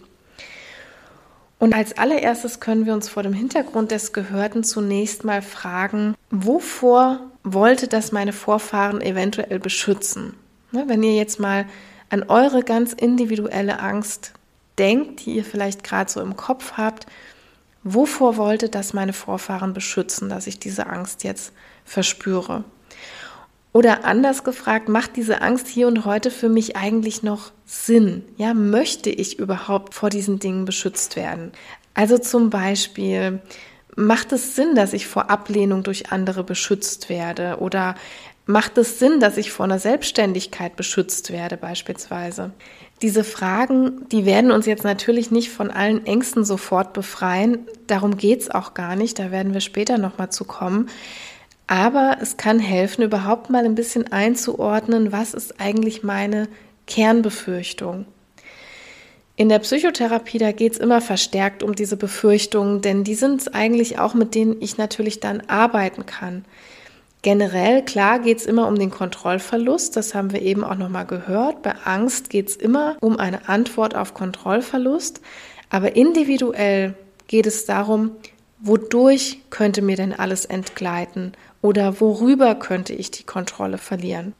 Und 1.59 1.73
als 1.73 1.97
allererstes 1.97 2.59
können 2.59 2.85
wir 2.85 2.93
uns 2.93 3.09
vor 3.09 3.23
dem 3.23 3.33
Hintergrund 3.33 3.91
des 3.91 4.13
Gehörten 4.13 4.63
zunächst 4.63 5.23
mal 5.23 5.41
fragen, 5.41 6.15
wovor 6.29 7.19
wollte 7.43 7.87
das 7.87 8.11
meine 8.11 8.33
Vorfahren 8.33 9.01
eventuell 9.01 9.59
beschützen? 9.59 10.35
Ne, 10.71 10.83
wenn 10.87 11.01
ihr 11.01 11.15
jetzt 11.15 11.39
mal 11.39 11.65
an 12.09 12.23
eure 12.23 12.61
ganz 12.61 12.93
individuelle 12.93 13.79
Angst 13.79 14.33
denkt, 14.77 15.25
die 15.25 15.35
ihr 15.35 15.45
vielleicht 15.45 15.83
gerade 15.83 16.11
so 16.11 16.21
im 16.21 16.35
Kopf 16.35 16.73
habt, 16.73 17.07
Wovor 17.89 18.35
wollte 18.35 18.67
das 18.67 18.91
meine 18.93 19.13
Vorfahren 19.13 19.73
beschützen, 19.73 20.27
dass 20.27 20.45
ich 20.45 20.59
diese 20.59 20.87
Angst 20.87 21.23
jetzt 21.23 21.53
verspüre? 21.85 22.65
Oder 23.77 24.05
anders 24.05 24.43
gefragt, 24.43 24.89
macht 24.89 25.17
diese 25.17 25.43
Angst 25.43 25.67
hier 25.67 25.85
und 25.85 26.03
heute 26.03 26.31
für 26.31 26.49
mich 26.49 26.75
eigentlich 26.75 27.21
noch 27.21 27.51
Sinn? 27.67 28.23
Ja, 28.35 28.55
möchte 28.55 29.11
ich 29.11 29.37
überhaupt 29.37 29.93
vor 29.93 30.09
diesen 30.09 30.39
Dingen 30.39 30.65
beschützt 30.65 31.15
werden? 31.15 31.51
Also 31.93 32.17
zum 32.17 32.49
Beispiel, 32.49 33.39
macht 33.95 34.31
es 34.31 34.55
Sinn, 34.55 34.73
dass 34.73 34.93
ich 34.93 35.05
vor 35.05 35.29
Ablehnung 35.29 35.83
durch 35.83 36.11
andere 36.11 36.43
beschützt 36.43 37.07
werde? 37.07 37.57
Oder 37.59 37.93
macht 38.47 38.79
es 38.79 38.97
Sinn, 38.97 39.19
dass 39.19 39.37
ich 39.37 39.51
vor 39.51 39.65
einer 39.65 39.77
Selbstständigkeit 39.77 40.75
beschützt 40.75 41.31
werde 41.31 41.55
beispielsweise? 41.55 42.53
Diese 43.03 43.23
Fragen, 43.23 44.07
die 44.11 44.25
werden 44.25 44.49
uns 44.49 44.65
jetzt 44.65 44.85
natürlich 44.85 45.29
nicht 45.29 45.51
von 45.51 45.69
allen 45.69 46.03
Ängsten 46.07 46.45
sofort 46.45 46.93
befreien. 46.93 47.67
Darum 47.85 48.17
geht's 48.17 48.49
auch 48.49 48.73
gar 48.73 48.95
nicht. 48.95 49.19
Da 49.19 49.29
werden 49.29 49.53
wir 49.53 49.61
später 49.61 49.99
nochmal 49.99 50.31
zu 50.31 50.45
kommen. 50.45 50.89
Aber 51.67 52.17
es 52.21 52.37
kann 52.37 52.59
helfen, 52.59 53.03
überhaupt 53.03 53.49
mal 53.49 53.65
ein 53.65 53.75
bisschen 53.75 54.11
einzuordnen, 54.11 55.11
was 55.11 55.33
ist 55.33 55.59
eigentlich 55.59 56.01
meine 56.01 56.47
Kernbefürchtung. 56.87 58.05
In 59.35 59.49
der 59.49 59.59
Psychotherapie, 59.59 60.39
da 60.39 60.51
geht's 60.51 60.79
immer 60.79 61.01
verstärkt 61.01 61.61
um 61.61 61.75
diese 61.75 61.97
Befürchtungen, 61.97 62.81
denn 62.81 63.03
die 63.03 63.13
sind 63.13 63.41
es 63.41 63.47
eigentlich 63.49 63.99
auch, 63.99 64.13
mit 64.13 64.33
denen 64.33 64.61
ich 64.61 64.77
natürlich 64.77 65.19
dann 65.19 65.41
arbeiten 65.41 66.05
kann. 66.05 66.45
Generell, 67.21 67.83
klar, 67.83 68.19
geht 68.19 68.39
es 68.39 68.45
immer 68.45 68.67
um 68.67 68.79
den 68.79 68.89
Kontrollverlust. 68.89 69.95
Das 69.95 70.15
haben 70.15 70.31
wir 70.31 70.41
eben 70.41 70.63
auch 70.63 70.75
nochmal 70.75 71.05
gehört. 71.05 71.61
Bei 71.61 71.75
Angst 71.83 72.29
geht 72.29 72.49
es 72.49 72.55
immer 72.55 72.95
um 73.01 73.19
eine 73.19 73.49
Antwort 73.49 73.95
auf 73.95 74.13
Kontrollverlust. 74.13 75.21
Aber 75.69 75.95
individuell 75.95 76.93
geht 77.27 77.45
es 77.45 77.65
darum, 77.65 78.11
wodurch 78.59 79.39
könnte 79.49 79.81
mir 79.81 79.97
denn 79.97 80.13
alles 80.13 80.45
entgleiten 80.45 81.33
oder 81.61 81.99
worüber 81.99 82.55
könnte 82.55 82.93
ich 82.93 83.11
die 83.11 83.23
Kontrolle 83.23 83.77
verlieren. 83.77 84.33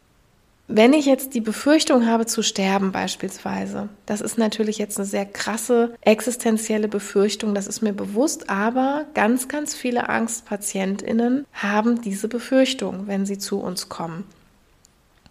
Wenn 0.70 0.92
ich 0.92 1.06
jetzt 1.06 1.34
die 1.34 1.40
Befürchtung 1.40 2.06
habe 2.06 2.26
zu 2.26 2.44
sterben 2.44 2.92
beispielsweise, 2.92 3.88
das 4.06 4.20
ist 4.20 4.38
natürlich 4.38 4.78
jetzt 4.78 4.98
eine 4.98 5.06
sehr 5.06 5.26
krasse 5.26 5.96
existenzielle 6.02 6.90
Befürchtung, 6.90 7.56
das 7.56 7.68
ist 7.68 7.82
mir 7.82 7.94
bewusst, 7.94 8.50
aber 8.50 9.06
ganz, 9.14 9.48
ganz 9.48 9.74
viele 9.74 10.10
Angstpatientinnen 10.10 11.46
haben 11.54 12.02
diese 12.02 12.28
Befürchtung, 12.28 13.08
wenn 13.08 13.26
sie 13.26 13.38
zu 13.38 13.60
uns 13.62 13.88
kommen. 13.88 14.26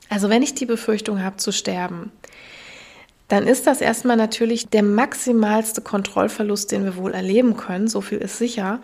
Also 0.09 0.31
wenn 0.31 0.43
ich 0.43 0.55
die 0.55 0.67
Befürchtung 0.67 1.23
habe 1.23 1.37
zu 1.37 1.53
sterben, 1.53 2.13
dann 3.29 3.47
ist 3.47 3.67
das 3.67 3.81
erstmal 3.81 4.17
natürlich 4.17 4.69
der 4.69 4.85
maximalste 4.85 5.83
Kontrollverlust, 5.83 6.73
den 6.73 6.85
wir 6.85 6.97
wohl 6.97 7.13
erleben 7.13 7.59
können, 7.59 7.89
so 7.89 8.01
viel 8.01 8.19
ist 8.19 8.39
sicher. 8.39 8.81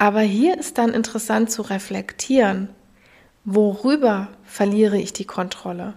Aber 0.00 0.22
hier 0.22 0.56
ist 0.56 0.78
dann 0.78 0.94
interessant 0.94 1.50
zu 1.50 1.60
reflektieren, 1.60 2.70
worüber 3.44 4.28
verliere 4.44 4.96
ich 4.96 5.12
die 5.12 5.26
Kontrolle? 5.26 5.92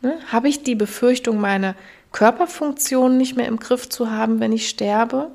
Ne? 0.00 0.16
Habe 0.28 0.48
ich 0.48 0.62
die 0.62 0.74
Befürchtung, 0.74 1.38
meine 1.38 1.74
Körperfunktion 2.12 3.18
nicht 3.18 3.36
mehr 3.36 3.48
im 3.48 3.58
Griff 3.58 3.90
zu 3.90 4.10
haben, 4.10 4.40
wenn 4.40 4.52
ich 4.52 4.70
sterbe? 4.70 5.30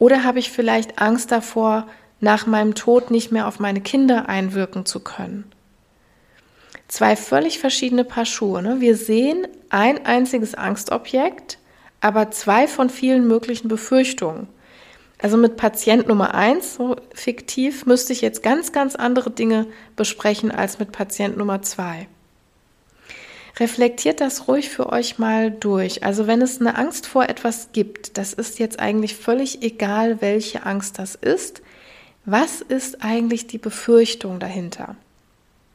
Oder 0.00 0.24
habe 0.24 0.40
ich 0.40 0.50
vielleicht 0.50 1.00
Angst 1.00 1.30
davor, 1.30 1.86
nach 2.18 2.48
meinem 2.48 2.74
Tod 2.74 3.12
nicht 3.12 3.30
mehr 3.30 3.46
auf 3.46 3.60
meine 3.60 3.80
Kinder 3.80 4.28
einwirken 4.28 4.84
zu 4.84 4.98
können? 4.98 5.44
Zwei 6.88 7.14
völlig 7.14 7.60
verschiedene 7.60 8.02
Paar 8.02 8.26
Schuhe. 8.26 8.62
Ne? 8.62 8.80
Wir 8.80 8.96
sehen 8.96 9.46
ein 9.70 10.06
einziges 10.06 10.56
Angstobjekt, 10.56 11.58
aber 12.00 12.32
zwei 12.32 12.66
von 12.66 12.90
vielen 12.90 13.28
möglichen 13.28 13.68
Befürchtungen. 13.68 14.48
Also 15.22 15.36
mit 15.36 15.56
Patient 15.56 16.08
Nummer 16.08 16.34
eins, 16.34 16.74
so 16.74 16.96
fiktiv, 17.14 17.86
müsste 17.86 18.12
ich 18.12 18.22
jetzt 18.22 18.42
ganz, 18.42 18.72
ganz 18.72 18.96
andere 18.96 19.30
Dinge 19.30 19.68
besprechen 19.94 20.50
als 20.50 20.80
mit 20.80 20.90
Patient 20.90 21.36
Nummer 21.36 21.62
zwei. 21.62 22.08
Reflektiert 23.60 24.20
das 24.20 24.48
ruhig 24.48 24.68
für 24.68 24.90
euch 24.90 25.18
mal 25.18 25.52
durch. 25.52 26.02
Also 26.02 26.26
wenn 26.26 26.42
es 26.42 26.60
eine 26.60 26.76
Angst 26.76 27.06
vor 27.06 27.28
etwas 27.28 27.68
gibt, 27.72 28.18
das 28.18 28.32
ist 28.32 28.58
jetzt 28.58 28.80
eigentlich 28.80 29.14
völlig 29.14 29.62
egal, 29.62 30.20
welche 30.20 30.66
Angst 30.66 30.98
das 30.98 31.14
ist. 31.14 31.62
Was 32.24 32.60
ist 32.60 33.04
eigentlich 33.04 33.46
die 33.46 33.58
Befürchtung 33.58 34.40
dahinter? 34.40 34.96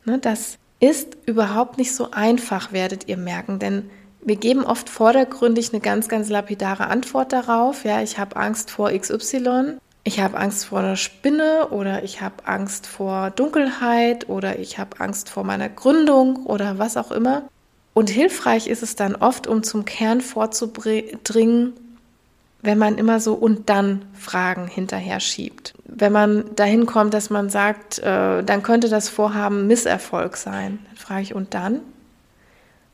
Ne, 0.03 0.17
das 0.19 0.57
ist 0.81 1.15
überhaupt 1.25 1.77
nicht 1.77 1.95
so 1.95 2.11
einfach, 2.11 2.73
werdet 2.73 3.07
ihr 3.07 3.17
merken, 3.17 3.59
denn 3.59 3.89
wir 4.21 4.35
geben 4.35 4.63
oft 4.63 4.89
vordergründig 4.89 5.71
eine 5.71 5.81
ganz, 5.81 6.09
ganz 6.09 6.29
lapidare 6.29 6.87
Antwort 6.87 7.33
darauf. 7.33 7.85
Ja, 7.85 8.01
ich 8.01 8.17
habe 8.17 8.35
Angst 8.35 8.71
vor 8.71 8.91
XY, 8.91 9.77
ich 10.07 10.21
habe 10.21 10.37
Angst 10.37 10.65
vor 10.65 10.79
einer 10.79 10.95
Spinne 10.95 11.67
oder 11.69 12.03
ich 12.03 12.21
habe 12.21 12.45
Angst 12.45 12.87
vor 12.87 13.29
Dunkelheit 13.31 14.29
oder 14.29 14.57
ich 14.57 14.79
habe 14.79 14.99
Angst 14.99 15.29
vor 15.29 15.43
meiner 15.43 15.67
Gründung 15.67 16.45
oder 16.45 16.79
was 16.79 16.95
auch 16.95 17.11
immer. 17.11 17.43
Und 17.93 18.09
hilfreich 18.09 18.67
ist 18.67 18.83
es 18.83 18.95
dann 18.95 19.15
oft, 19.15 19.47
um 19.47 19.63
zum 19.63 19.83
Kern 19.83 20.21
vorzudringen, 20.21 21.73
wenn 22.61 22.77
man 22.77 22.97
immer 22.97 23.19
so 23.19 23.33
und 23.33 23.69
dann 23.69 24.05
Fragen 24.13 24.67
hinterher 24.67 25.19
schiebt. 25.19 25.73
Wenn 25.83 26.13
man 26.13 26.55
dahin 26.55 26.85
kommt, 26.85 27.13
dass 27.13 27.29
man 27.29 27.49
sagt, 27.49 27.99
äh, 27.99 28.43
dann 28.43 28.63
könnte 28.63 28.87
das 28.87 29.09
Vorhaben 29.09 29.67
Misserfolg 29.67 30.37
sein. 30.37 30.79
Dann 30.87 30.95
frage 30.95 31.21
ich 31.23 31.35
und 31.35 31.53
dann? 31.53 31.81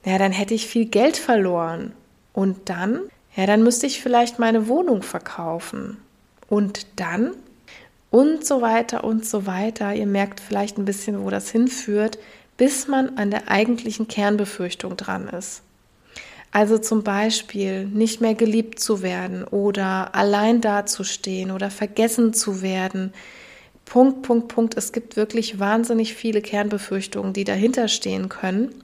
Ja, 0.06 0.18
dann 0.18 0.32
hätte 0.32 0.54
ich 0.54 0.68
viel 0.68 0.86
Geld 0.86 1.18
verloren. 1.18 1.94
Und 2.34 2.70
dann? 2.70 3.02
Ja, 3.36 3.46
dann 3.46 3.64
müsste 3.64 3.88
ich 3.88 4.02
vielleicht 4.02 4.40
meine 4.40 4.68
Wohnung 4.68 5.02
verkaufen. 5.02 5.98
Und 6.50 6.88
dann? 6.98 7.32
Und 8.10 8.46
so 8.46 8.62
weiter 8.62 9.04
und 9.04 9.26
so 9.26 9.46
weiter. 9.46 9.94
Ihr 9.94 10.06
merkt 10.06 10.40
vielleicht 10.40 10.78
ein 10.78 10.86
bisschen, 10.86 11.24
wo 11.24 11.30
das 11.30 11.50
hinführt, 11.50 12.20
bis 12.58 12.88
man 12.88 13.18
an 13.18 13.32
der 13.32 13.50
eigentlichen 13.50 14.08
Kernbefürchtung 14.08 14.98
dran 14.98 15.28
ist. 15.30 15.64
Also 16.52 16.78
zum 16.78 17.02
Beispiel 17.02 17.86
nicht 17.86 18.22
mehr 18.22 18.36
geliebt 18.36 18.80
zu 18.80 19.02
werden 19.02 19.44
oder 19.44 20.14
allein 20.14 20.62
dazustehen 20.62 21.50
oder 21.50 21.72
vergessen 21.72 22.34
zu 22.36 22.62
werden. 22.62 23.12
Punkt, 23.86 24.22
Punkt, 24.22 24.50
Punkt. 24.50 24.78
Es 24.78 24.92
gibt 24.92 25.16
wirklich 25.16 25.60
wahnsinnig 25.60 26.14
viele 26.14 26.44
Kernbefürchtungen, 26.44 27.34
die 27.34 27.44
dahinter 27.44 27.88
stehen 27.88 28.30
können. 28.30 28.83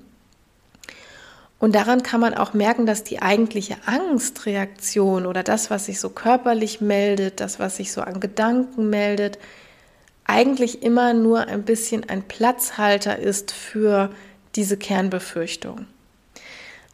Und 1.59 1.75
daran 1.75 2.03
kann 2.03 2.21
man 2.21 2.33
auch 2.33 2.53
merken, 2.53 2.85
dass 2.85 3.03
die 3.03 3.21
eigentliche 3.21 3.75
Angstreaktion 3.85 5.25
oder 5.25 5.43
das, 5.43 5.69
was 5.69 5.85
sich 5.85 5.99
so 5.99 6.09
körperlich 6.09 6.79
meldet, 6.79 7.41
das, 7.41 7.59
was 7.59 7.75
sich 7.75 7.91
so 7.91 8.01
an 8.01 8.21
Gedanken 8.21 8.89
meldet, 8.89 9.37
eigentlich 10.23 10.83
immer 10.83 11.13
nur 11.13 11.47
ein 11.47 11.63
bisschen 11.63 12.07
ein 12.07 12.23
Platzhalter 12.23 13.19
ist 13.19 13.51
für 13.51 14.09
diese 14.55 14.77
Kernbefürchtung. 14.77 15.85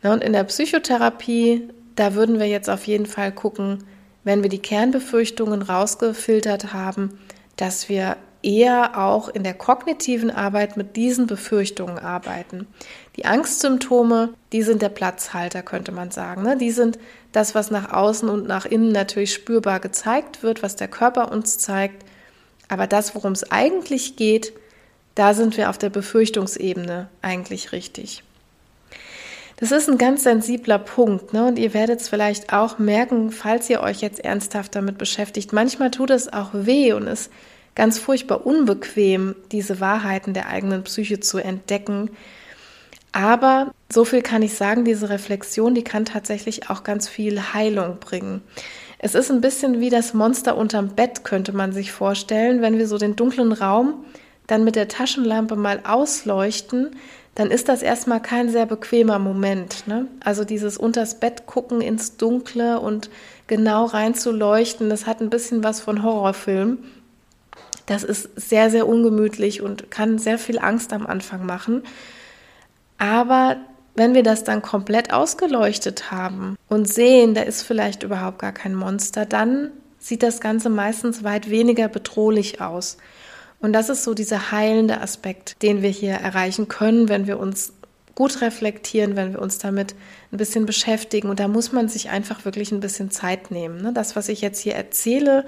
Na, 0.01 0.13
und 0.13 0.23
in 0.23 0.33
der 0.33 0.45
Psychotherapie, 0.45 1.69
da 1.95 2.15
würden 2.15 2.39
wir 2.39 2.47
jetzt 2.47 2.69
auf 2.69 2.87
jeden 2.87 3.05
Fall 3.05 3.31
gucken, 3.31 3.83
wenn 4.23 4.41
wir 4.41 4.49
die 4.49 4.61
Kernbefürchtungen 4.61 5.61
rausgefiltert 5.61 6.73
haben, 6.73 7.19
dass 7.55 7.89
wir 7.89 8.17
eher 8.41 8.97
auch 8.97 9.27
in 9.29 9.43
der 9.43 9.53
kognitiven 9.53 10.29
Arbeit 10.31 10.77
mit 10.77 10.95
diesen 10.95 11.25
Befürchtungen 11.27 11.97
arbeiten. 11.97 12.67
Die 13.15 13.25
Angstsymptome, 13.25 14.33
die 14.51 14.61
sind 14.61 14.81
der 14.81 14.89
Platzhalter, 14.89 15.61
könnte 15.61 15.91
man 15.91 16.11
sagen. 16.11 16.43
Ne? 16.43 16.57
Die 16.57 16.71
sind 16.71 16.99
das, 17.31 17.55
was 17.55 17.71
nach 17.71 17.91
außen 17.91 18.29
und 18.29 18.47
nach 18.47 18.65
innen 18.65 18.91
natürlich 18.91 19.33
spürbar 19.33 19.79
gezeigt 19.79 20.43
wird, 20.43 20.63
was 20.63 20.75
der 20.75 20.87
Körper 20.87 21.31
uns 21.31 21.57
zeigt. 21.57 22.05
Aber 22.67 22.87
das, 22.87 23.15
worum 23.15 23.31
es 23.31 23.51
eigentlich 23.51 24.15
geht, 24.15 24.53
da 25.15 25.33
sind 25.33 25.55
wir 25.55 25.69
auf 25.69 25.77
der 25.77 25.89
Befürchtungsebene 25.89 27.09
eigentlich 27.21 27.71
richtig. 27.71 28.23
Das 29.57 29.71
ist 29.71 29.87
ein 29.89 29.97
ganz 29.97 30.23
sensibler 30.23 30.79
Punkt, 30.79 31.31
ne? 31.31 31.45
Und 31.45 31.57
ihr 31.57 31.73
werdet 31.73 32.01
es 32.01 32.09
vielleicht 32.09 32.51
auch 32.51 32.77
merken, 32.77 33.31
falls 33.31 33.69
ihr 33.69 33.79
euch 33.81 34.01
jetzt 34.01 34.19
ernsthaft 34.19 34.75
damit 34.75 34.97
beschäftigt. 34.97 35.53
Manchmal 35.53 35.91
tut 35.91 36.09
es 36.09 36.31
auch 36.31 36.49
weh 36.51 36.91
und 36.91 37.07
ist 37.07 37.31
ganz 37.73 37.97
furchtbar 37.97 38.45
unbequem, 38.45 39.35
diese 39.53 39.79
Wahrheiten 39.79 40.33
der 40.33 40.49
eigenen 40.49 40.83
Psyche 40.83 41.21
zu 41.21 41.37
entdecken. 41.37 42.09
Aber 43.15 43.73
so 43.89 44.03
viel 44.03 44.21
kann 44.21 44.41
ich 44.41 44.55
sagen, 44.55 44.83
diese 44.83 45.07
Reflexion, 45.09 45.73
die 45.73 45.85
kann 45.85 46.03
tatsächlich 46.03 46.69
auch 46.69 46.83
ganz 46.83 47.07
viel 47.07 47.53
Heilung 47.53 47.97
bringen. 48.01 48.41
Es 48.99 49.15
ist 49.15 49.31
ein 49.31 49.39
bisschen 49.39 49.79
wie 49.79 49.89
das 49.89 50.13
Monster 50.13 50.57
unterm 50.57 50.89
Bett, 50.89 51.23
könnte 51.23 51.53
man 51.53 51.71
sich 51.71 51.93
vorstellen. 51.93 52.61
Wenn 52.61 52.77
wir 52.77 52.89
so 52.89 52.97
den 52.97 53.15
dunklen 53.15 53.53
Raum 53.53 54.03
dann 54.47 54.65
mit 54.65 54.75
der 54.75 54.89
Taschenlampe 54.89 55.55
mal 55.55 55.79
ausleuchten, 55.85 56.97
dann 57.35 57.51
ist 57.51 57.69
das 57.69 57.81
erstmal 57.83 58.21
kein 58.21 58.49
sehr 58.49 58.65
bequemer 58.65 59.17
Moment. 59.17 59.87
Ne? 59.87 60.07
Also 60.19 60.43
dieses 60.43 60.77
unters 60.77 61.17
Bett 61.17 61.45
gucken 61.45 61.79
ins 61.79 62.17
Dunkle 62.17 62.81
und 62.81 63.09
genau 63.47 63.85
reinzuleuchten, 63.85 64.89
das 64.89 65.07
hat 65.07 65.21
ein 65.21 65.29
bisschen 65.29 65.63
was 65.63 65.79
von 65.79 66.03
Horrorfilm. 66.03 66.79
Das 67.85 68.03
ist 68.03 68.29
sehr, 68.35 68.69
sehr 68.69 68.89
ungemütlich 68.89 69.61
und 69.61 69.89
kann 69.89 70.19
sehr 70.19 70.37
viel 70.37 70.59
Angst 70.59 70.91
am 70.91 71.07
Anfang 71.07 71.45
machen. 71.45 71.83
Aber 72.97 73.57
wenn 73.95 74.13
wir 74.13 74.23
das 74.23 74.43
dann 74.43 74.61
komplett 74.61 75.13
ausgeleuchtet 75.13 76.11
haben 76.11 76.57
und 76.67 76.87
sehen, 76.87 77.33
da 77.33 77.41
ist 77.41 77.63
vielleicht 77.63 78.03
überhaupt 78.03 78.39
gar 78.39 78.51
kein 78.51 78.75
Monster, 78.75 79.25
dann 79.25 79.71
sieht 79.99 80.21
das 80.21 80.39
Ganze 80.39 80.69
meistens 80.69 81.23
weit 81.23 81.49
weniger 81.49 81.87
bedrohlich 81.87 82.61
aus. 82.61 82.97
Und 83.59 83.73
das 83.73 83.89
ist 83.89 84.03
so 84.03 84.13
dieser 84.13 84.51
heilende 84.51 85.01
Aspekt, 85.01 85.61
den 85.63 85.81
wir 85.81 85.89
hier 85.89 86.13
erreichen 86.13 86.67
können, 86.67 87.09
wenn 87.09 87.25
wir 87.25 87.39
uns 87.39 87.73
gut 88.13 88.41
reflektieren, 88.41 89.15
wenn 89.15 89.33
wir 89.33 89.41
uns 89.41 89.57
damit 89.57 89.95
ein 90.31 90.37
bisschen 90.37 90.65
beschäftigen. 90.65 91.29
Und 91.29 91.39
da 91.39 91.47
muss 91.47 91.71
man 91.71 91.89
sich 91.89 92.09
einfach 92.09 92.45
wirklich 92.45 92.71
ein 92.71 92.79
bisschen 92.79 93.11
Zeit 93.11 93.51
nehmen. 93.51 93.81
Ne? 93.81 93.91
Das, 93.93 94.15
was 94.15 94.29
ich 94.29 94.41
jetzt 94.41 94.59
hier 94.59 94.75
erzähle, 94.75 95.45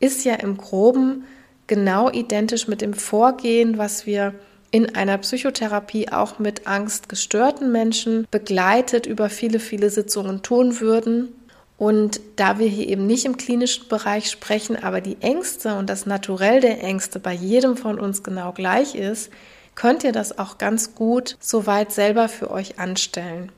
ist 0.00 0.24
ja 0.24 0.34
im 0.34 0.56
groben 0.56 1.24
genau 1.66 2.10
identisch 2.10 2.68
mit 2.68 2.80
dem 2.80 2.94
Vorgehen, 2.94 3.78
was 3.78 4.06
wir 4.06 4.34
in 4.76 4.94
einer 4.94 5.16
Psychotherapie 5.16 6.10
auch 6.10 6.38
mit 6.38 6.66
angstgestörten 6.66 7.72
Menschen 7.72 8.26
begleitet 8.30 9.06
über 9.06 9.30
viele, 9.30 9.58
viele 9.58 9.88
Sitzungen 9.88 10.42
tun 10.42 10.80
würden. 10.80 11.28
Und 11.78 12.20
da 12.36 12.58
wir 12.58 12.68
hier 12.68 12.86
eben 12.86 13.06
nicht 13.06 13.24
im 13.24 13.38
klinischen 13.38 13.88
Bereich 13.88 14.30
sprechen, 14.30 14.76
aber 14.76 15.00
die 15.00 15.16
Ängste 15.20 15.76
und 15.76 15.88
das 15.88 16.04
Naturell 16.04 16.60
der 16.60 16.82
Ängste 16.84 17.18
bei 17.20 17.32
jedem 17.32 17.78
von 17.78 17.98
uns 17.98 18.22
genau 18.22 18.52
gleich 18.52 18.94
ist, 18.94 19.30
könnt 19.76 20.04
ihr 20.04 20.12
das 20.12 20.38
auch 20.38 20.58
ganz 20.58 20.94
gut 20.94 21.38
soweit 21.40 21.90
selber 21.90 22.28
für 22.28 22.50
euch 22.50 22.78
anstellen. 22.78 23.50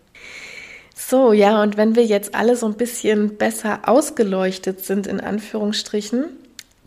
So, 0.95 1.33
ja, 1.33 1.61
und 1.61 1.77
wenn 1.77 1.97
wir 1.97 2.05
jetzt 2.05 2.37
alle 2.37 2.55
so 2.55 2.67
ein 2.67 2.77
bisschen 2.77 3.39
besser 3.39 3.81
ausgeleuchtet 3.89 4.85
sind, 4.85 5.09
in 5.09 5.21
Anführungsstrichen, 5.21 6.27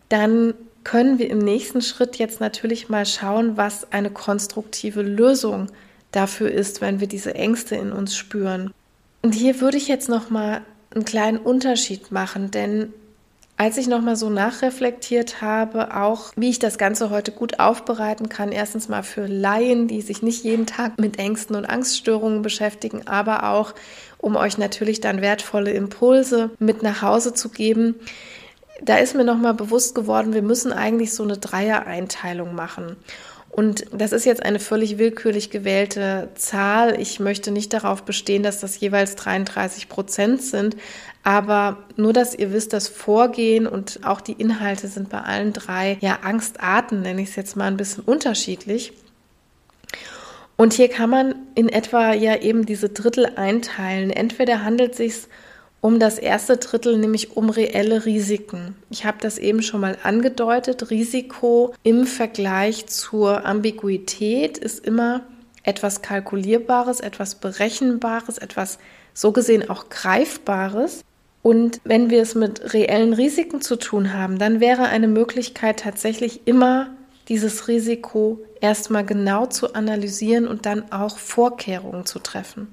dann 0.08 0.54
können 0.84 1.18
wir 1.18 1.30
im 1.30 1.38
nächsten 1.38 1.82
Schritt 1.82 2.16
jetzt 2.16 2.40
natürlich 2.40 2.88
mal 2.88 3.06
schauen, 3.06 3.56
was 3.56 3.92
eine 3.92 4.10
konstruktive 4.10 5.02
Lösung 5.02 5.68
dafür 6.10 6.50
ist, 6.50 6.80
wenn 6.80 7.00
wir 7.00 7.06
diese 7.06 7.34
Ängste 7.34 7.76
in 7.76 7.92
uns 7.92 8.16
spüren. 8.16 8.72
Und 9.22 9.34
hier 9.34 9.60
würde 9.60 9.76
ich 9.76 9.88
jetzt 9.88 10.08
noch 10.08 10.30
mal 10.30 10.62
einen 10.94 11.04
kleinen 11.04 11.38
Unterschied 11.38 12.10
machen, 12.12 12.50
denn 12.50 12.92
als 13.56 13.76
ich 13.76 13.86
noch 13.86 14.00
mal 14.00 14.16
so 14.16 14.28
nachreflektiert 14.28 15.40
habe, 15.40 15.96
auch 15.96 16.32
wie 16.34 16.50
ich 16.50 16.58
das 16.58 16.78
Ganze 16.78 17.10
heute 17.10 17.30
gut 17.30 17.60
aufbereiten 17.60 18.28
kann, 18.28 18.50
erstens 18.50 18.88
mal 18.88 19.02
für 19.02 19.26
Laien, 19.26 19.86
die 19.86 20.00
sich 20.00 20.22
nicht 20.22 20.42
jeden 20.42 20.66
Tag 20.66 20.98
mit 20.98 21.18
Ängsten 21.18 21.54
und 21.54 21.66
Angststörungen 21.66 22.42
beschäftigen, 22.42 23.06
aber 23.06 23.50
auch 23.50 23.74
um 24.18 24.36
euch 24.36 24.58
natürlich 24.58 25.00
dann 25.00 25.20
wertvolle 25.20 25.70
Impulse 25.70 26.50
mit 26.58 26.82
nach 26.82 27.02
Hause 27.02 27.34
zu 27.34 27.50
geben, 27.50 27.94
da 28.80 28.96
ist 28.96 29.14
mir 29.14 29.24
nochmal 29.24 29.54
bewusst 29.54 29.94
geworden, 29.94 30.34
wir 30.34 30.42
müssen 30.42 30.72
eigentlich 30.72 31.12
so 31.14 31.22
eine 31.22 31.38
Dreier-Einteilung 31.38 32.54
machen. 32.54 32.96
Und 33.52 33.84
das 33.92 34.12
ist 34.12 34.24
jetzt 34.24 34.42
eine 34.42 34.58
völlig 34.58 34.96
willkürlich 34.96 35.50
gewählte 35.50 36.30
Zahl. 36.34 36.98
Ich 36.98 37.20
möchte 37.20 37.50
nicht 37.50 37.74
darauf 37.74 38.02
bestehen, 38.02 38.42
dass 38.42 38.60
das 38.60 38.80
jeweils 38.80 39.14
33 39.14 39.90
Prozent 39.90 40.40
sind. 40.40 40.74
Aber 41.22 41.76
nur, 41.96 42.14
dass 42.14 42.34
ihr 42.34 42.52
wisst, 42.52 42.72
das 42.72 42.88
Vorgehen 42.88 43.66
und 43.66 44.00
auch 44.04 44.22
die 44.22 44.32
Inhalte 44.32 44.88
sind 44.88 45.10
bei 45.10 45.20
allen 45.20 45.52
drei, 45.52 45.98
ja, 46.00 46.20
Angstarten, 46.22 47.02
nenne 47.02 47.20
ich 47.20 47.28
es 47.28 47.36
jetzt 47.36 47.54
mal 47.54 47.66
ein 47.66 47.76
bisschen 47.76 48.04
unterschiedlich. 48.04 48.94
Und 50.56 50.72
hier 50.72 50.88
kann 50.88 51.10
man 51.10 51.34
in 51.54 51.68
etwa 51.68 52.14
ja 52.14 52.36
eben 52.36 52.64
diese 52.64 52.88
Drittel 52.88 53.26
einteilen. 53.36 54.10
Entweder 54.10 54.64
handelt 54.64 54.92
es 54.92 54.96
sich 54.96 55.14
um 55.82 55.98
das 55.98 56.16
erste 56.18 56.56
Drittel, 56.56 56.96
nämlich 56.96 57.36
um 57.36 57.50
reelle 57.50 58.06
Risiken. 58.06 58.76
Ich 58.88 59.04
habe 59.04 59.18
das 59.20 59.36
eben 59.36 59.62
schon 59.62 59.80
mal 59.80 59.98
angedeutet. 60.04 60.90
Risiko 60.90 61.74
im 61.82 62.06
Vergleich 62.06 62.86
zur 62.86 63.44
Ambiguität 63.44 64.56
ist 64.58 64.86
immer 64.86 65.22
etwas 65.64 66.00
Kalkulierbares, 66.00 67.00
etwas 67.00 67.34
Berechenbares, 67.34 68.38
etwas 68.38 68.78
so 69.12 69.32
gesehen 69.32 69.68
auch 69.68 69.88
Greifbares. 69.90 71.04
Und 71.42 71.80
wenn 71.82 72.10
wir 72.10 72.22
es 72.22 72.36
mit 72.36 72.72
reellen 72.72 73.12
Risiken 73.12 73.60
zu 73.60 73.74
tun 73.74 74.14
haben, 74.14 74.38
dann 74.38 74.60
wäre 74.60 74.84
eine 74.84 75.08
Möglichkeit 75.08 75.80
tatsächlich 75.80 76.42
immer 76.46 76.90
dieses 77.28 77.66
Risiko 77.66 78.38
erstmal 78.60 79.04
genau 79.04 79.46
zu 79.46 79.74
analysieren 79.74 80.46
und 80.46 80.64
dann 80.64 80.92
auch 80.92 81.18
Vorkehrungen 81.18 82.06
zu 82.06 82.20
treffen. 82.20 82.72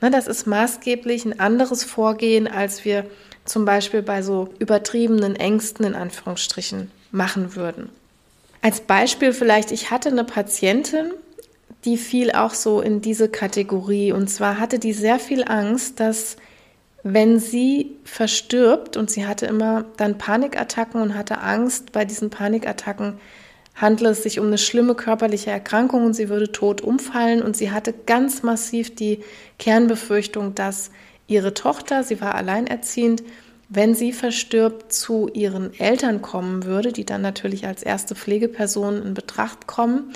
Ne, 0.00 0.10
das 0.10 0.26
ist 0.26 0.46
maßgeblich 0.46 1.24
ein 1.24 1.40
anderes 1.40 1.84
Vorgehen, 1.84 2.48
als 2.48 2.84
wir 2.84 3.04
zum 3.44 3.64
Beispiel 3.64 4.02
bei 4.02 4.22
so 4.22 4.48
übertriebenen 4.58 5.36
Ängsten 5.36 5.84
in 5.84 5.94
Anführungsstrichen 5.94 6.90
machen 7.10 7.54
würden. 7.56 7.90
Als 8.62 8.80
Beispiel 8.80 9.32
vielleicht, 9.32 9.72
ich 9.72 9.90
hatte 9.90 10.10
eine 10.10 10.24
Patientin, 10.24 11.12
die 11.84 11.96
fiel 11.96 12.30
auch 12.32 12.54
so 12.54 12.80
in 12.80 13.00
diese 13.00 13.28
Kategorie. 13.28 14.12
Und 14.12 14.28
zwar 14.28 14.58
hatte 14.58 14.78
die 14.78 14.92
sehr 14.92 15.18
viel 15.18 15.44
Angst, 15.44 15.98
dass 16.00 16.36
wenn 17.02 17.38
sie 17.38 17.92
verstirbt 18.04 18.98
und 18.98 19.10
sie 19.10 19.26
hatte 19.26 19.46
immer 19.46 19.86
dann 19.96 20.18
Panikattacken 20.18 21.00
und 21.00 21.14
hatte 21.14 21.40
Angst 21.40 21.92
bei 21.92 22.04
diesen 22.04 22.28
Panikattacken, 22.28 23.18
handle 23.74 24.10
es 24.10 24.22
sich 24.22 24.38
um 24.38 24.46
eine 24.46 24.58
schlimme 24.58 24.94
körperliche 24.94 25.50
Erkrankung 25.50 26.04
und 26.04 26.14
sie 26.14 26.28
würde 26.28 26.52
tot 26.52 26.80
umfallen. 26.80 27.42
Und 27.42 27.56
sie 27.56 27.70
hatte 27.70 27.94
ganz 28.06 28.42
massiv 28.42 28.94
die 28.94 29.20
Kernbefürchtung, 29.58 30.54
dass 30.54 30.90
ihre 31.26 31.54
Tochter, 31.54 32.02
sie 32.02 32.20
war 32.20 32.34
alleinerziehend, 32.34 33.22
wenn 33.68 33.94
sie 33.94 34.12
verstirbt, 34.12 34.92
zu 34.92 35.30
ihren 35.32 35.78
Eltern 35.78 36.22
kommen 36.22 36.64
würde, 36.64 36.92
die 36.92 37.06
dann 37.06 37.22
natürlich 37.22 37.66
als 37.66 37.84
erste 37.84 38.16
Pflegeperson 38.16 39.00
in 39.00 39.14
Betracht 39.14 39.68
kommen. 39.68 40.12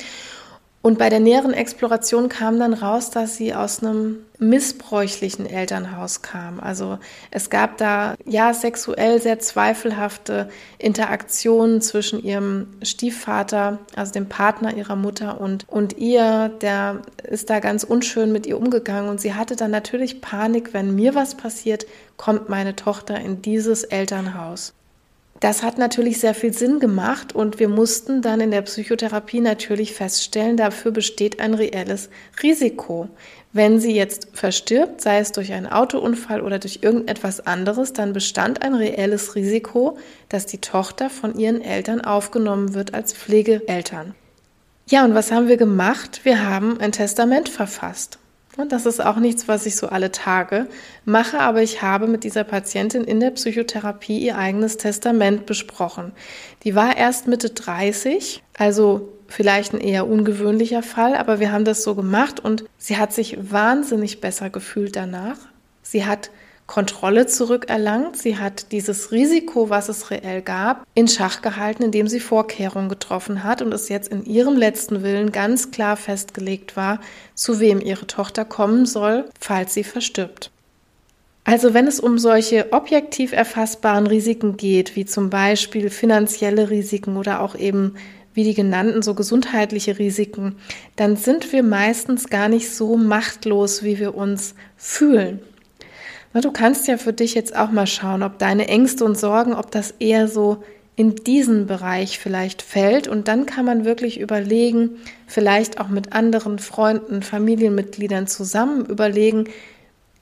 Und 0.84 0.98
bei 0.98 1.08
der 1.08 1.18
näheren 1.18 1.54
Exploration 1.54 2.28
kam 2.28 2.58
dann 2.58 2.74
raus, 2.74 3.08
dass 3.08 3.38
sie 3.38 3.54
aus 3.54 3.82
einem 3.82 4.18
missbräuchlichen 4.38 5.46
Elternhaus 5.46 6.20
kam. 6.20 6.60
Also 6.60 6.98
es 7.30 7.48
gab 7.48 7.78
da 7.78 8.16
ja 8.26 8.52
sexuell 8.52 9.18
sehr 9.18 9.38
zweifelhafte 9.38 10.50
Interaktionen 10.76 11.80
zwischen 11.80 12.22
ihrem 12.22 12.66
Stiefvater, 12.82 13.78
also 13.96 14.12
dem 14.12 14.28
Partner 14.28 14.76
ihrer 14.76 14.94
Mutter 14.94 15.40
und, 15.40 15.66
und 15.70 15.96
ihr. 15.96 16.50
Der 16.60 17.00
ist 17.22 17.48
da 17.48 17.60
ganz 17.60 17.84
unschön 17.84 18.30
mit 18.30 18.44
ihr 18.44 18.58
umgegangen 18.58 19.08
und 19.08 19.22
sie 19.22 19.32
hatte 19.32 19.56
dann 19.56 19.70
natürlich 19.70 20.20
Panik, 20.20 20.74
wenn 20.74 20.94
mir 20.94 21.14
was 21.14 21.34
passiert, 21.34 21.86
kommt 22.18 22.50
meine 22.50 22.76
Tochter 22.76 23.18
in 23.18 23.40
dieses 23.40 23.84
Elternhaus. 23.84 24.74
Das 25.44 25.62
hat 25.62 25.76
natürlich 25.76 26.20
sehr 26.20 26.33
viel 26.33 26.54
Sinn 26.54 26.80
gemacht 26.80 27.35
und 27.35 27.59
wir 27.59 27.68
mussten 27.68 28.22
dann 28.22 28.40
in 28.40 28.50
der 28.50 28.62
Psychotherapie 28.62 29.40
natürlich 29.40 29.92
feststellen, 29.92 30.57
dafür 30.57 30.90
besteht 30.90 31.38
ein 31.38 31.52
reelles 31.52 32.09
Risiko. 32.42 33.11
Wenn 33.52 33.78
sie 33.78 33.94
jetzt 33.94 34.28
verstirbt, 34.33 35.02
sei 35.02 35.18
es 35.18 35.33
durch 35.33 35.52
einen 35.52 35.66
Autounfall 35.66 36.40
oder 36.40 36.59
durch 36.59 36.78
irgendetwas 36.80 37.46
anderes, 37.46 37.92
dann 37.92 38.14
bestand 38.14 38.62
ein 38.62 38.72
reelles 38.72 39.35
Risiko, 39.35 39.98
dass 40.30 40.46
die 40.46 40.62
Tochter 40.62 41.11
von 41.11 41.38
ihren 41.38 41.61
Eltern 41.61 42.00
aufgenommen 42.00 42.72
wird 42.72 42.94
als 42.94 43.12
Pflegeeltern. 43.12 44.14
Ja, 44.88 45.04
und 45.04 45.14
was 45.14 45.30
haben 45.30 45.48
wir 45.48 45.59
gemacht? 45.59 46.20
Wir 46.22 46.48
haben 46.48 46.80
ein 46.80 46.92
Testament 46.92 47.50
verfasst. 47.50 48.18
Und 48.56 48.70
das 48.70 48.86
ist 48.86 49.04
auch 49.04 49.16
nichts, 49.16 49.48
was 49.48 49.66
ich 49.66 49.74
so 49.74 49.88
alle 49.88 50.12
Tage 50.12 50.68
mache, 51.04 51.40
aber 51.40 51.62
ich 51.62 51.82
habe 51.82 52.06
mit 52.06 52.22
dieser 52.22 52.44
Patientin 52.44 53.02
in 53.02 53.18
der 53.18 53.32
Psychotherapie 53.32 54.18
ihr 54.18 54.38
eigenes 54.38 54.76
Testament 54.76 55.44
besprochen. 55.46 56.12
Die 56.62 56.74
war 56.74 56.96
erst 56.96 57.26
Mitte 57.26 57.50
30, 57.50 58.42
also 58.56 59.12
vielleicht 59.26 59.74
ein 59.74 59.80
eher 59.80 60.06
ungewöhnlicher 60.06 60.82
Fall, 60.82 61.16
aber 61.16 61.40
wir 61.40 61.50
haben 61.50 61.64
das 61.64 61.82
so 61.82 61.96
gemacht 61.96 62.38
und 62.38 62.64
sie 62.78 62.96
hat 62.96 63.12
sich 63.12 63.36
wahnsinnig 63.50 64.20
besser 64.20 64.50
gefühlt 64.50 64.94
danach. 64.94 65.38
Sie 65.82 66.04
hat 66.04 66.30
Kontrolle 66.66 67.27
zurückerlangt. 67.27 68.16
Sie 68.16 68.38
hat 68.38 68.72
dieses 68.72 69.12
Risiko, 69.12 69.68
was 69.68 69.88
es 69.88 70.11
reell 70.11 70.40
gab, 70.40 70.87
in 70.94 71.09
Schach 71.09 71.42
gehalten, 71.42 71.83
indem 71.83 72.09
sie 72.09 72.20
Vorkehrungen 72.20 72.88
getroffen 72.88 73.44
hat 73.44 73.61
und 73.61 73.72
es 73.74 73.88
jetzt 73.88 74.09
in 74.09 74.24
ihrem 74.24 74.57
letzten 74.57 75.03
Willen 75.03 75.31
ganz 75.31 75.70
klar 75.70 75.96
festgelegt 75.96 76.77
war, 76.77 77.00
zu 77.35 77.61
wem 77.61 77.81
ihre 77.81 78.07
Tochter 78.07 78.44
kommen 78.44 78.87
soll, 78.87 79.27
falls 79.38 79.74
sie 79.74 79.85
verstirbt. 79.85 80.50
Also 81.44 81.74
wenn 81.74 81.87
es 81.87 82.00
um 82.00 82.18
solche 82.18 82.72
objektiv 82.72 83.33
erfassbaren 83.33 84.07
Risiken 84.07 84.57
geht, 84.57 84.96
wie 84.96 85.05
zum 85.05 85.29
Beispiel 85.29 85.90
finanzielle 85.90 86.70
Risiken 86.70 87.18
oder 87.18 87.42
auch 87.42 87.55
eben 87.55 87.96
wie 88.33 88.44
die 88.44 88.55
genannten 88.55 89.03
so 89.03 89.14
gesundheitliche 89.14 89.98
Risiken, 89.98 90.57
dann 90.96 91.16
sind 91.16 91.53
wir 91.53 91.62
meistens 91.62 92.29
gar 92.31 92.48
nicht 92.48 92.74
so 92.74 92.96
machtlos, 92.96 93.83
wie 93.83 93.98
wir 93.98 94.14
uns 94.14 94.55
fühlen. 94.77 95.40
Du 96.42 96.50
kannst 96.50 96.88
ja 96.88 96.96
für 96.98 97.12
dich 97.12 97.34
jetzt 97.34 97.54
auch 97.54 97.70
mal 97.70 97.86
schauen, 97.86 98.22
ob 98.22 98.38
deine 98.38 98.68
Ängste 98.68 99.04
und 99.04 99.16
Sorgen, 99.16 99.54
ob 99.54 99.70
das 99.70 99.94
eher 99.98 100.26
so 100.26 100.62
in 100.96 101.16
diesen 101.16 101.66
Bereich 101.66 102.18
vielleicht 102.18 102.62
fällt. 102.62 103.08
Und 103.08 103.28
dann 103.28 103.46
kann 103.46 103.64
man 103.64 103.84
wirklich 103.84 104.20
überlegen, 104.20 104.96
vielleicht 105.26 105.80
auch 105.80 105.88
mit 105.88 106.12
anderen 106.12 106.58
Freunden, 106.58 107.22
Familienmitgliedern 107.22 108.26
zusammen 108.26 108.84
überlegen, 108.86 109.48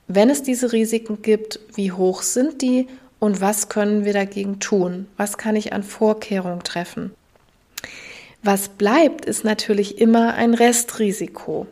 wenn 0.08 0.30
es 0.30 0.42
diese 0.42 0.72
Risiken 0.72 1.22
gibt, 1.22 1.60
wie 1.74 1.92
hoch 1.92 2.22
sind 2.22 2.60
die 2.60 2.88
und 3.18 3.40
was 3.40 3.68
können 3.68 4.04
wir 4.04 4.12
dagegen 4.12 4.60
tun? 4.60 5.06
Was 5.16 5.38
kann 5.38 5.56
ich 5.56 5.72
an 5.72 5.82
Vorkehrungen 5.82 6.62
treffen? 6.62 7.12
Was 8.42 8.68
bleibt, 8.68 9.24
ist 9.24 9.44
natürlich 9.44 9.98
immer 9.98 10.34
ein 10.34 10.54
Restrisiko. 10.54 11.66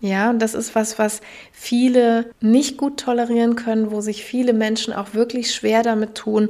Ja, 0.00 0.30
und 0.30 0.38
das 0.38 0.54
ist 0.54 0.74
was, 0.74 0.98
was 0.98 1.20
viele 1.52 2.30
nicht 2.40 2.78
gut 2.78 2.98
tolerieren 2.98 3.54
können, 3.54 3.90
wo 3.90 4.00
sich 4.00 4.24
viele 4.24 4.54
Menschen 4.54 4.94
auch 4.94 5.12
wirklich 5.12 5.54
schwer 5.54 5.82
damit 5.82 6.14
tun. 6.14 6.48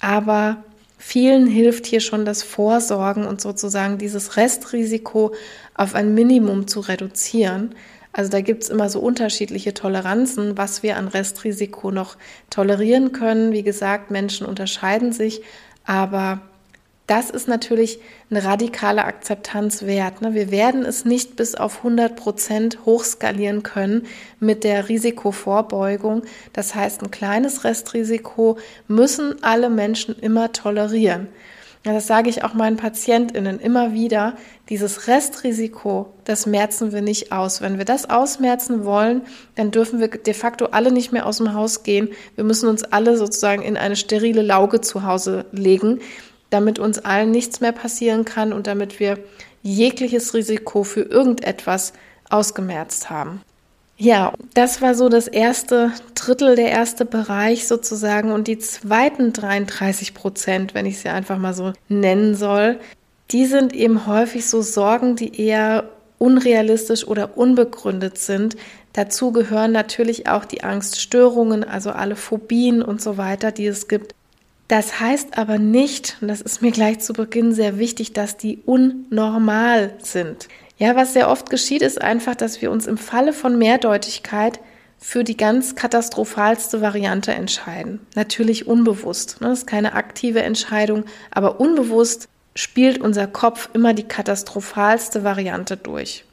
Aber 0.00 0.62
vielen 0.96 1.48
hilft 1.48 1.86
hier 1.86 2.00
schon 2.00 2.24
das 2.24 2.44
Vorsorgen 2.44 3.26
und 3.26 3.40
sozusagen 3.40 3.98
dieses 3.98 4.36
Restrisiko 4.36 5.34
auf 5.74 5.96
ein 5.96 6.14
Minimum 6.14 6.68
zu 6.68 6.80
reduzieren. 6.80 7.74
Also 8.12 8.30
da 8.30 8.40
gibt 8.40 8.62
es 8.62 8.68
immer 8.68 8.88
so 8.88 9.00
unterschiedliche 9.00 9.74
Toleranzen, 9.74 10.56
was 10.56 10.84
wir 10.84 10.96
an 10.96 11.08
Restrisiko 11.08 11.90
noch 11.90 12.16
tolerieren 12.48 13.10
können. 13.10 13.50
Wie 13.50 13.64
gesagt, 13.64 14.12
Menschen 14.12 14.46
unterscheiden 14.46 15.10
sich, 15.10 15.42
aber 15.84 16.40
das 17.06 17.28
ist 17.28 17.48
natürlich 17.48 17.98
eine 18.30 18.44
radikale 18.44 19.04
Akzeptanz 19.04 19.82
wert. 19.82 20.22
Ne? 20.22 20.32
Wir 20.32 20.50
werden 20.50 20.86
es 20.86 21.04
nicht 21.04 21.36
bis 21.36 21.54
auf 21.54 21.78
100 21.78 22.16
Prozent 22.16 22.78
hochskalieren 22.86 23.62
können 23.62 24.06
mit 24.40 24.64
der 24.64 24.88
Risikovorbeugung. 24.88 26.22
Das 26.54 26.74
heißt, 26.74 27.02
ein 27.02 27.10
kleines 27.10 27.64
Restrisiko 27.64 28.56
müssen 28.88 29.42
alle 29.42 29.68
Menschen 29.68 30.18
immer 30.18 30.52
tolerieren. 30.52 31.28
Das 31.82 32.06
sage 32.06 32.30
ich 32.30 32.42
auch 32.42 32.54
meinen 32.54 32.78
PatientInnen 32.78 33.60
immer 33.60 33.92
wieder. 33.92 34.36
Dieses 34.70 35.06
Restrisiko, 35.06 36.14
das 36.24 36.46
merzen 36.46 36.92
wir 36.92 37.02
nicht 37.02 37.30
aus. 37.30 37.60
Wenn 37.60 37.76
wir 37.76 37.84
das 37.84 38.08
ausmerzen 38.08 38.86
wollen, 38.86 39.20
dann 39.56 39.70
dürfen 39.70 40.00
wir 40.00 40.08
de 40.08 40.32
facto 40.32 40.66
alle 40.66 40.90
nicht 40.90 41.12
mehr 41.12 41.26
aus 41.26 41.36
dem 41.36 41.52
Haus 41.52 41.82
gehen. 41.82 42.08
Wir 42.36 42.44
müssen 42.44 42.70
uns 42.70 42.84
alle 42.84 43.18
sozusagen 43.18 43.60
in 43.60 43.76
eine 43.76 43.96
sterile 43.96 44.40
Lauge 44.40 44.80
zu 44.80 45.02
Hause 45.02 45.44
legen 45.52 46.00
damit 46.54 46.78
uns 46.78 47.00
allen 47.00 47.32
nichts 47.32 47.60
mehr 47.60 47.72
passieren 47.72 48.24
kann 48.24 48.52
und 48.52 48.68
damit 48.68 49.00
wir 49.00 49.18
jegliches 49.62 50.34
Risiko 50.34 50.84
für 50.84 51.02
irgendetwas 51.02 51.92
ausgemerzt 52.30 53.10
haben. 53.10 53.42
Ja, 53.96 54.32
das 54.54 54.80
war 54.80 54.94
so 54.94 55.08
das 55.08 55.26
erste 55.28 55.92
Drittel, 56.14 56.56
der 56.56 56.70
erste 56.70 57.04
Bereich 57.04 57.66
sozusagen. 57.66 58.30
Und 58.30 58.46
die 58.46 58.58
zweiten 58.58 59.32
33 59.32 60.14
Prozent, 60.14 60.74
wenn 60.74 60.86
ich 60.86 61.00
sie 61.00 61.08
einfach 61.08 61.38
mal 61.38 61.54
so 61.54 61.72
nennen 61.88 62.36
soll, 62.36 62.78
die 63.30 63.46
sind 63.46 63.72
eben 63.72 64.06
häufig 64.06 64.46
so 64.46 64.62
Sorgen, 64.62 65.16
die 65.16 65.40
eher 65.40 65.88
unrealistisch 66.18 67.06
oder 67.06 67.36
unbegründet 67.36 68.18
sind. 68.18 68.56
Dazu 68.92 69.32
gehören 69.32 69.72
natürlich 69.72 70.28
auch 70.28 70.44
die 70.44 70.62
Angststörungen, 70.62 71.64
also 71.64 71.90
alle 71.90 72.16
Phobien 72.16 72.80
und 72.82 73.02
so 73.02 73.16
weiter, 73.16 73.50
die 73.50 73.66
es 73.66 73.88
gibt. 73.88 74.14
Das 74.74 74.98
heißt 74.98 75.38
aber 75.38 75.58
nicht, 75.58 76.16
und 76.20 76.26
das 76.26 76.40
ist 76.40 76.60
mir 76.60 76.72
gleich 76.72 76.98
zu 76.98 77.12
Beginn 77.12 77.52
sehr 77.52 77.78
wichtig, 77.78 78.12
dass 78.12 78.36
die 78.36 78.58
unnormal 78.66 79.94
sind. 79.98 80.48
Ja, 80.78 80.96
was 80.96 81.12
sehr 81.12 81.30
oft 81.30 81.48
geschieht, 81.48 81.80
ist 81.80 82.02
einfach, 82.02 82.34
dass 82.34 82.60
wir 82.60 82.72
uns 82.72 82.88
im 82.88 82.98
Falle 82.98 83.32
von 83.32 83.56
Mehrdeutigkeit 83.56 84.58
für 84.98 85.22
die 85.22 85.36
ganz 85.36 85.76
katastrophalste 85.76 86.80
Variante 86.80 87.30
entscheiden. 87.30 88.00
Natürlich 88.16 88.66
unbewusst. 88.66 89.40
Ne? 89.40 89.46
Das 89.50 89.60
ist 89.60 89.68
keine 89.68 89.92
aktive 89.92 90.42
Entscheidung, 90.42 91.04
aber 91.30 91.60
unbewusst 91.60 92.26
spielt 92.56 93.00
unser 93.00 93.28
Kopf 93.28 93.68
immer 93.74 93.94
die 93.94 94.02
katastrophalste 94.02 95.22
Variante 95.22 95.76
durch. 95.76 96.24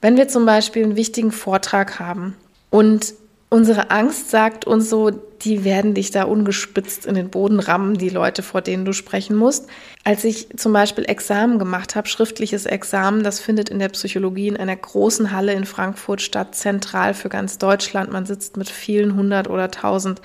Wenn 0.00 0.16
wir 0.16 0.28
zum 0.28 0.46
Beispiel 0.46 0.84
einen 0.84 0.94
wichtigen 0.94 1.32
Vortrag 1.32 1.98
haben 1.98 2.36
und 2.70 3.12
Unsere 3.50 3.90
Angst 3.90 4.30
sagt 4.30 4.66
uns 4.66 4.90
so, 4.90 5.10
die 5.10 5.64
werden 5.64 5.94
dich 5.94 6.10
da 6.10 6.24
ungespitzt 6.24 7.06
in 7.06 7.14
den 7.14 7.30
Boden 7.30 7.60
rammen, 7.60 7.96
die 7.96 8.10
Leute, 8.10 8.42
vor 8.42 8.60
denen 8.60 8.84
du 8.84 8.92
sprechen 8.92 9.36
musst. 9.36 9.68
Als 10.04 10.24
ich 10.24 10.48
zum 10.56 10.74
Beispiel 10.74 11.04
Examen 11.04 11.58
gemacht 11.58 11.96
habe, 11.96 12.08
schriftliches 12.08 12.66
Examen, 12.66 13.22
das 13.22 13.40
findet 13.40 13.70
in 13.70 13.78
der 13.78 13.88
Psychologie 13.88 14.48
in 14.48 14.58
einer 14.58 14.76
großen 14.76 15.32
Halle 15.32 15.54
in 15.54 15.64
Frankfurt 15.64 16.20
statt, 16.20 16.56
zentral 16.56 17.14
für 17.14 17.30
ganz 17.30 17.56
Deutschland. 17.56 18.12
Man 18.12 18.26
sitzt 18.26 18.58
mit 18.58 18.68
vielen 18.68 19.14
hundert 19.14 19.48
oder 19.48 19.70
tausend 19.70 20.20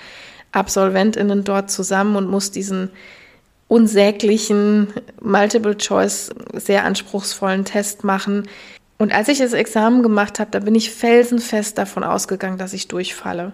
AbsolventInnen 0.52 1.44
dort 1.44 1.70
zusammen 1.70 2.16
und 2.16 2.28
muss 2.30 2.50
diesen 2.50 2.90
unsäglichen 3.68 4.88
Multiple-Choice, 5.22 6.30
sehr 6.52 6.84
anspruchsvollen 6.84 7.64
Test 7.64 8.04
machen 8.04 8.48
und 8.98 9.12
als 9.12 9.28
ich 9.28 9.38
das 9.38 9.52
Examen 9.52 10.02
gemacht 10.02 10.38
habe, 10.38 10.50
da 10.50 10.60
bin 10.60 10.74
ich 10.74 10.90
felsenfest 10.90 11.78
davon 11.78 12.04
ausgegangen, 12.04 12.58
dass 12.58 12.72
ich 12.72 12.88
durchfalle. 12.88 13.52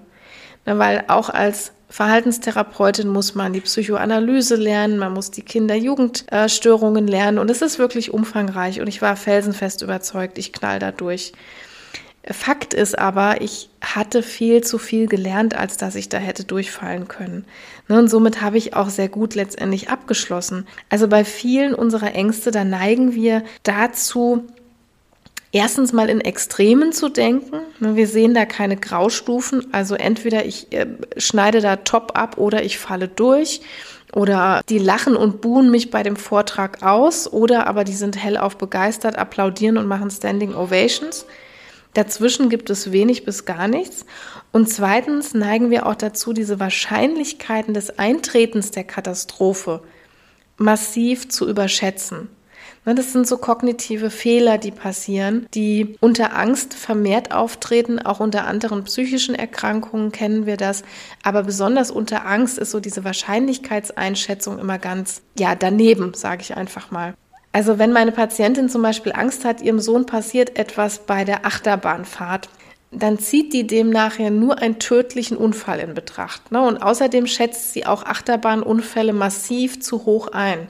Na, 0.66 0.78
weil 0.78 1.04
auch 1.08 1.30
als 1.30 1.72
Verhaltenstherapeutin 1.88 3.08
muss 3.08 3.34
man 3.34 3.52
die 3.52 3.60
Psychoanalyse 3.60 4.54
lernen, 4.54 4.98
man 4.98 5.12
muss 5.12 5.30
die 5.30 5.42
Kinder-Jugendstörungen 5.42 7.08
lernen 7.08 7.38
und 7.38 7.50
es 7.50 7.62
ist 7.62 7.78
wirklich 7.78 8.14
umfangreich 8.14 8.80
und 8.80 8.86
ich 8.86 9.02
war 9.02 9.16
felsenfest 9.16 9.82
überzeugt, 9.82 10.38
ich 10.38 10.52
knall 10.52 10.78
da 10.78 10.92
durch. 10.92 11.32
Fakt 12.24 12.74
ist 12.74 12.98
aber, 12.98 13.40
ich 13.40 13.70
hatte 13.80 14.22
viel 14.22 14.62
zu 14.62 14.78
viel 14.78 15.08
gelernt, 15.08 15.56
als 15.56 15.78
dass 15.78 15.94
ich 15.94 16.10
da 16.10 16.18
hätte 16.18 16.44
durchfallen 16.44 17.08
können. 17.08 17.46
Ne, 17.88 17.98
und 17.98 18.08
somit 18.08 18.42
habe 18.42 18.58
ich 18.58 18.76
auch 18.76 18.90
sehr 18.90 19.08
gut 19.08 19.34
letztendlich 19.34 19.88
abgeschlossen. 19.88 20.68
Also 20.90 21.08
bei 21.08 21.24
vielen 21.24 21.74
unserer 21.74 22.14
Ängste, 22.14 22.50
da 22.50 22.62
neigen 22.62 23.14
wir 23.14 23.42
dazu, 23.62 24.44
erstens 25.52 25.92
mal 25.92 26.08
in 26.08 26.20
Extremen 26.20 26.92
zu 26.92 27.08
denken. 27.08 27.60
Ne, 27.78 27.96
wir 27.96 28.06
sehen 28.06 28.34
da 28.34 28.44
keine 28.44 28.76
Graustufen. 28.76 29.72
Also 29.72 29.94
entweder 29.94 30.44
ich 30.44 30.72
äh, 30.72 30.86
schneide 31.16 31.60
da 31.60 31.76
top 31.76 32.12
ab 32.14 32.38
oder 32.38 32.62
ich 32.62 32.78
falle 32.78 33.08
durch. 33.08 33.60
Oder 34.12 34.62
die 34.68 34.78
lachen 34.78 35.16
und 35.16 35.40
buhen 35.40 35.70
mich 35.70 35.90
bei 35.90 36.02
dem 36.02 36.16
Vortrag 36.16 36.82
aus. 36.82 37.32
Oder 37.32 37.66
aber 37.66 37.84
die 37.84 37.94
sind 37.94 38.22
hellauf 38.22 38.56
begeistert, 38.58 39.16
applaudieren 39.16 39.78
und 39.78 39.86
machen 39.86 40.10
Standing 40.10 40.54
Ovations. 40.54 41.26
Dazwischen 41.94 42.50
gibt 42.50 42.70
es 42.70 42.92
wenig 42.92 43.24
bis 43.24 43.44
gar 43.44 43.66
nichts. 43.66 44.06
Und 44.52 44.68
zweitens 44.68 45.34
neigen 45.34 45.70
wir 45.70 45.86
auch 45.86 45.96
dazu, 45.96 46.32
diese 46.32 46.60
Wahrscheinlichkeiten 46.60 47.74
des 47.74 47.98
Eintretens 47.98 48.70
der 48.70 48.84
Katastrophe 48.84 49.82
massiv 50.56 51.28
zu 51.28 51.48
überschätzen. 51.48 52.28
Ne, 52.86 52.94
das 52.94 53.12
sind 53.12 53.28
so 53.28 53.36
kognitive 53.36 54.08
Fehler, 54.10 54.56
die 54.56 54.70
passieren, 54.70 55.46
die 55.52 55.96
unter 56.00 56.34
Angst 56.34 56.72
vermehrt 56.72 57.30
auftreten. 57.30 57.98
Auch 57.98 58.20
unter 58.20 58.46
anderen 58.46 58.84
psychischen 58.84 59.34
Erkrankungen 59.34 60.12
kennen 60.12 60.46
wir 60.46 60.56
das. 60.56 60.82
Aber 61.22 61.42
besonders 61.42 61.90
unter 61.90 62.24
Angst 62.26 62.58
ist 62.58 62.70
so 62.70 62.80
diese 62.80 63.04
Wahrscheinlichkeitseinschätzung 63.04 64.58
immer 64.58 64.78
ganz, 64.78 65.20
ja, 65.38 65.54
daneben, 65.54 66.14
sage 66.14 66.40
ich 66.40 66.56
einfach 66.56 66.90
mal. 66.90 67.14
Also 67.52 67.78
wenn 67.78 67.92
meine 67.92 68.12
Patientin 68.12 68.70
zum 68.70 68.80
Beispiel 68.80 69.12
Angst 69.12 69.44
hat, 69.44 69.60
ihrem 69.60 69.80
Sohn 69.80 70.06
passiert 70.06 70.58
etwas 70.58 71.00
bei 71.00 71.24
der 71.24 71.44
Achterbahnfahrt, 71.44 72.48
dann 72.92 73.18
zieht 73.18 73.52
die 73.52 73.66
demnach 73.66 74.18
ja 74.18 74.30
nur 74.30 74.58
einen 74.58 74.78
tödlichen 74.78 75.36
Unfall 75.36 75.80
in 75.80 75.94
Betracht. 75.94 76.50
Ne? 76.50 76.60
Und 76.60 76.78
außerdem 76.78 77.26
schätzt 77.26 77.72
sie 77.72 77.86
auch 77.86 78.04
Achterbahnunfälle 78.04 79.12
massiv 79.12 79.80
zu 79.80 80.06
hoch 80.06 80.28
ein. 80.28 80.68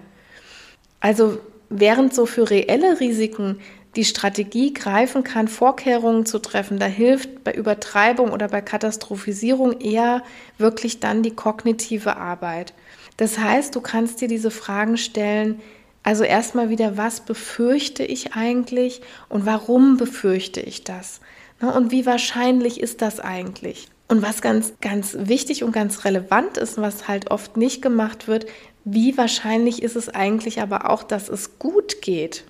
Also 1.00 1.38
während 1.70 2.12
so 2.12 2.26
für 2.26 2.50
reelle 2.50 3.00
Risiken 3.00 3.58
die 3.96 4.04
Strategie 4.04 4.72
greifen 4.72 5.24
kann, 5.24 5.48
Vorkehrungen 5.48 6.26
zu 6.26 6.38
treffen, 6.38 6.78
da 6.78 6.86
hilft 6.86 7.42
bei 7.42 7.52
Übertreibung 7.52 8.30
oder 8.30 8.48
bei 8.48 8.60
Katastrophisierung 8.60 9.80
eher 9.80 10.22
wirklich 10.58 11.00
dann 11.00 11.22
die 11.22 11.34
kognitive 11.34 12.16
Arbeit. 12.16 12.72
Das 13.16 13.38
heißt, 13.38 13.74
du 13.74 13.80
kannst 13.80 14.20
dir 14.20 14.28
diese 14.28 14.50
Fragen 14.50 14.96
stellen, 14.96 15.60
also 16.02 16.24
erstmal 16.24 16.70
wieder, 16.70 16.96
was 16.96 17.20
befürchte 17.20 18.04
ich 18.04 18.34
eigentlich 18.34 19.02
und 19.28 19.44
warum 19.44 19.96
befürchte 19.96 20.60
ich 20.60 20.84
das? 20.84 21.20
Und 21.60 21.90
wie 21.90 22.06
wahrscheinlich 22.06 22.80
ist 22.80 23.02
das 23.02 23.20
eigentlich? 23.20 23.88
Und 24.08 24.22
was 24.22 24.40
ganz, 24.40 24.72
ganz 24.80 25.16
wichtig 25.20 25.62
und 25.62 25.72
ganz 25.72 26.04
relevant 26.04 26.56
ist, 26.56 26.78
was 26.78 27.06
halt 27.06 27.30
oft 27.30 27.56
nicht 27.56 27.82
gemacht 27.82 28.26
wird, 28.26 28.46
wie 28.84 29.16
wahrscheinlich 29.16 29.82
ist 29.82 29.96
es 29.96 30.08
eigentlich 30.08 30.60
aber 30.60 30.90
auch, 30.90 31.02
dass 31.02 31.28
es 31.28 31.58
gut 31.58 32.02
geht? 32.02 32.44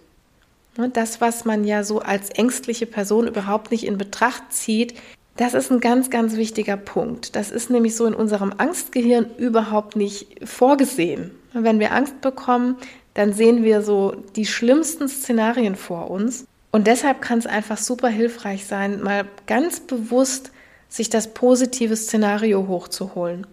Das, 0.92 1.20
was 1.20 1.44
man 1.44 1.64
ja 1.64 1.82
so 1.82 1.98
als 1.98 2.30
ängstliche 2.30 2.86
Person 2.86 3.26
überhaupt 3.26 3.70
nicht 3.70 3.84
in 3.84 3.98
Betracht 3.98 4.52
zieht, 4.52 4.94
das 5.36 5.54
ist 5.54 5.70
ein 5.70 5.80
ganz, 5.80 6.10
ganz 6.10 6.36
wichtiger 6.36 6.76
Punkt. 6.76 7.34
Das 7.34 7.50
ist 7.50 7.70
nämlich 7.70 7.96
so 7.96 8.06
in 8.06 8.14
unserem 8.14 8.52
Angstgehirn 8.56 9.30
überhaupt 9.38 9.96
nicht 9.96 10.48
vorgesehen. 10.48 11.32
Wenn 11.52 11.80
wir 11.80 11.92
Angst 11.92 12.20
bekommen, 12.20 12.76
dann 13.14 13.32
sehen 13.32 13.64
wir 13.64 13.82
so 13.82 14.14
die 14.36 14.46
schlimmsten 14.46 15.08
Szenarien 15.08 15.76
vor 15.76 16.10
uns. 16.10 16.46
Und 16.72 16.86
deshalb 16.86 17.20
kann 17.20 17.38
es 17.38 17.46
einfach 17.46 17.78
super 17.78 18.08
hilfreich 18.08 18.66
sein, 18.66 19.02
mal 19.02 19.24
ganz 19.46 19.80
bewusst 19.80 20.52
sich 20.88 21.08
das 21.08 21.32
positive 21.32 21.96
Szenario 21.96 22.66
hochzuholen. 22.68 23.46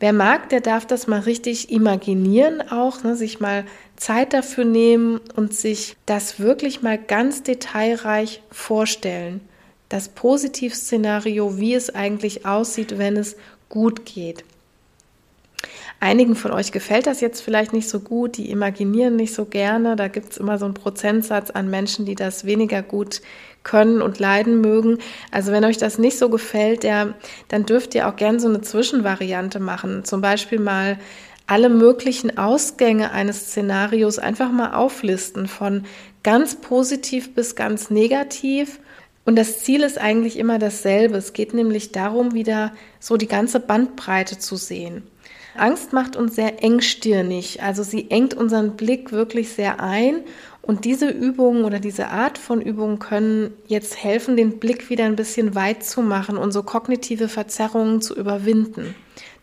Wer 0.00 0.14
mag, 0.14 0.48
der 0.48 0.62
darf 0.62 0.86
das 0.86 1.06
mal 1.06 1.20
richtig 1.20 1.70
imaginieren 1.70 2.62
auch, 2.70 3.04
ne, 3.04 3.14
sich 3.16 3.38
mal 3.38 3.66
Zeit 3.96 4.32
dafür 4.32 4.64
nehmen 4.64 5.20
und 5.36 5.54
sich 5.54 5.94
das 6.06 6.40
wirklich 6.40 6.80
mal 6.80 6.96
ganz 6.96 7.42
detailreich 7.42 8.42
vorstellen. 8.50 9.42
Das 9.90 10.08
Positivszenario, 10.08 11.58
wie 11.58 11.74
es 11.74 11.94
eigentlich 11.94 12.46
aussieht, 12.46 12.96
wenn 12.96 13.18
es 13.18 13.36
gut 13.68 14.06
geht. 14.06 14.44
Einigen 16.02 16.34
von 16.34 16.50
euch 16.50 16.72
gefällt 16.72 17.06
das 17.06 17.20
jetzt 17.20 17.42
vielleicht 17.42 17.74
nicht 17.74 17.88
so 17.88 18.00
gut, 18.00 18.38
die 18.38 18.50
imaginieren 18.50 19.16
nicht 19.16 19.34
so 19.34 19.44
gerne. 19.44 19.96
Da 19.96 20.08
gibt 20.08 20.32
es 20.32 20.38
immer 20.38 20.56
so 20.56 20.64
einen 20.64 20.72
Prozentsatz 20.72 21.50
an 21.50 21.68
Menschen, 21.68 22.06
die 22.06 22.14
das 22.14 22.46
weniger 22.46 22.80
gut 22.80 23.20
können 23.64 24.00
und 24.00 24.18
leiden 24.18 24.62
mögen. 24.62 24.98
Also 25.30 25.52
wenn 25.52 25.64
euch 25.64 25.76
das 25.76 25.98
nicht 25.98 26.16
so 26.16 26.30
gefällt, 26.30 26.84
der, 26.84 27.14
dann 27.48 27.66
dürft 27.66 27.94
ihr 27.94 28.08
auch 28.08 28.16
gerne 28.16 28.40
so 28.40 28.48
eine 28.48 28.62
Zwischenvariante 28.62 29.60
machen. 29.60 30.02
Zum 30.04 30.22
Beispiel 30.22 30.58
mal 30.58 30.98
alle 31.46 31.68
möglichen 31.68 32.38
Ausgänge 32.38 33.10
eines 33.10 33.48
Szenarios 33.48 34.18
einfach 34.18 34.50
mal 34.50 34.72
auflisten, 34.72 35.48
von 35.48 35.84
ganz 36.22 36.54
positiv 36.54 37.34
bis 37.34 37.56
ganz 37.56 37.90
negativ. 37.90 38.80
Und 39.26 39.36
das 39.36 39.58
Ziel 39.58 39.82
ist 39.82 39.98
eigentlich 39.98 40.38
immer 40.38 40.58
dasselbe. 40.58 41.18
Es 41.18 41.34
geht 41.34 41.52
nämlich 41.52 41.92
darum, 41.92 42.32
wieder 42.32 42.72
so 43.00 43.18
die 43.18 43.28
ganze 43.28 43.60
Bandbreite 43.60 44.38
zu 44.38 44.56
sehen. 44.56 45.02
Angst 45.56 45.92
macht 45.92 46.16
uns 46.16 46.34
sehr 46.34 46.62
engstirnig, 46.62 47.62
also 47.62 47.82
sie 47.82 48.10
engt 48.10 48.34
unseren 48.34 48.76
Blick 48.76 49.12
wirklich 49.12 49.50
sehr 49.50 49.80
ein 49.80 50.22
und 50.62 50.84
diese 50.84 51.08
Übungen 51.08 51.64
oder 51.64 51.80
diese 51.80 52.08
Art 52.08 52.38
von 52.38 52.60
Übungen 52.60 52.98
können 52.98 53.54
jetzt 53.66 54.02
helfen, 54.02 54.36
den 54.36 54.58
Blick 54.58 54.90
wieder 54.90 55.04
ein 55.04 55.16
bisschen 55.16 55.54
weit 55.54 55.84
zu 55.84 56.02
machen 56.02 56.36
und 56.36 56.52
so 56.52 56.62
kognitive 56.62 57.28
Verzerrungen 57.28 58.00
zu 58.02 58.14
überwinden. 58.14 58.94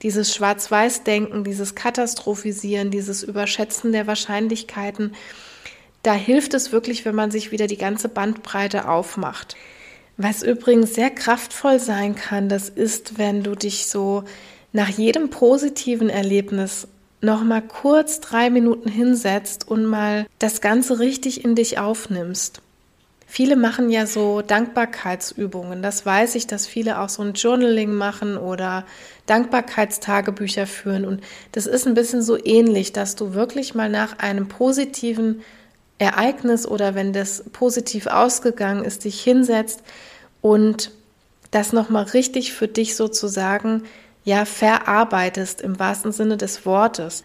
Dieses 0.03 0.33
Schwarz-Weiß-Denken, 0.33 1.43
dieses 1.43 1.75
Katastrophisieren, 1.75 2.91
dieses 2.91 3.23
Überschätzen 3.23 3.91
der 3.91 4.07
Wahrscheinlichkeiten, 4.07 5.15
da 6.03 6.13
hilft 6.13 6.53
es 6.53 6.71
wirklich, 6.71 7.03
wenn 7.03 7.15
man 7.15 7.31
sich 7.31 7.51
wieder 7.51 7.67
die 7.67 7.77
ganze 7.77 8.07
Bandbreite 8.07 8.87
aufmacht. 8.87 9.57
Was 10.15 10.41
übrigens 10.41 10.95
sehr 10.95 11.09
kraftvoll 11.09 11.79
sein 11.79 12.15
kann, 12.15 12.47
das 12.47 12.69
ist, 12.69 13.17
wenn 13.17 13.43
du 13.43 13.55
dich 13.55 13.87
so 13.87 14.23
nach 14.77 14.89
jedem 14.89 15.31
positiven 15.31 16.07
Erlebnis 16.07 16.87
noch 17.19 17.43
mal 17.43 17.63
kurz 17.63 18.19
drei 18.19 18.51
Minuten 18.51 18.87
hinsetzt 18.87 19.67
und 19.67 19.85
mal 19.85 20.27
das 20.37 20.61
Ganze 20.61 20.99
richtig 20.99 21.43
in 21.43 21.55
dich 21.55 21.79
aufnimmst. 21.79 22.61
Viele 23.25 23.55
machen 23.55 23.89
ja 23.89 24.05
so 24.05 24.43
Dankbarkeitsübungen. 24.43 25.81
Das 25.81 26.05
weiß 26.05 26.35
ich, 26.35 26.45
dass 26.45 26.67
viele 26.67 26.99
auch 27.01 27.09
so 27.09 27.23
ein 27.23 27.33
Journaling 27.33 27.91
machen 27.91 28.37
oder 28.37 28.85
Dankbarkeitstagebücher 29.25 30.67
führen. 30.67 31.05
Und 31.05 31.21
das 31.53 31.65
ist 31.65 31.87
ein 31.87 31.95
bisschen 31.95 32.21
so 32.21 32.37
ähnlich, 32.37 32.93
dass 32.93 33.15
du 33.15 33.33
wirklich 33.33 33.73
mal 33.73 33.89
nach 33.89 34.19
einem 34.19 34.47
positiven 34.47 35.41
Ereignis 35.97 36.67
oder 36.67 36.93
wenn 36.93 37.13
das 37.13 37.43
positiv 37.51 38.05
ausgegangen 38.05 38.85
ist, 38.85 39.05
dich 39.05 39.23
hinsetzt 39.23 39.81
und 40.43 40.91
das 41.49 41.73
nochmal 41.73 42.03
richtig 42.03 42.53
für 42.53 42.67
dich 42.67 42.95
sozusagen 42.95 43.81
ja 44.27 44.43
verarbeitest 44.43 45.61
im 45.61 45.79
wahrsten 45.79 46.11
Sinne 46.11 46.35
des 46.35 46.65
Wortes. 46.65 47.23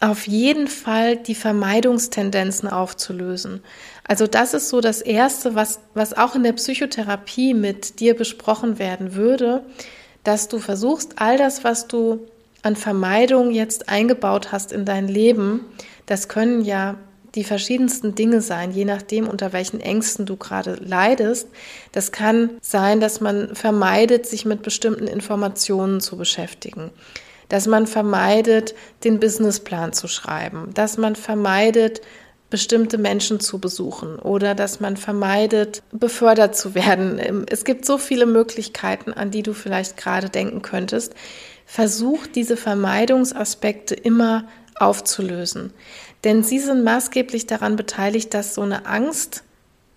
Auf 0.00 0.26
jeden 0.26 0.68
Fall 0.68 1.18
die 1.18 1.34
Vermeidungstendenzen 1.34 2.66
aufzulösen. 2.66 3.62
Also 4.02 4.26
das 4.26 4.54
ist 4.54 4.70
so 4.70 4.80
das 4.80 5.02
Erste, 5.02 5.54
was, 5.54 5.80
was 5.92 6.16
auch 6.16 6.34
in 6.34 6.44
der 6.44 6.54
Psychotherapie 6.54 7.52
mit 7.52 8.00
dir 8.00 8.16
besprochen 8.16 8.78
werden 8.78 9.14
würde, 9.14 9.64
dass 10.24 10.48
du 10.48 10.60
versuchst, 10.60 11.16
all 11.16 11.36
das, 11.36 11.62
was 11.62 11.86
du 11.86 12.26
an 12.62 12.74
Vermeidung 12.74 13.50
jetzt 13.50 13.90
eingebaut 13.90 14.52
hast 14.52 14.72
in 14.72 14.86
dein 14.86 15.08
Leben, 15.08 15.66
das 16.06 16.28
können 16.28 16.64
ja 16.64 16.94
die 17.36 17.44
verschiedensten 17.44 18.14
Dinge 18.14 18.40
sein, 18.40 18.72
je 18.72 18.84
nachdem, 18.84 19.28
unter 19.28 19.52
welchen 19.52 19.80
Ängsten 19.80 20.26
du 20.26 20.36
gerade 20.36 20.74
leidest. 20.74 21.48
Das 21.92 22.10
kann 22.10 22.50
sein, 22.60 22.98
dass 22.98 23.20
man 23.20 23.54
vermeidet, 23.54 24.26
sich 24.26 24.44
mit 24.44 24.62
bestimmten 24.62 25.06
Informationen 25.06 26.00
zu 26.00 26.16
beschäftigen 26.16 26.90
dass 27.48 27.66
man 27.66 27.86
vermeidet, 27.86 28.74
den 29.04 29.20
Businessplan 29.20 29.92
zu 29.92 30.08
schreiben, 30.08 30.70
dass 30.74 30.98
man 30.98 31.14
vermeidet, 31.14 32.00
bestimmte 32.48 32.96
Menschen 32.96 33.40
zu 33.40 33.58
besuchen 33.58 34.18
oder 34.18 34.54
dass 34.54 34.78
man 34.78 34.96
vermeidet, 34.96 35.82
befördert 35.90 36.56
zu 36.56 36.74
werden. 36.74 37.44
Es 37.50 37.64
gibt 37.64 37.84
so 37.84 37.98
viele 37.98 38.26
Möglichkeiten, 38.26 39.12
an 39.12 39.30
die 39.30 39.42
du 39.42 39.52
vielleicht 39.52 39.96
gerade 39.96 40.30
denken 40.30 40.62
könntest. 40.62 41.14
Versuch 41.64 42.26
diese 42.28 42.56
Vermeidungsaspekte 42.56 43.94
immer 43.94 44.46
aufzulösen. 44.78 45.72
Denn 46.26 46.42
sie 46.42 46.58
sind 46.58 46.82
maßgeblich 46.82 47.46
daran 47.46 47.76
beteiligt, 47.76 48.34
dass 48.34 48.52
so 48.52 48.62
eine 48.62 48.84
Angst 48.86 49.44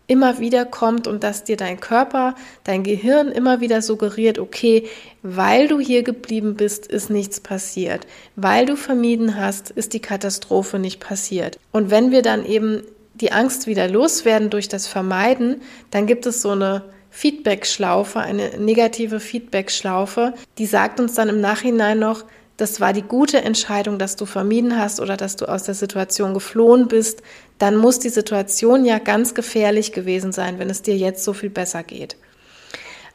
immer 0.05 0.37
wieder 0.37 0.63
kommt 0.63 1.07
und 1.07 1.23
dass 1.23 1.43
dir 1.43 1.57
dein 1.57 1.79
Körper, 1.79 2.35
dein 2.63 2.83
Gehirn 2.83 3.31
immer 3.31 3.61
wieder 3.61 3.81
suggeriert, 3.81 4.37
okay, 4.37 4.87
weil 5.23 5.67
du 5.67 5.79
hier 5.79 6.03
geblieben 6.03 6.53
bist, 6.53 6.85
ist 6.85 7.09
nichts 7.09 7.39
passiert. 7.39 8.05
Weil 8.35 8.67
du 8.67 8.75
vermieden 8.75 9.37
hast, 9.37 9.71
ist 9.71 9.93
die 9.93 10.01
Katastrophe 10.01 10.77
nicht 10.77 10.99
passiert. 10.99 11.57
Und 11.71 11.89
wenn 11.89 12.11
wir 12.11 12.21
dann 12.21 12.45
eben 12.45 12.83
die 13.15 13.31
Angst 13.31 13.65
wieder 13.65 13.87
loswerden 13.87 14.51
durch 14.51 14.67
das 14.67 14.85
Vermeiden, 14.85 15.63
dann 15.89 16.05
gibt 16.05 16.27
es 16.27 16.43
so 16.43 16.51
eine 16.51 16.83
Feedback-Schlaufe, 17.09 18.19
eine 18.19 18.51
negative 18.59 19.19
Feedback-Schlaufe, 19.19 20.35
die 20.59 20.67
sagt 20.67 20.99
uns 20.99 21.15
dann 21.15 21.27
im 21.29 21.41
Nachhinein 21.41 21.97
noch, 21.97 22.23
das 22.59 22.81
war 22.81 22.93
die 22.93 23.01
gute 23.01 23.41
Entscheidung, 23.41 23.97
dass 23.99 24.15
du 24.15 24.25
vermieden 24.25 24.77
hast 24.77 24.99
oder 24.99 25.15
dass 25.17 25.35
du 25.35 25.45
aus 25.45 25.63
der 25.63 25.75
Situation 25.75 26.33
geflohen 26.33 26.87
bist, 26.87 27.21
dann 27.57 27.77
muss 27.77 27.99
die 27.99 28.09
Situation 28.09 28.85
ja 28.85 28.99
ganz 28.99 29.33
gefährlich 29.33 29.93
gewesen 29.93 30.31
sein, 30.31 30.59
wenn 30.59 30.69
es 30.69 30.81
dir 30.81 30.97
jetzt 30.97 31.23
so 31.23 31.33
viel 31.33 31.49
besser 31.49 31.83
geht. 31.83 32.17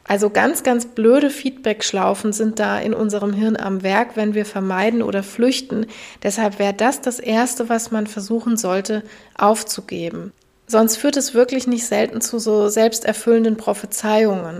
Also 0.07 0.29
ganz, 0.29 0.61
ganz 0.61 0.85
blöde 0.85 1.31
Feedback-Schlaufen 1.31 2.31
sind 2.31 2.59
da 2.59 2.79
in 2.79 2.93
unserem 2.93 3.33
Hirn 3.33 3.57
am 3.57 3.81
Werk, 3.81 4.15
wenn 4.15 4.35
wir 4.35 4.45
vermeiden 4.45 5.01
oder 5.01 5.23
flüchten. 5.23 5.87
Deshalb 6.21 6.59
wäre 6.59 6.75
das 6.75 7.01
das 7.01 7.19
Erste, 7.19 7.69
was 7.69 7.89
man 7.89 8.05
versuchen 8.05 8.55
sollte, 8.55 9.03
aufzugeben. 9.35 10.31
Sonst 10.67 10.97
führt 10.97 11.17
es 11.17 11.33
wirklich 11.33 11.65
nicht 11.65 11.85
selten 11.85 12.21
zu 12.21 12.37
so 12.37 12.69
selbsterfüllenden 12.69 13.57
Prophezeiungen. 13.57 14.59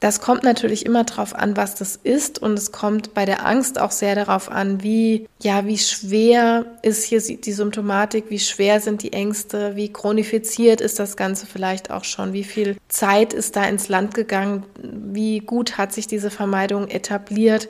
Das 0.00 0.22
kommt 0.22 0.44
natürlich 0.44 0.86
immer 0.86 1.04
darauf 1.04 1.34
an, 1.34 1.58
was 1.58 1.74
das 1.74 1.94
ist 1.94 2.38
und 2.40 2.58
es 2.58 2.72
kommt 2.72 3.12
bei 3.12 3.26
der 3.26 3.44
Angst 3.44 3.78
auch 3.78 3.90
sehr 3.90 4.14
darauf 4.14 4.50
an, 4.50 4.82
wie 4.82 5.28
ja, 5.42 5.66
wie 5.66 5.76
schwer 5.76 6.64
ist 6.80 7.04
hier 7.04 7.20
die 7.20 7.52
Symptomatik, 7.52 8.24
wie 8.30 8.38
schwer 8.38 8.80
sind 8.80 9.02
die 9.02 9.12
Ängste, 9.12 9.76
wie 9.76 9.92
chronifiziert 9.92 10.80
ist 10.80 10.98
das 10.98 11.18
Ganze 11.18 11.44
vielleicht 11.44 11.90
auch 11.90 12.04
schon, 12.04 12.32
wie 12.32 12.44
viel 12.44 12.78
Zeit 12.88 13.34
ist 13.34 13.56
da 13.56 13.64
ins 13.64 13.90
Land 13.90 14.14
gegangen, 14.14 14.64
wie 14.82 15.40
gut 15.40 15.76
hat 15.76 15.92
sich 15.92 16.06
diese 16.06 16.30
Vermeidung 16.30 16.88
etabliert, 16.88 17.68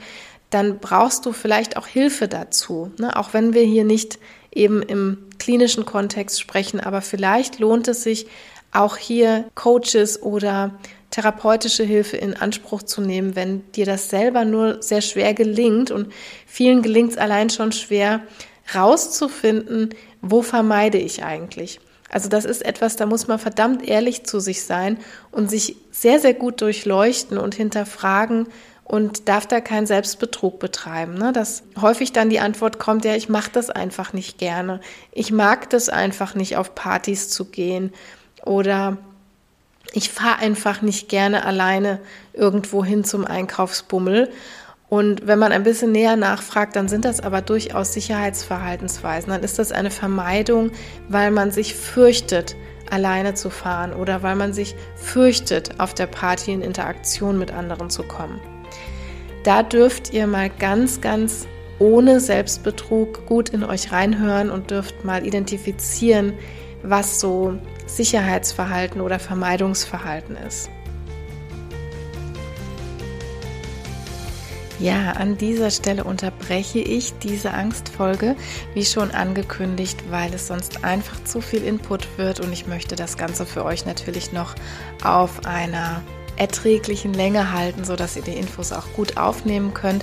dann 0.50 0.78
brauchst 0.78 1.26
du 1.26 1.32
vielleicht 1.32 1.76
auch 1.76 1.88
Hilfe 1.88 2.28
dazu, 2.28 2.92
ne? 2.98 3.16
auch 3.16 3.32
wenn 3.34 3.54
wir 3.54 3.62
hier 3.62 3.84
nicht 3.84 4.20
eben 4.52 4.82
im 4.82 5.18
klinischen 5.40 5.84
Kontext 5.84 6.40
sprechen, 6.40 6.78
aber 6.78 7.02
vielleicht 7.02 7.58
lohnt 7.58 7.88
es 7.88 8.04
sich 8.04 8.28
auch 8.72 8.96
hier 8.96 9.46
Coaches 9.56 10.22
oder 10.22 10.78
therapeutische 11.10 11.82
Hilfe 11.82 12.16
in 12.16 12.34
Anspruch 12.36 12.82
zu 12.82 13.00
nehmen, 13.00 13.36
wenn 13.36 13.70
dir 13.72 13.86
das 13.86 14.10
selber 14.10 14.44
nur 14.44 14.82
sehr 14.82 15.00
schwer 15.00 15.34
gelingt 15.34 15.90
und 15.90 16.12
vielen 16.46 16.82
gelingt 16.82 17.12
es 17.12 17.18
allein 17.18 17.50
schon 17.50 17.72
schwer 17.72 18.22
rauszufinden, 18.74 19.90
wo 20.22 20.42
vermeide 20.42 20.98
ich 20.98 21.24
eigentlich. 21.24 21.80
Also 22.08 22.28
das 22.28 22.44
ist 22.44 22.64
etwas, 22.64 22.96
da 22.96 23.06
muss 23.06 23.28
man 23.28 23.38
verdammt 23.38 23.86
ehrlich 23.86 24.24
zu 24.24 24.40
sich 24.40 24.64
sein 24.64 24.98
und 25.30 25.48
sich 25.48 25.76
sehr, 25.90 26.18
sehr 26.18 26.34
gut 26.34 26.60
durchleuchten 26.60 27.38
und 27.38 27.54
hinterfragen 27.54 28.48
und 28.84 29.28
darf 29.28 29.46
da 29.46 29.60
keinen 29.60 29.86
Selbstbetrug 29.86 30.58
betreiben. 30.58 31.14
Ne? 31.14 31.32
Dass 31.32 31.62
häufig 31.80 32.12
dann 32.12 32.28
die 32.28 32.40
Antwort 32.40 32.80
kommt, 32.80 33.04
ja, 33.04 33.14
ich 33.14 33.28
mache 33.28 33.50
das 33.52 33.70
einfach 33.70 34.12
nicht 34.12 34.38
gerne. 34.38 34.80
Ich 35.12 35.30
mag 35.30 35.70
das 35.70 35.88
einfach 35.88 36.34
nicht, 36.34 36.56
auf 36.56 36.74
Partys 36.74 37.28
zu 37.28 37.44
gehen. 37.44 37.92
Oder 38.44 38.98
ich 39.92 40.10
fahre 40.10 40.38
einfach 40.38 40.82
nicht 40.82 41.08
gerne 41.08 41.44
alleine 41.44 42.00
irgendwo 42.32 42.84
hin 42.84 43.04
zum 43.04 43.24
Einkaufsbummel. 43.24 44.30
Und 44.88 45.26
wenn 45.26 45.38
man 45.38 45.52
ein 45.52 45.62
bisschen 45.62 45.92
näher 45.92 46.16
nachfragt, 46.16 46.74
dann 46.74 46.88
sind 46.88 47.04
das 47.04 47.20
aber 47.20 47.42
durchaus 47.42 47.92
Sicherheitsverhaltensweisen. 47.92 49.30
Dann 49.30 49.42
ist 49.42 49.58
das 49.58 49.70
eine 49.70 49.90
Vermeidung, 49.90 50.72
weil 51.08 51.30
man 51.30 51.52
sich 51.52 51.74
fürchtet, 51.74 52.56
alleine 52.90 53.34
zu 53.34 53.50
fahren 53.50 53.92
oder 53.92 54.24
weil 54.24 54.34
man 54.34 54.52
sich 54.52 54.74
fürchtet, 54.96 55.78
auf 55.78 55.94
der 55.94 56.06
Party 56.06 56.52
in 56.52 56.60
Interaktion 56.60 57.38
mit 57.38 57.52
anderen 57.52 57.88
zu 57.88 58.02
kommen. 58.02 58.40
Da 59.44 59.62
dürft 59.62 60.12
ihr 60.12 60.26
mal 60.26 60.50
ganz, 60.50 61.00
ganz 61.00 61.46
ohne 61.78 62.20
Selbstbetrug 62.20 63.26
gut 63.26 63.48
in 63.48 63.64
euch 63.64 63.92
reinhören 63.92 64.50
und 64.50 64.70
dürft 64.70 65.04
mal 65.04 65.24
identifizieren, 65.24 66.34
was 66.82 67.20
so 67.20 67.58
Sicherheitsverhalten 67.86 69.00
oder 69.00 69.18
Vermeidungsverhalten 69.18 70.36
ist. 70.36 70.70
Ja, 74.80 75.12
an 75.12 75.36
dieser 75.36 75.70
Stelle 75.70 76.04
unterbreche 76.04 76.78
ich 76.78 77.12
diese 77.18 77.52
Angstfolge, 77.52 78.34
wie 78.72 78.86
schon 78.86 79.10
angekündigt, 79.10 80.04
weil 80.08 80.32
es 80.32 80.46
sonst 80.46 80.84
einfach 80.84 81.22
zu 81.24 81.42
viel 81.42 81.62
Input 81.64 82.16
wird 82.16 82.40
und 82.40 82.50
ich 82.50 82.66
möchte 82.66 82.96
das 82.96 83.18
Ganze 83.18 83.44
für 83.44 83.66
euch 83.66 83.84
natürlich 83.84 84.32
noch 84.32 84.54
auf 85.04 85.44
einer 85.44 86.00
erträglichen 86.38 87.12
Länge 87.12 87.52
halten, 87.52 87.84
sodass 87.84 88.16
ihr 88.16 88.22
die 88.22 88.32
Infos 88.32 88.72
auch 88.72 88.90
gut 88.94 89.18
aufnehmen 89.18 89.74
könnt. 89.74 90.02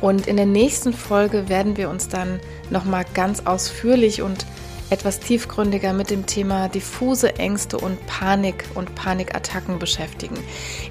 Und 0.00 0.28
in 0.28 0.36
der 0.36 0.46
nächsten 0.46 0.92
Folge 0.92 1.48
werden 1.48 1.76
wir 1.76 1.90
uns 1.90 2.06
dann 2.06 2.38
nochmal 2.70 3.04
ganz 3.14 3.40
ausführlich 3.40 4.22
und 4.22 4.46
etwas 4.92 5.20
tiefgründiger 5.20 5.94
mit 5.94 6.10
dem 6.10 6.26
Thema 6.26 6.68
diffuse 6.68 7.36
Ängste 7.36 7.78
und 7.78 8.04
Panik 8.06 8.66
und 8.74 8.94
Panikattacken 8.94 9.78
beschäftigen. 9.78 10.36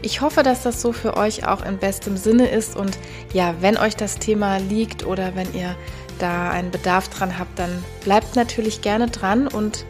Ich 0.01 0.21
hoffe, 0.21 0.41
dass 0.41 0.63
das 0.63 0.81
so 0.81 0.91
für 0.91 1.17
euch 1.17 1.45
auch 1.45 1.63
in 1.63 1.77
bestem 1.77 2.17
Sinne 2.17 2.47
ist 2.47 2.75
und 2.75 2.97
ja, 3.31 3.53
wenn 3.59 3.77
euch 3.77 3.95
das 3.95 4.17
Thema 4.17 4.57
liegt 4.57 5.05
oder 5.05 5.35
wenn 5.35 5.53
ihr 5.53 5.75
da 6.17 6.49
einen 6.49 6.71
Bedarf 6.71 7.09
dran 7.09 7.37
habt, 7.37 7.59
dann 7.59 7.83
bleibt 8.03 8.35
natürlich 8.35 8.81
gerne 8.81 9.07
dran 9.07 9.47
und 9.47 9.85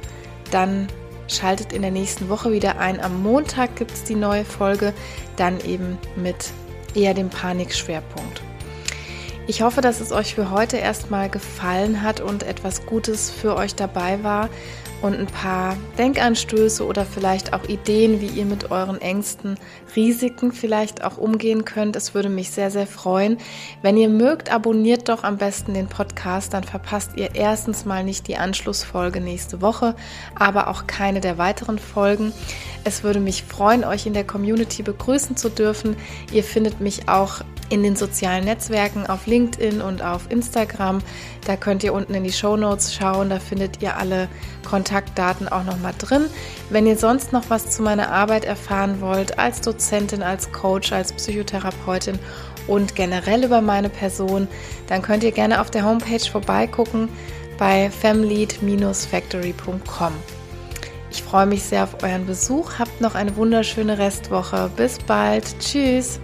dann 0.52 0.88
schaltet 1.30 1.72
in 1.72 1.82
der 1.82 1.92
nächsten 1.92 2.28
Woche 2.28 2.52
wieder 2.52 2.80
ein. 2.80 3.00
Am 3.00 3.24
Montag 3.24 3.78
gibt 3.78 3.92
es 3.92 4.04
die 4.04 4.16
neue 4.16 4.44
Folge, 4.44 4.94
dann 5.38 5.62
eben 5.62 5.98
mit 6.18 6.52
eher 6.94 7.14
dem 7.14 7.30
Panikschwerpunkt. 7.30 8.41
Ich 9.48 9.62
hoffe, 9.64 9.82
dass 9.82 10.00
es 10.00 10.12
euch 10.12 10.36
für 10.36 10.52
heute 10.52 10.78
erstmal 10.78 11.30
gefallen 11.30 12.02
hat 12.04 12.22
und 12.22 12.44
etwas 12.44 12.86
Gutes 12.86 13.30
für 13.32 13.56
euch 13.56 13.76
dabei 13.76 14.24
war 14.24 14.50
und 15.02 15.20
ein 15.20 15.28
paar 15.28 15.76
Denkanstöße 15.98 16.86
oder 16.86 17.06
vielleicht 17.06 17.54
auch 17.54 17.64
Ideen, 17.68 18.22
wie 18.22 18.28
ihr 18.28 18.46
mit 18.46 18.72
euren 18.72 19.02
Ängsten, 19.02 19.58
Risiken 19.96 20.52
vielleicht 20.52 21.04
auch 21.04 21.18
umgehen 21.18 21.66
könnt. 21.66 21.96
Es 21.96 22.14
würde 22.14 22.30
mich 22.30 22.52
sehr, 22.52 22.72
sehr 22.72 22.88
freuen. 22.88 23.38
Wenn 23.82 23.98
ihr 23.98 24.10
mögt, 24.10 24.52
abonniert 24.52 25.10
doch 25.10 25.24
am 25.24 25.38
besten 25.38 25.74
den 25.74 25.88
Podcast, 25.88 26.54
dann 26.54 26.64
verpasst 26.64 27.12
ihr 27.16 27.34
erstens 27.34 27.84
mal 27.84 28.04
nicht 28.04 28.28
die 28.28 28.38
Anschlussfolge 28.38 29.22
nächste 29.22 29.62
Woche, 29.62 29.96
aber 30.36 30.68
auch 30.68 30.88
keine 30.88 31.20
der 31.20 31.38
weiteren 31.38 31.80
Folgen. 31.80 32.32
Es 32.84 33.04
würde 33.04 33.20
mich 33.20 33.44
freuen, 33.44 33.84
euch 33.84 34.06
in 34.06 34.14
der 34.14 34.26
Community 34.26 34.84
begrüßen 34.84 35.36
zu 35.36 35.50
dürfen. 35.50 35.96
Ihr 36.32 36.44
findet 36.44 36.80
mich 36.80 37.10
auch 37.10 37.42
in 37.72 37.84
den 37.84 37.96
sozialen 37.96 38.46
Netzwerken 38.46 39.06
auf 39.08 39.28
LinkedIn 39.28 39.82
und 39.82 40.02
auf 40.04 40.30
Instagram. 40.30 41.00
Da 41.46 41.56
könnt 41.56 41.84
ihr 41.84 41.94
unten 41.94 42.14
in 42.14 42.24
die 42.24 42.32
Show 42.32 42.56
Notes 42.58 42.94
schauen, 42.94 43.30
da 43.30 43.40
findet 43.40 43.82
ihr 43.82 43.98
alle 43.98 44.28
Kontaktdaten 44.68 45.48
auch 45.48 45.64
nochmal 45.64 45.94
drin. 45.98 46.26
Wenn 46.70 46.86
ihr 46.86 46.98
sonst 46.98 47.34
noch 47.34 47.50
was 47.50 47.72
zu 47.72 47.82
meiner 47.82 48.12
Arbeit 48.12 48.46
erfahren 48.46 49.02
wollt, 49.02 49.40
als 49.40 49.62
Dozentin, 49.62 50.22
als 50.22 50.52
Coach, 50.52 50.92
als 50.92 51.12
Psychotherapeutin 51.14 52.20
und 52.68 52.96
generell 52.96 53.44
über 53.44 53.62
meine 53.62 53.90
Person, 53.90 54.48
dann 54.88 55.02
könnt 55.02 55.24
ihr 55.24 55.32
gerne 55.32 55.62
auf 55.62 55.72
der 55.72 55.84
Homepage 55.86 56.20
vorbeigucken 56.20 57.10
bei 57.58 57.90
femlead-factory.com. 57.90 60.14
Ich 61.12 61.24
freue 61.24 61.46
mich 61.46 61.64
sehr 61.64 61.84
auf 61.84 62.04
euren 62.04 62.26
Besuch. 62.26 62.80
Habt 62.80 63.02
noch 63.02 63.16
eine 63.16 63.36
wunderschöne 63.36 63.98
Restwoche. 63.98 64.72
Bis 64.76 64.98
bald. 65.00 65.60
Tschüss. 65.60 66.20